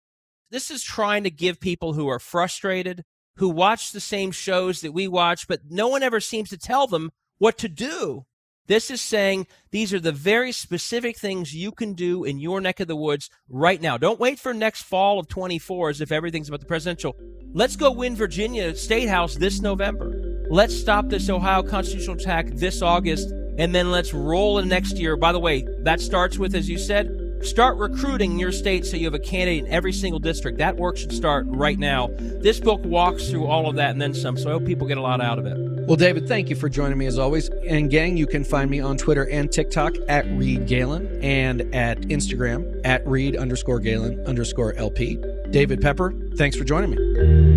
This 0.51 0.71
is 0.71 0.83
trying 0.83 1.25
to 1.25 1.31
give 1.31 1.59
people 1.61 1.95
who 1.95 2.09
are 2.09 2.21
frustrated, 2.21 3.03
who 3.37 3.49
watch 3.49 3.91
the 3.91 4.01
same 4.01 4.31
shows 4.31 4.81
that 4.81 4.93
we 4.93 5.09
watch, 5.09 5.49
but 5.49 5.61
no 5.69 5.89
one 5.89 6.03
ever 6.03 6.21
seems 6.21 6.51
to 6.51 6.59
tell 6.59 6.87
them 6.87 7.11
what 7.39 7.59
to 7.59 7.69
do 7.69 8.25
this 8.67 8.91
is 8.91 9.01
saying 9.01 9.47
these 9.71 9.95
are 9.95 10.01
the 10.01 10.13
very 10.13 10.53
specific 10.53 11.19
things 11.19 11.55
you 11.55 11.73
can 11.73 11.95
do 11.95 12.25
in 12.25 12.39
your 12.39 12.61
neck 12.61 12.81
of 12.81 12.89
the 12.89 12.97
woods 12.97 13.31
right 13.49 13.81
now. 13.81 13.97
Don't 13.97 14.21
wait 14.21 14.39
for 14.39 14.53
next 14.53 14.83
fall 14.83 15.19
of 15.19 15.29
24 15.29 15.91
as 15.91 16.01
if 16.01 16.13
everything's 16.13 16.49
about 16.49 16.61
the 16.61 16.67
presidential. 16.67 17.17
Let's 17.53 17.77
go 17.77 17.91
win 17.91 18.17
Virginia 18.17 18.75
State 18.75 19.09
House 19.09 19.37
this 19.37 19.61
November. 19.61 20.36
Let's 20.49 20.75
stop 20.75 21.09
this 21.09 21.29
Ohio 21.29 21.63
constitutional 21.63 22.17
attack 22.17 22.49
this 22.53 22.83
August, 22.83 23.31
and 23.59 23.75
then 23.75 23.91
let's 23.91 24.15
roll 24.15 24.59
in 24.59 24.69
next 24.69 24.99
year. 24.99 25.17
By 25.17 25.33
the 25.33 25.41
way, 25.41 25.67
that 25.81 26.01
starts 26.01 26.39
with, 26.39 26.55
as 26.55 26.69
you 26.69 26.79
said, 26.79 27.27
Start 27.43 27.77
recruiting 27.77 28.33
in 28.33 28.39
your 28.39 28.51
state 28.51 28.85
so 28.87 28.97
you 28.97 29.05
have 29.05 29.15
a 29.15 29.19
candidate 29.19 29.65
in 29.65 29.71
every 29.71 29.93
single 29.93 30.19
district. 30.19 30.59
That 30.59 30.77
work 30.77 30.97
should 30.97 31.13
start 31.13 31.47
right 31.49 31.79
now. 31.79 32.09
This 32.19 32.59
book 32.59 32.81
walks 32.85 33.31
through 33.31 33.47
all 33.47 33.69
of 33.69 33.77
that 33.77 33.91
and 33.91 34.01
then 34.01 34.15
some, 34.15 34.37
so 34.37 34.49
I 34.49 34.53
hope 34.53 34.65
people 34.65 34.87
get 34.87 34.99
a 34.99 35.03
lot 35.03 35.21
out 35.21 35.39
of 35.39 35.47
it. 35.47 35.57
Well, 35.87 35.97
David, 35.97 36.27
thank 36.27 36.51
you 36.51 36.57
for 36.57 36.69
joining 36.69 36.99
me 36.99 37.07
as 37.07 37.19
always. 37.19 37.49
And 37.69 37.91
gang, 37.91 38.17
you 38.17 38.27
can 38.27 38.43
find 38.43 38.69
me 38.71 38.81
on 38.81 38.97
Twitter 38.97 39.29
and 39.31 39.53
TikTok 39.53 39.95
at 40.09 40.27
Reed 40.33 40.67
Galen 40.67 41.21
and 41.23 41.73
at 41.75 42.01
Instagram 42.03 42.81
at 42.85 43.07
Reed 43.07 43.37
underscore 43.37 43.79
Galen 43.79 44.27
underscore 44.27 44.75
LP. 44.75 45.23
David 45.51 45.81
Pepper, 45.81 46.13
thanks 46.37 46.57
for 46.57 46.65
joining 46.65 46.91
me. 46.91 47.56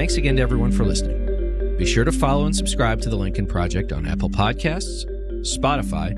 Thanks 0.00 0.16
again 0.16 0.36
to 0.36 0.42
everyone 0.42 0.72
for 0.72 0.86
listening. 0.86 1.76
Be 1.76 1.84
sure 1.84 2.04
to 2.04 2.10
follow 2.10 2.46
and 2.46 2.56
subscribe 2.56 3.02
to 3.02 3.10
the 3.10 3.16
Lincoln 3.16 3.46
Project 3.46 3.92
on 3.92 4.06
Apple 4.06 4.30
Podcasts, 4.30 5.04
Spotify, 5.42 6.16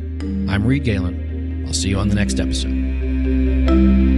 I'm 0.47 0.65
Reed 0.65 0.83
Galen. 0.83 1.63
I'll 1.65 1.73
see 1.73 1.89
you 1.89 1.97
on 1.97 2.09
the 2.09 2.15
next 2.15 2.39
episode. 2.39 4.12